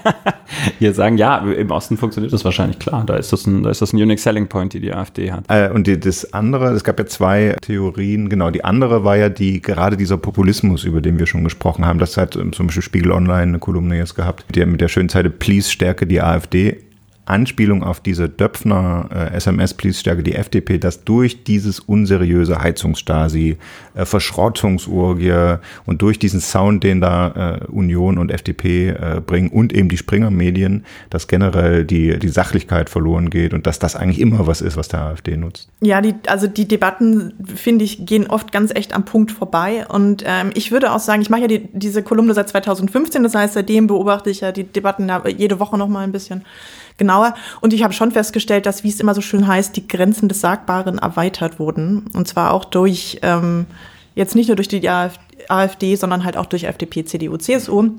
hier 0.80 0.94
sagen. 0.94 1.18
Ja, 1.18 1.38
im 1.40 1.72
Osten 1.72 1.98
funktioniert 1.98 2.32
das 2.32 2.46
wahrscheinlich 2.46 2.78
klar. 2.78 3.04
Da 3.08 3.16
ist 3.16 3.34
das 3.34 3.48
ein, 3.48 3.64
da 3.64 3.72
ist 3.72 3.82
das 3.82 3.92
ein 3.92 3.98
Unique 3.98 4.20
Selling 4.20 4.48
Point, 4.48 4.74
die 4.74 4.80
die 4.80 4.94
AfD 4.94 5.32
hat. 5.32 5.46
Äh, 5.48 5.72
und 5.72 5.88
die, 5.88 6.00
das 6.00 6.32
andere, 6.32 6.68
es 6.74 6.84
gab 6.84 7.00
ja 7.00 7.08
zwei 7.08 7.56
Theorien, 7.62 8.30
genau. 8.30 8.52
Die 8.52 8.64
andere 8.64 9.04
war 9.04 9.18
ja 9.18 9.30
die, 9.30 9.64
gerade 9.64 9.98
dieser 9.98 10.18
Populismus, 10.18 10.84
über 10.84 11.02
den 11.02 11.18
wir 11.18 11.26
schon 11.26 11.44
gesprochen 11.44 11.88
haben. 11.88 11.98
Das 11.98 12.18
hat 12.18 12.36
ähm, 12.36 12.54
zum 12.54 12.68
Beispiel 12.68 12.84
Spiegel 12.84 13.12
Online 13.12 13.42
eine 13.42 13.60
Kolumne 13.60 13.98
jetzt 13.98 14.14
gehabt, 14.14 14.46
die 14.54 14.64
mit 14.64 14.80
der 14.80 14.90
schönen 14.90 15.10
Zeile 15.10 15.32
Please 15.32 15.72
stärke 15.72 16.06
die 16.06 16.22
AfD. 16.22 16.78
Anspielung 17.26 17.84
auf 17.84 18.02
diese 18.02 18.28
Döpfner 18.28 19.10
äh, 19.14 19.36
SMS 19.36 19.74
Please 19.74 20.00
stärke 20.00 20.24
die 20.24 20.36
FDP, 20.36 20.78
dass 20.78 21.04
durch 21.04 21.44
dieses 21.44 21.80
unseriöse 21.80 22.62
Heizungsstasi, 22.62 23.58
äh, 23.96 24.06
Verschrottungsurgie 24.06 25.58
und 25.86 26.02
durch 26.02 26.20
diesen 26.20 26.42
Sound, 26.42 26.84
den 26.84 27.00
da 27.00 27.60
äh, 27.62 27.66
Union 27.68 28.18
und 28.18 28.30
FDP 28.30 28.90
äh, 28.90 29.22
bringen 29.26 29.50
und 29.50 29.72
eben 29.74 29.88
die 29.88 29.98
Springer 29.98 30.32
Medien, 30.32 30.86
dass 31.10 31.28
generell 31.28 31.86
die, 31.86 32.20
die 32.20 32.28
Sachlichkeit 32.28 32.90
verloren 32.90 33.30
geht 33.30 33.54
und 33.54 33.68
dass 33.68 33.80
das 33.80 33.96
eigentlich 33.96 34.20
immer 34.20 34.46
was 34.46 34.62
ist, 34.62 34.76
was 34.76 34.90
der 34.90 35.02
AfD 35.02 35.38
nutzt. 35.38 35.70
Ja, 35.82 36.02
die, 36.02 36.16
also 36.28 36.48
die 36.48 36.68
Debatten, 36.68 37.34
finde 37.56 37.86
ich, 37.86 38.06
gehen 38.06 38.28
oft 38.28 38.52
ganz 38.52 38.72
echt 38.76 38.94
am 38.94 39.06
Punkt 39.06 39.32
vorbei. 39.32 39.86
Und 39.88 40.24
ähm, 40.26 40.52
ich 40.56 40.72
würde 40.72 40.92
auch 40.92 41.00
sagen, 41.00 41.22
ich 41.22 41.30
mache 41.30 41.42
ja 41.42 41.48
die, 41.48 41.70
diese 41.72 42.04
Kolumne 42.04 42.34
seit 42.34 42.50
2015, 42.50 43.24
das 43.24 43.34
heißt, 43.34 43.54
seitdem 43.54 43.88
beobachte 43.88 44.30
ich 44.30 44.42
ja 44.42 44.52
die 44.52 44.66
Debatten 44.66 45.10
jede 45.38 45.60
Woche 45.60 45.78
noch 45.78 45.88
mal 45.88 46.04
ein 46.04 46.12
bisschen 46.12 46.44
genauer. 46.98 47.36
Und 47.62 47.74
ich 47.74 47.84
habe 47.84 47.94
schon 47.94 48.12
festgestellt, 48.12 48.66
dass, 48.66 48.84
wie 48.84 48.90
es 48.90 49.00
immer 49.00 49.16
so 49.16 49.22
schön 49.22 49.48
heißt, 49.48 49.76
die 49.76 49.88
Grenzen 49.88 50.30
des 50.30 50.42
Sagbaren 50.42 51.00
erweitert 51.00 51.60
wurden. 51.60 52.06
Und 52.14 52.28
zwar 52.28 52.54
auch 52.54 52.66
durch, 52.66 53.20
ähm, 53.22 53.66
jetzt 54.16 54.36
nicht 54.36 54.48
nur 54.48 54.56
durch 54.56 54.68
die 54.68 54.88
AfD, 55.50 55.96
sondern 55.96 56.24
halt 56.24 56.38
auch 56.38 56.46
durch 56.46 56.66
FDP, 56.66 57.06
CDU, 57.06 57.38
CSU 57.38 57.92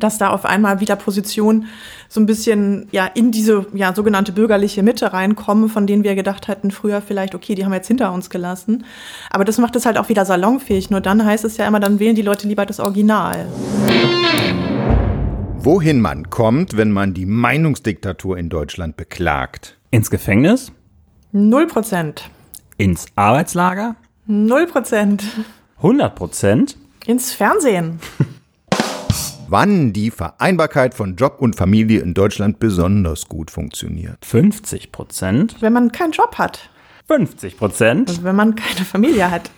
dass 0.00 0.18
da 0.18 0.30
auf 0.30 0.44
einmal 0.44 0.80
wieder 0.80 0.96
Positionen 0.96 1.66
so 2.08 2.20
ein 2.20 2.26
bisschen 2.26 2.88
ja 2.90 3.06
in 3.06 3.30
diese 3.32 3.66
ja 3.74 3.94
sogenannte 3.94 4.32
bürgerliche 4.32 4.82
Mitte 4.82 5.12
reinkommen, 5.12 5.68
von 5.68 5.86
denen 5.86 6.04
wir 6.04 6.14
gedacht 6.14 6.48
hätten 6.48 6.70
früher 6.70 7.00
vielleicht 7.00 7.34
okay, 7.34 7.54
die 7.54 7.64
haben 7.64 7.72
wir 7.72 7.76
jetzt 7.76 7.88
hinter 7.88 8.12
uns 8.12 8.30
gelassen, 8.30 8.84
aber 9.30 9.44
das 9.44 9.58
macht 9.58 9.76
es 9.76 9.86
halt 9.86 9.98
auch 9.98 10.08
wieder 10.08 10.24
salonfähig. 10.24 10.90
Nur 10.90 11.00
dann 11.00 11.24
heißt 11.24 11.44
es 11.44 11.56
ja 11.56 11.66
immer, 11.66 11.80
dann 11.80 11.98
wählen 12.00 12.16
die 12.16 12.22
Leute 12.22 12.48
lieber 12.48 12.66
das 12.66 12.80
Original. 12.80 13.46
Wohin 15.64 16.02
man 16.02 16.28
kommt, 16.28 16.76
wenn 16.76 16.92
man 16.92 17.14
die 17.14 17.24
Meinungsdiktatur 17.24 18.36
in 18.36 18.50
Deutschland 18.50 18.98
beklagt? 18.98 19.78
Ins 19.90 20.10
Gefängnis? 20.10 20.72
Null 21.32 21.66
Prozent. 21.68 22.28
Ins 22.76 23.06
Arbeitslager? 23.16 23.96
Null 24.26 24.66
Prozent. 24.66 25.24
100 25.78 26.14
Prozent? 26.14 26.76
Ins 27.06 27.32
Fernsehen. 27.32 27.98
Wann 29.48 29.94
die 29.94 30.10
Vereinbarkeit 30.10 30.92
von 30.92 31.16
Job 31.16 31.36
und 31.38 31.56
Familie 31.56 32.00
in 32.00 32.12
Deutschland 32.12 32.58
besonders 32.58 33.26
gut 33.26 33.50
funktioniert? 33.50 34.22
50 34.22 34.92
Prozent? 34.92 35.56
Wenn 35.60 35.72
man 35.72 35.92
keinen 35.92 36.12
Job 36.12 36.36
hat. 36.36 36.68
50 37.06 37.56
Prozent? 37.56 38.10
Und 38.10 38.22
wenn 38.22 38.36
man 38.36 38.54
keine 38.54 38.84
Familie 38.84 39.30
hat. 39.30 39.50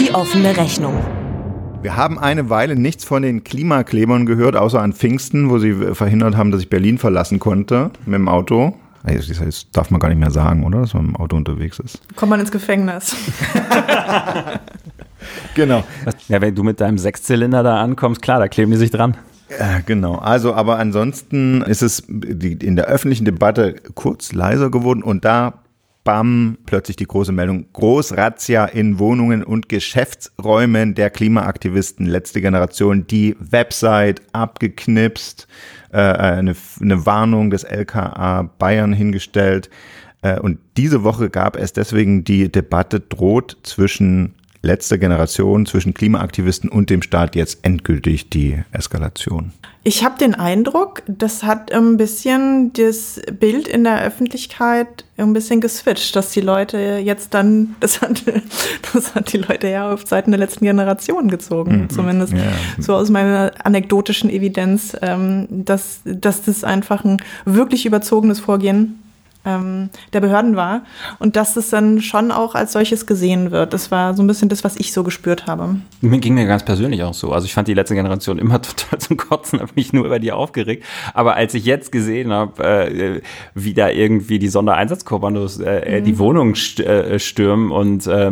Die 0.00 0.12
offene 0.12 0.56
Rechnung. 0.56 1.00
Wir 1.82 1.96
haben 1.96 2.18
eine 2.18 2.50
Weile 2.50 2.74
nichts 2.74 3.04
von 3.04 3.22
den 3.22 3.44
Klimaklebern 3.44 4.26
gehört, 4.26 4.56
außer 4.56 4.80
an 4.80 4.92
Pfingsten, 4.92 5.50
wo 5.50 5.58
sie 5.58 5.72
verhindert 5.94 6.36
haben, 6.36 6.50
dass 6.50 6.62
ich 6.62 6.70
Berlin 6.70 6.98
verlassen 6.98 7.38
konnte 7.38 7.90
mit 8.06 8.14
dem 8.14 8.28
Auto. 8.28 8.74
Das 9.04 9.70
darf 9.70 9.90
man 9.90 10.00
gar 10.00 10.08
nicht 10.08 10.18
mehr 10.18 10.32
sagen, 10.32 10.64
oder? 10.64 10.80
Dass 10.80 10.94
man 10.94 11.06
im 11.06 11.16
Auto 11.16 11.36
unterwegs 11.36 11.78
ist. 11.78 12.00
Kommt 12.16 12.30
man 12.30 12.40
ins 12.40 12.50
Gefängnis. 12.50 13.14
genau. 15.54 15.84
Ja, 16.28 16.40
wenn 16.40 16.54
du 16.54 16.64
mit 16.64 16.80
deinem 16.80 16.98
Sechszylinder 16.98 17.62
da 17.62 17.80
ankommst, 17.80 18.20
klar, 18.20 18.40
da 18.40 18.48
kleben 18.48 18.72
die 18.72 18.78
sich 18.78 18.90
dran. 18.90 19.16
Ja, 19.48 19.78
genau. 19.84 20.16
Also, 20.16 20.54
aber 20.54 20.78
ansonsten 20.78 21.62
ist 21.62 21.82
es 21.82 22.00
in 22.00 22.74
der 22.74 22.86
öffentlichen 22.86 23.24
Debatte 23.24 23.76
kurz 23.94 24.32
leiser 24.32 24.70
geworden 24.70 25.04
und 25.04 25.24
da 25.24 25.54
bam, 26.06 26.56
plötzlich 26.66 26.96
die 26.96 27.04
große 27.04 27.32
Meldung. 27.32 27.66
Großrazzia 27.72 28.64
in 28.66 29.00
Wohnungen 29.00 29.42
und 29.42 29.68
Geschäftsräumen 29.68 30.94
der 30.94 31.10
Klimaaktivisten, 31.10 32.06
letzte 32.06 32.40
Generation, 32.40 33.08
die 33.08 33.36
Website 33.40 34.22
abgeknipst, 34.32 35.48
äh, 35.92 35.98
eine, 35.98 36.54
eine 36.80 37.04
Warnung 37.04 37.50
des 37.50 37.64
LKA 37.64 38.44
Bayern 38.56 38.92
hingestellt. 38.92 39.68
Äh, 40.22 40.38
und 40.38 40.60
diese 40.76 41.02
Woche 41.02 41.28
gab 41.28 41.56
es 41.56 41.72
deswegen 41.72 42.22
die 42.22 42.50
Debatte 42.52 43.00
droht 43.00 43.58
zwischen 43.64 44.35
letzter 44.66 44.98
Generation 44.98 45.64
zwischen 45.64 45.94
Klimaaktivisten 45.94 46.68
und 46.68 46.90
dem 46.90 47.00
Staat 47.00 47.34
jetzt 47.36 47.60
endgültig 47.62 48.28
die 48.28 48.62
Eskalation? 48.72 49.52
Ich 49.84 50.04
habe 50.04 50.18
den 50.18 50.34
Eindruck, 50.34 51.02
das 51.06 51.44
hat 51.44 51.70
ein 51.70 51.96
bisschen 51.96 52.72
das 52.72 53.20
Bild 53.38 53.68
in 53.68 53.84
der 53.84 54.02
Öffentlichkeit 54.02 55.04
ein 55.16 55.32
bisschen 55.32 55.60
geswitcht, 55.60 56.16
dass 56.16 56.32
die 56.32 56.40
Leute 56.40 57.00
jetzt 57.02 57.34
dann, 57.34 57.76
das 57.80 58.00
hat, 58.00 58.24
das 58.92 59.14
hat 59.14 59.32
die 59.32 59.38
Leute 59.38 59.68
ja 59.68 59.92
auf 59.92 60.06
Seiten 60.06 60.32
der 60.32 60.40
letzten 60.40 60.64
Generation 60.64 61.28
gezogen, 61.28 61.82
mhm. 61.82 61.90
zumindest 61.90 62.32
ja. 62.32 62.40
so 62.80 62.94
aus 62.94 63.10
meiner 63.10 63.52
anekdotischen 63.62 64.28
Evidenz, 64.28 64.96
ähm, 65.02 65.46
dass, 65.48 66.00
dass 66.04 66.42
das 66.42 66.64
einfach 66.64 67.04
ein 67.04 67.18
wirklich 67.44 67.86
überzogenes 67.86 68.40
Vorgehen 68.40 68.98
ähm, 69.46 69.88
der 70.12 70.20
Behörden 70.20 70.56
war 70.56 70.82
und 71.18 71.36
dass 71.36 71.56
es 71.56 71.70
dann 71.70 72.02
schon 72.02 72.30
auch 72.30 72.54
als 72.54 72.72
solches 72.72 73.06
gesehen 73.06 73.50
wird. 73.50 73.72
Das 73.72 73.90
war 73.90 74.14
so 74.14 74.22
ein 74.22 74.26
bisschen 74.26 74.48
das, 74.48 74.64
was 74.64 74.76
ich 74.76 74.92
so 74.92 75.04
gespürt 75.04 75.46
habe. 75.46 75.76
Mir 76.00 76.18
ging 76.18 76.34
mir 76.34 76.46
ganz 76.46 76.64
persönlich 76.64 77.02
auch 77.02 77.14
so. 77.14 77.32
Also 77.32 77.46
ich 77.46 77.54
fand 77.54 77.68
die 77.68 77.74
letzte 77.74 77.94
Generation 77.94 78.38
immer 78.38 78.60
total 78.62 78.98
zum 78.98 79.16
Kotzen, 79.16 79.60
habe 79.60 79.72
mich 79.76 79.92
nur 79.92 80.04
über 80.04 80.18
die 80.18 80.32
aufgeregt. 80.32 80.84
Aber 81.14 81.36
als 81.36 81.54
ich 81.54 81.64
jetzt 81.64 81.92
gesehen 81.92 82.32
habe, 82.32 82.62
äh, 82.62 83.20
wie 83.54 83.72
da 83.72 83.88
irgendwie 83.88 84.38
die 84.38 84.48
Sondereinsatzkommandos 84.48 85.60
äh, 85.60 86.00
mhm. 86.00 86.04
die 86.04 86.18
Wohnung 86.18 86.54
äh, 86.54 87.18
stürmen 87.18 87.70
und 87.70 88.06
äh, 88.06 88.30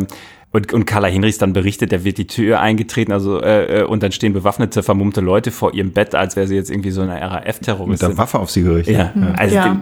und, 0.55 0.71
und 0.71 0.85
Carla 0.85 1.09
Hinrichs 1.09 1.37
dann 1.37 1.51
berichtet, 1.51 1.91
der 1.91 2.05
wird 2.05 2.17
die 2.17 2.27
Tür 2.27 2.61
eingetreten, 2.61 3.11
also 3.11 3.41
äh, 3.41 3.81
äh, 3.81 3.83
und 3.83 4.01
dann 4.03 4.13
stehen 4.13 4.31
bewaffnete, 4.31 4.83
vermummte 4.83 5.19
Leute 5.19 5.51
vor 5.51 5.73
ihrem 5.73 5.91
Bett, 5.91 6.15
als 6.15 6.37
wäre 6.37 6.47
sie 6.47 6.55
jetzt 6.55 6.71
irgendwie 6.71 6.91
so 6.91 7.01
eine 7.01 7.19
RAF-Terroristin. 7.19 7.89
Mit 7.89 8.01
der 8.01 8.17
Waffe 8.17 8.39
auf 8.39 8.49
sie 8.49 8.63
gerichtet. 8.63 8.95
Ja, 8.95 9.11
also 9.35 9.53
ja. 9.53 9.77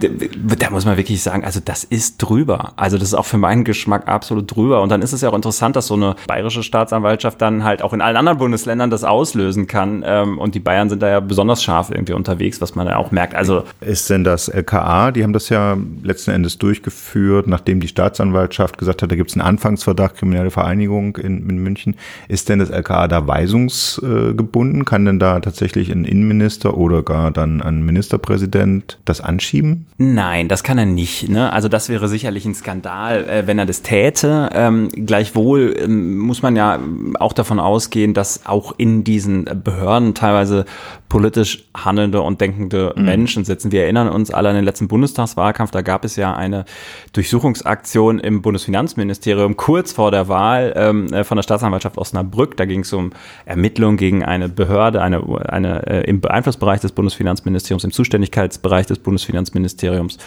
Da, 0.58 0.70
muss 0.72 0.86
man 0.86 0.98
wirklich 0.98 1.22
sagen, 1.22 1.46
also 1.46 1.60
das 1.64 1.84
ist 1.84 2.18
drüber. 2.18 2.74
Also 2.76 2.98
das 2.98 3.10
ist 3.10 3.14
auch 3.14 3.26
für 3.26 3.38
meinen 3.38 3.66
Geschmack 3.66 4.08
absolut 4.08 4.56
drüber. 4.56 4.82
Und 4.82 4.90
dann 4.90 5.04
ist 5.04 5.14
es 5.14 5.22
ja 5.22 5.30
auch 5.30 5.36
interessant, 5.36 5.76
dass 5.76 5.86
so 5.86 5.94
eine 5.94 6.16
bayerische 6.28 6.64
Staatsanwaltschaft 6.64 7.40
dann 7.40 7.64
halt 7.64 7.84
auch 7.84 7.94
in 7.94 8.02
allen 8.02 8.18
anderen 8.18 8.40
Bundesländern 8.40 8.90
das 8.90 9.04
auslösen 9.04 9.68
kann. 9.68 10.04
Ähm, 10.04 10.40
und 10.40 10.56
die 10.56 10.60
Bayern 10.60 10.90
sind 10.90 11.04
da 11.04 11.10
ja 11.10 11.20
besonders 11.20 11.62
scharf 11.62 11.92
irgendwie 11.92 12.14
unterwegs, 12.14 12.62
was 12.62 12.74
man 12.74 12.88
ja 12.88 12.98
auch 12.98 13.12
merkt. 13.12 13.36
Also 13.36 13.64
ist 13.80 14.10
denn 14.10 14.24
das 14.24 14.48
LKA, 14.48 15.12
die 15.12 15.22
haben 15.22 15.34
das 15.34 15.50
ja 15.50 15.78
letzten 16.02 16.32
Endes 16.32 16.58
durchgeführt, 16.58 17.46
nachdem 17.46 17.80
die 17.80 17.88
Staatsanwaltschaft 17.88 18.80
gesagt 18.80 19.04
hat, 19.04 19.12
da 19.12 19.16
gibt 19.16 19.30
es 19.30 19.36
einen 19.36 19.46
Anfangsverdacht, 19.46 20.18
kriminelle 20.18 20.50
Ver 20.50 20.63
Vereinigung 20.64 21.18
in, 21.18 21.50
in 21.50 21.58
München. 21.58 21.96
Ist 22.30 22.48
denn 22.48 22.60
das 22.60 22.70
LKA 22.70 23.10
da 23.10 23.28
weisungsgebunden? 23.28 24.86
Kann 24.86 25.04
denn 25.04 25.20
da 25.20 25.42
tatsächlich 25.42 25.92
ein 25.92 26.06
Innenminister 26.06 26.78
oder 26.78 27.04
gar 27.04 27.32
dann 27.32 27.62
ein 27.62 27.86
Ministerpräsident 27.86 28.98
das 29.04 29.20
anschieben? 29.20 29.86
Nein, 29.98 30.48
das 30.48 30.64
kann 30.64 30.78
er 30.78 30.86
nicht. 30.86 31.28
Ne? 31.28 31.52
Also 31.52 31.68
das 31.68 31.90
wäre 31.90 32.08
sicherlich 32.08 32.46
ein 32.46 32.56
Skandal, 32.56 33.26
äh, 33.26 33.46
wenn 33.46 33.60
er 33.60 33.66
das 33.66 33.82
täte. 33.82 34.50
Ähm, 34.54 34.88
gleichwohl 34.90 35.76
ähm, 35.78 36.18
muss 36.20 36.42
man 36.42 36.56
ja 36.56 36.80
auch 37.20 37.34
davon 37.34 37.60
ausgehen, 37.60 38.14
dass 38.14 38.46
auch 38.46 38.74
in 38.78 39.04
diesen 39.04 39.44
Behörden 39.64 40.14
teilweise 40.14 40.64
politisch 41.10 41.66
handelnde 41.76 42.22
und 42.22 42.42
denkende 42.42 42.94
mhm. 42.96 43.06
Menschen 43.06 43.46
sitzen. 43.46 43.72
Wir 43.72 43.84
erinnern 43.84 44.10
uns 44.10 44.32
alle 44.32 44.50
an 44.50 44.56
den 44.56 44.66
letzten 44.66 44.88
Bundestagswahlkampf. 44.88 45.72
Da 45.72 45.82
gab 45.82 46.06
es 46.06 46.16
ja 46.16 46.34
eine 46.34 46.66
Durchsuchungsaktion 47.12 48.20
im 48.20 48.42
Bundesfinanzministerium 48.42 49.58
kurz 49.58 49.92
vor 49.92 50.10
der 50.10 50.28
Wahl 50.28 50.43
ähm, 50.76 51.14
äh, 51.14 51.24
von 51.24 51.38
der 51.38 51.44
Staatsanwaltschaft 51.44 51.98
Osnabrück. 51.98 52.58
Da 52.58 52.66
ging 52.66 52.82
es 52.82 52.94
um 52.94 53.12
Ermittlungen 53.46 53.98
gegen 53.98 54.24
eine 54.24 54.50
Behörde, 54.50 55.02
eine, 55.02 55.24
eine 55.48 55.88
äh, 55.88 56.10
im 56.10 56.22
Einflussbereich 56.26 56.82
des 56.82 56.92
Bundesfinanzministeriums, 56.92 57.84
im 57.84 57.92
Zuständigkeitsbereich 57.92 58.86
des 58.86 59.00
Bundesfinanzministeriums. 59.00 60.18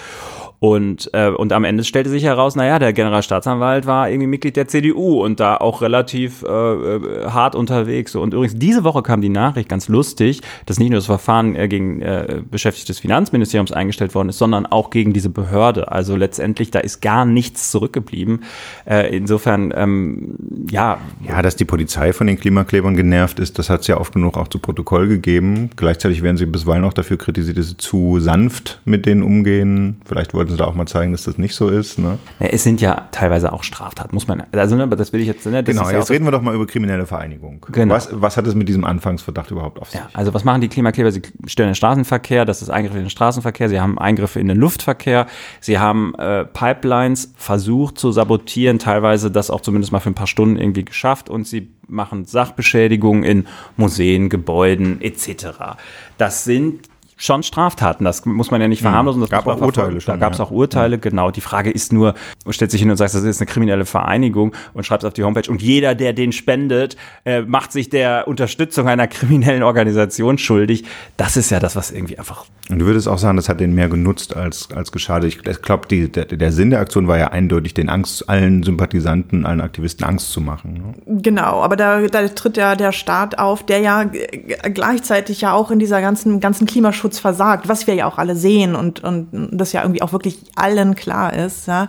Und, 0.59 1.11
äh, 1.13 1.29
und 1.29 1.53
am 1.53 1.65
Ende 1.65 1.85
stellte 1.85 2.09
sich 2.09 2.25
heraus, 2.25 2.57
naja, 2.57 2.79
der 2.79 2.93
Generalstaatsanwalt 2.93 3.87
war 3.87 4.09
irgendwie 4.09 4.27
Mitglied 4.27 4.57
der 4.57 4.69
CDU 4.69 5.23
und 5.23 5.39
da 5.39 5.57
auch 5.57 5.83
relativ 5.83 6.43
äh, 6.43 6.49
äh, 6.49 7.27
hart 7.27 7.55
unterwegs. 7.55 8.15
Und 8.15 8.33
übrigens, 8.33 8.59
diese 8.59 8.85
Woche 8.85 9.03
kam 9.03 9.21
die 9.21 9.29
Nachricht, 9.29 9.69
ganz 9.69 9.89
lustig, 9.89 10.41
dass 10.65 10.79
nicht 10.79 10.91
nur 10.91 10.99
das 10.99 11.07
Verfahren 11.07 11.55
äh, 11.57 11.69
gegen 11.69 12.01
äh, 12.01 12.41
Beschäftigte 12.51 12.93
des 12.93 13.01
Finanzministeriums 13.01 13.73
eingestellt 13.73 14.15
worden 14.15 14.31
ist, 14.31 14.39
sondern 14.39 14.67
auch 14.67 14.91
gegen 14.91 15.13
diese 15.13 15.29
Behörde. 15.29 15.93
Also 15.93 16.17
letztendlich, 16.17 16.71
da 16.71 16.81
ist 16.81 17.03
gar 17.03 17.27
nichts 17.27 17.71
zurückgeblieben. 17.71 18.45
Äh, 18.87 19.15
insofern, 19.15 19.73
ähm, 19.77 20.37
ja. 20.71 20.99
Ja, 21.27 21.43
dass 21.43 21.57
die 21.57 21.65
Polizei 21.65 22.13
von 22.13 22.27
den 22.27 22.39
Klimaklebern 22.39 22.97
genervt 22.97 23.39
ist, 23.41 23.59
das 23.59 23.69
hat 23.69 23.83
es 23.83 23.87
ja 23.89 23.99
oft 23.99 24.15
genug 24.15 24.39
auch 24.39 24.49
zu 24.49 24.59
Protokoll 24.59 25.09
gegeben. 25.09 25.71
Gleichzeitig 25.77 26.23
werden 26.23 26.37
sie 26.37 26.47
bisweilen 26.47 26.85
auch 26.85 26.95
dafür 26.95 27.19
kritisiert, 27.19 27.59
dass 27.59 27.69
sie 27.69 27.77
zu 27.77 28.21
sanft 28.21 28.81
mit 28.85 29.05
denen 29.05 29.23
umgehen. 29.23 30.01
Vielleicht 30.07 30.33
wollten 30.33 30.46
sie 30.49 30.57
da 30.57 30.65
auch 30.65 30.75
mal 30.75 30.87
zeigen, 30.87 31.13
dass 31.13 31.25
das 31.25 31.39
nicht 31.39 31.55
so 31.55 31.69
ist. 31.69 31.99
Ne? 31.99 32.19
Ja, 32.41 32.47
es 32.47 32.63
sind 32.63 32.81
ja 32.81 33.09
teilweise 33.13 33.53
auch 33.53 33.63
Straftaten, 33.63 34.15
muss 34.15 34.27
man. 34.27 34.43
Also, 34.53 34.77
ne, 34.77 34.89
das 34.89 35.13
will 35.13 35.21
ich 35.21 35.27
jetzt. 35.27 35.47
Ne, 35.47 35.63
genau, 35.63 35.89
ja 35.91 35.99
jetzt 35.99 36.11
reden 36.11 36.25
wir 36.25 36.33
doch 36.33 36.43
mal 36.43 36.55
über 36.55 36.67
kriminelle 36.67 37.07
Vereinigung. 37.07 37.65
Genau. 37.73 37.95
Was, 37.95 38.09
was 38.13 38.37
hat 38.37 38.47
es 38.47 38.55
mit 38.55 38.69
diesem 38.69 38.85
Anfangsverdacht 38.85 39.51
überhaupt 39.51 39.81
auf 39.81 39.91
sich? 39.91 40.01
Ja, 40.01 40.09
also 40.13 40.35
was 40.35 40.45
machen 40.45 40.61
die 40.61 40.69
Klimakleber? 40.69 41.13
Sie 41.13 41.23
stören 41.47 41.71
den 41.71 41.75
Straßenverkehr, 41.75 42.45
das 42.45 42.63
ist 42.63 42.71
Eingriffe 42.71 42.99
in 42.99 43.05
den 43.05 43.11
Straßenverkehr, 43.11 43.69
sie 43.69 43.81
haben 43.81 43.99
Eingriffe 43.99 44.41
in 44.41 44.49
den 44.49 44.57
Luftverkehr, 44.57 45.27
sie 45.61 45.79
haben 45.79 46.15
äh, 46.17 46.45
Pipelines 46.45 47.33
versucht 47.37 47.99
zu 47.99 48.13
sabotieren, 48.13 48.79
teilweise 48.79 49.31
das 49.31 49.51
auch 49.51 49.61
zumindest 49.61 49.93
mal 49.93 50.01
für 50.01 50.11
ein 50.11 50.15
paar 50.15 50.27
Stunden 50.27 50.57
irgendwie 50.57 50.85
geschafft 50.85 51.29
und 51.29 51.47
sie 51.47 51.71
machen 51.89 52.25
Sachbeschädigungen 52.25 53.23
in 53.23 53.47
Museen, 53.77 54.29
Gebäuden 54.29 55.01
etc. 55.01 55.77
Das 56.19 56.45
sind 56.45 56.89
schon 57.17 57.43
Straftaten. 57.43 58.05
Das 58.05 58.25
muss 58.27 58.51
man 58.51 58.61
ja 58.61 58.69
nicht 58.69 58.81
hm. 58.81 58.89
verharmlosen. 58.89 59.23
Das 59.23 59.31
gab 59.31 59.47
auch 59.47 59.61
Urteile 59.61 60.01
schon. 60.01 60.13
Da 60.13 60.17
gab 60.19 60.35
es 60.35 60.39
ja. 60.39 60.45
auch 60.45 60.51
Urteile, 60.51 60.99
genau. 60.99 61.31
Die 61.31 61.41
Frage 61.41 61.71
ist 61.71 61.93
nur, 61.93 62.15
stellt 62.51 62.71
sich 62.71 62.81
hin 62.81 62.91
und 62.91 62.99
sagt, 62.99 63.15
das 63.15 63.23
ist 63.23 63.41
eine 63.41 63.47
kriminelle 63.47 63.87
Vereinigung 63.87 64.55
und 64.75 64.85
schreibt 64.85 65.03
es 65.03 65.07
auf 65.09 65.15
die 65.15 65.25
Homepage. 65.25 65.51
Und 65.51 65.63
jeder, 65.63 65.95
der 65.95 66.13
den 66.13 66.33
spendet, 66.33 66.97
äh, 67.25 67.41
macht 67.41 67.73
sich 67.73 67.89
der 67.89 68.29
Unterstützung 68.29 68.87
einer 68.87 69.09
kriminellen 69.09 69.63
Organisation 69.63 70.37
schuldig. 70.37 70.85
Das 71.17 71.37
ist 71.37 71.51
ja 71.51 71.59
das, 71.59 71.75
was 71.75 71.91
irgendwie 71.91 72.19
einfach. 72.19 72.45
Und 72.69 72.81
du 72.81 72.87
würdest 72.87 73.09
auch 73.09 73.19
sagen, 73.19 73.37
das 73.37 73.49
hat 73.49 73.61
den 73.61 73.75
mehr 73.75 73.89
genutzt 73.89 74.37
als, 74.37 74.69
als 74.75 74.91
geschadet. 74.91 75.39
Ich 75.47 75.63
glaube, 75.63 75.87
der, 75.89 76.25
der 76.25 76.53
Sinn 76.53 76.71
der 76.71 76.81
Aktion 76.81 77.07
war 77.07 77.17
ja 77.17 77.29
eindeutig, 77.29 77.75
den 77.75 77.89
Angst, 77.89 78.29
allen 78.29 78.65
Sympathisanten, 78.65 79.47
allen 79.47 79.61
Aktivisten 79.61 80.05
Angst 80.05 80.33
zu 80.33 80.41
machen. 80.41 80.73
Ne? 81.07 81.21
Genau, 81.23 81.63
aber 81.63 81.77
da, 81.77 82.01
da 82.09 82.27
tritt 82.29 82.57
ja 82.57 82.75
der 82.75 82.93
Staat 82.93 83.39
auf, 83.39 83.65
der 83.65 83.79
ja 83.79 84.05
gleichzeitig 84.05 85.41
ja 85.41 85.53
auch 85.53 85.71
in 85.71 85.79
dieser 85.79 86.01
ganzen, 86.01 86.41
ganzen 86.41 86.67
Klimaschutz 86.67 87.06
Klimaschutz 87.07 87.19
versagt, 87.19 87.69
was 87.69 87.87
wir 87.87 87.95
ja 87.95 88.07
auch 88.07 88.19
alle 88.19 88.37
sehen 88.37 88.75
und, 88.75 89.03
und 89.03 89.29
das 89.53 89.73
ja 89.73 89.83
irgendwie 89.83 90.03
auch 90.03 90.13
wirklich 90.13 90.39
allen 90.57 90.95
klar 90.95 91.33
ist, 91.33 91.69
ja, 91.69 91.89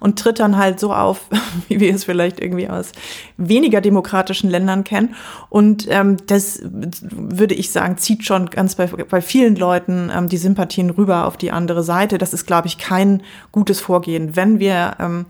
und 0.00 0.18
tritt 0.18 0.38
dann 0.38 0.56
halt 0.56 0.78
so 0.78 0.92
auf, 0.92 1.20
wie 1.68 1.80
wir 1.80 1.94
es 1.94 2.04
vielleicht 2.04 2.40
irgendwie 2.40 2.68
aus 2.68 2.92
weniger 3.36 3.80
demokratischen 3.80 4.50
Ländern 4.50 4.84
kennen. 4.84 5.14
Und 5.48 5.86
ähm, 5.88 6.16
das 6.26 6.60
würde 6.62 7.54
ich 7.54 7.70
sagen, 7.70 7.96
zieht 7.96 8.24
schon 8.24 8.50
ganz 8.50 8.74
bei, 8.74 8.86
bei 8.86 9.20
vielen 9.20 9.56
Leuten 9.56 10.10
ähm, 10.14 10.28
die 10.28 10.36
Sympathien 10.36 10.90
rüber 10.90 11.26
auf 11.26 11.36
die 11.36 11.50
andere 11.50 11.82
Seite. 11.82 12.18
Das 12.18 12.32
ist, 12.32 12.46
glaube 12.46 12.66
ich, 12.68 12.78
kein 12.78 13.22
gutes 13.52 13.80
Vorgehen. 13.80 14.36
Wenn 14.36 14.58
wir 14.58 14.96
ähm, 15.00 15.26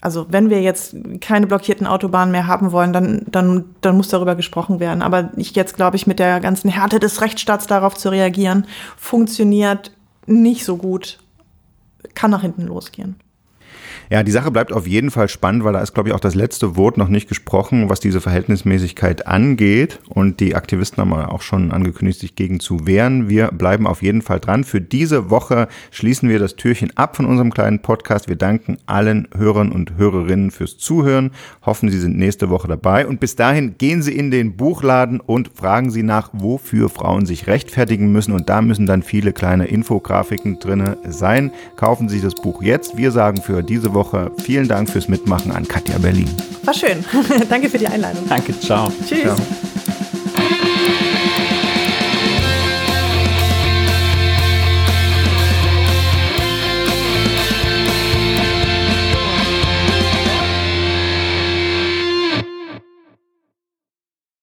also 0.00 0.26
wenn 0.30 0.50
wir 0.50 0.60
jetzt 0.60 0.94
keine 1.20 1.46
blockierten 1.46 1.86
Autobahnen 1.86 2.32
mehr 2.32 2.46
haben 2.46 2.72
wollen, 2.72 2.92
dann, 2.92 3.22
dann, 3.30 3.64
dann 3.80 3.96
muss 3.96 4.08
darüber 4.08 4.34
gesprochen 4.34 4.78
werden. 4.78 5.02
Aber 5.02 5.30
ich 5.36 5.54
jetzt, 5.54 5.76
glaube 5.76 5.96
ich, 5.96 6.06
mit 6.06 6.18
der 6.18 6.40
ganzen 6.40 6.70
Härte 6.70 7.00
des 7.00 7.20
Rechtsstaats 7.22 7.66
darauf 7.66 7.94
zu 7.94 8.10
reagieren, 8.10 8.66
funktioniert 8.96 9.92
nicht 10.26 10.64
so 10.64 10.76
gut, 10.76 11.18
kann 12.14 12.30
nach 12.30 12.42
hinten 12.42 12.66
losgehen. 12.66 13.16
Ja, 14.08 14.22
die 14.22 14.30
Sache 14.30 14.52
bleibt 14.52 14.72
auf 14.72 14.86
jeden 14.86 15.10
Fall 15.10 15.28
spannend, 15.28 15.64
weil 15.64 15.72
da 15.72 15.80
ist, 15.80 15.92
glaube 15.92 16.08
ich, 16.08 16.14
auch 16.14 16.20
das 16.20 16.36
letzte 16.36 16.76
Wort 16.76 16.96
noch 16.96 17.08
nicht 17.08 17.28
gesprochen, 17.28 17.88
was 17.88 17.98
diese 17.98 18.20
Verhältnismäßigkeit 18.20 19.26
angeht. 19.26 19.98
Und 20.08 20.38
die 20.38 20.54
Aktivisten 20.54 21.00
haben 21.00 21.12
auch 21.12 21.42
schon 21.42 21.72
angekündigt, 21.72 22.20
sich 22.20 22.36
gegen 22.36 22.60
zu 22.60 22.86
wehren. 22.86 23.28
Wir 23.28 23.48
bleiben 23.48 23.84
auf 23.84 24.02
jeden 24.02 24.22
Fall 24.22 24.38
dran. 24.38 24.62
Für 24.62 24.80
diese 24.80 25.28
Woche 25.28 25.66
schließen 25.90 26.28
wir 26.28 26.38
das 26.38 26.54
Türchen 26.54 26.96
ab 26.96 27.16
von 27.16 27.26
unserem 27.26 27.52
kleinen 27.52 27.82
Podcast. 27.82 28.28
Wir 28.28 28.36
danken 28.36 28.78
allen 28.86 29.26
Hörern 29.36 29.72
und 29.72 29.96
Hörerinnen 29.96 30.52
fürs 30.52 30.78
Zuhören. 30.78 31.32
Hoffen, 31.62 31.90
Sie 31.90 31.98
sind 31.98 32.16
nächste 32.16 32.48
Woche 32.48 32.68
dabei. 32.68 33.08
Und 33.08 33.18
bis 33.18 33.34
dahin 33.34 33.74
gehen 33.76 34.02
Sie 34.02 34.16
in 34.16 34.30
den 34.30 34.56
Buchladen 34.56 35.18
und 35.18 35.50
fragen 35.52 35.90
Sie 35.90 36.04
nach, 36.04 36.30
wofür 36.32 36.90
Frauen 36.90 37.26
sich 37.26 37.48
rechtfertigen 37.48 38.12
müssen. 38.12 38.32
Und 38.32 38.48
da 38.48 38.62
müssen 38.62 38.86
dann 38.86 39.02
viele 39.02 39.32
kleine 39.32 39.66
Infografiken 39.66 40.60
drinne 40.60 40.96
sein. 41.08 41.50
Kaufen 41.74 42.08
Sie 42.08 42.20
das 42.20 42.36
Buch 42.36 42.62
jetzt. 42.62 42.96
Wir 42.96 43.10
sagen 43.10 43.42
für 43.42 43.64
diese 43.64 43.94
Woche 43.94 43.95
Woche. 43.96 44.30
Vielen 44.42 44.68
Dank 44.68 44.88
fürs 44.88 45.08
Mitmachen 45.08 45.50
an 45.50 45.66
Katja 45.66 45.98
Berlin. 45.98 46.30
War 46.62 46.74
schön. 46.74 47.04
Danke 47.48 47.68
für 47.68 47.78
die 47.78 47.88
Einladung. 47.88 48.28
Danke, 48.28 48.58
ciao. 48.60 48.92
Tschüss. 49.08 49.22
Ciao. 49.22 49.36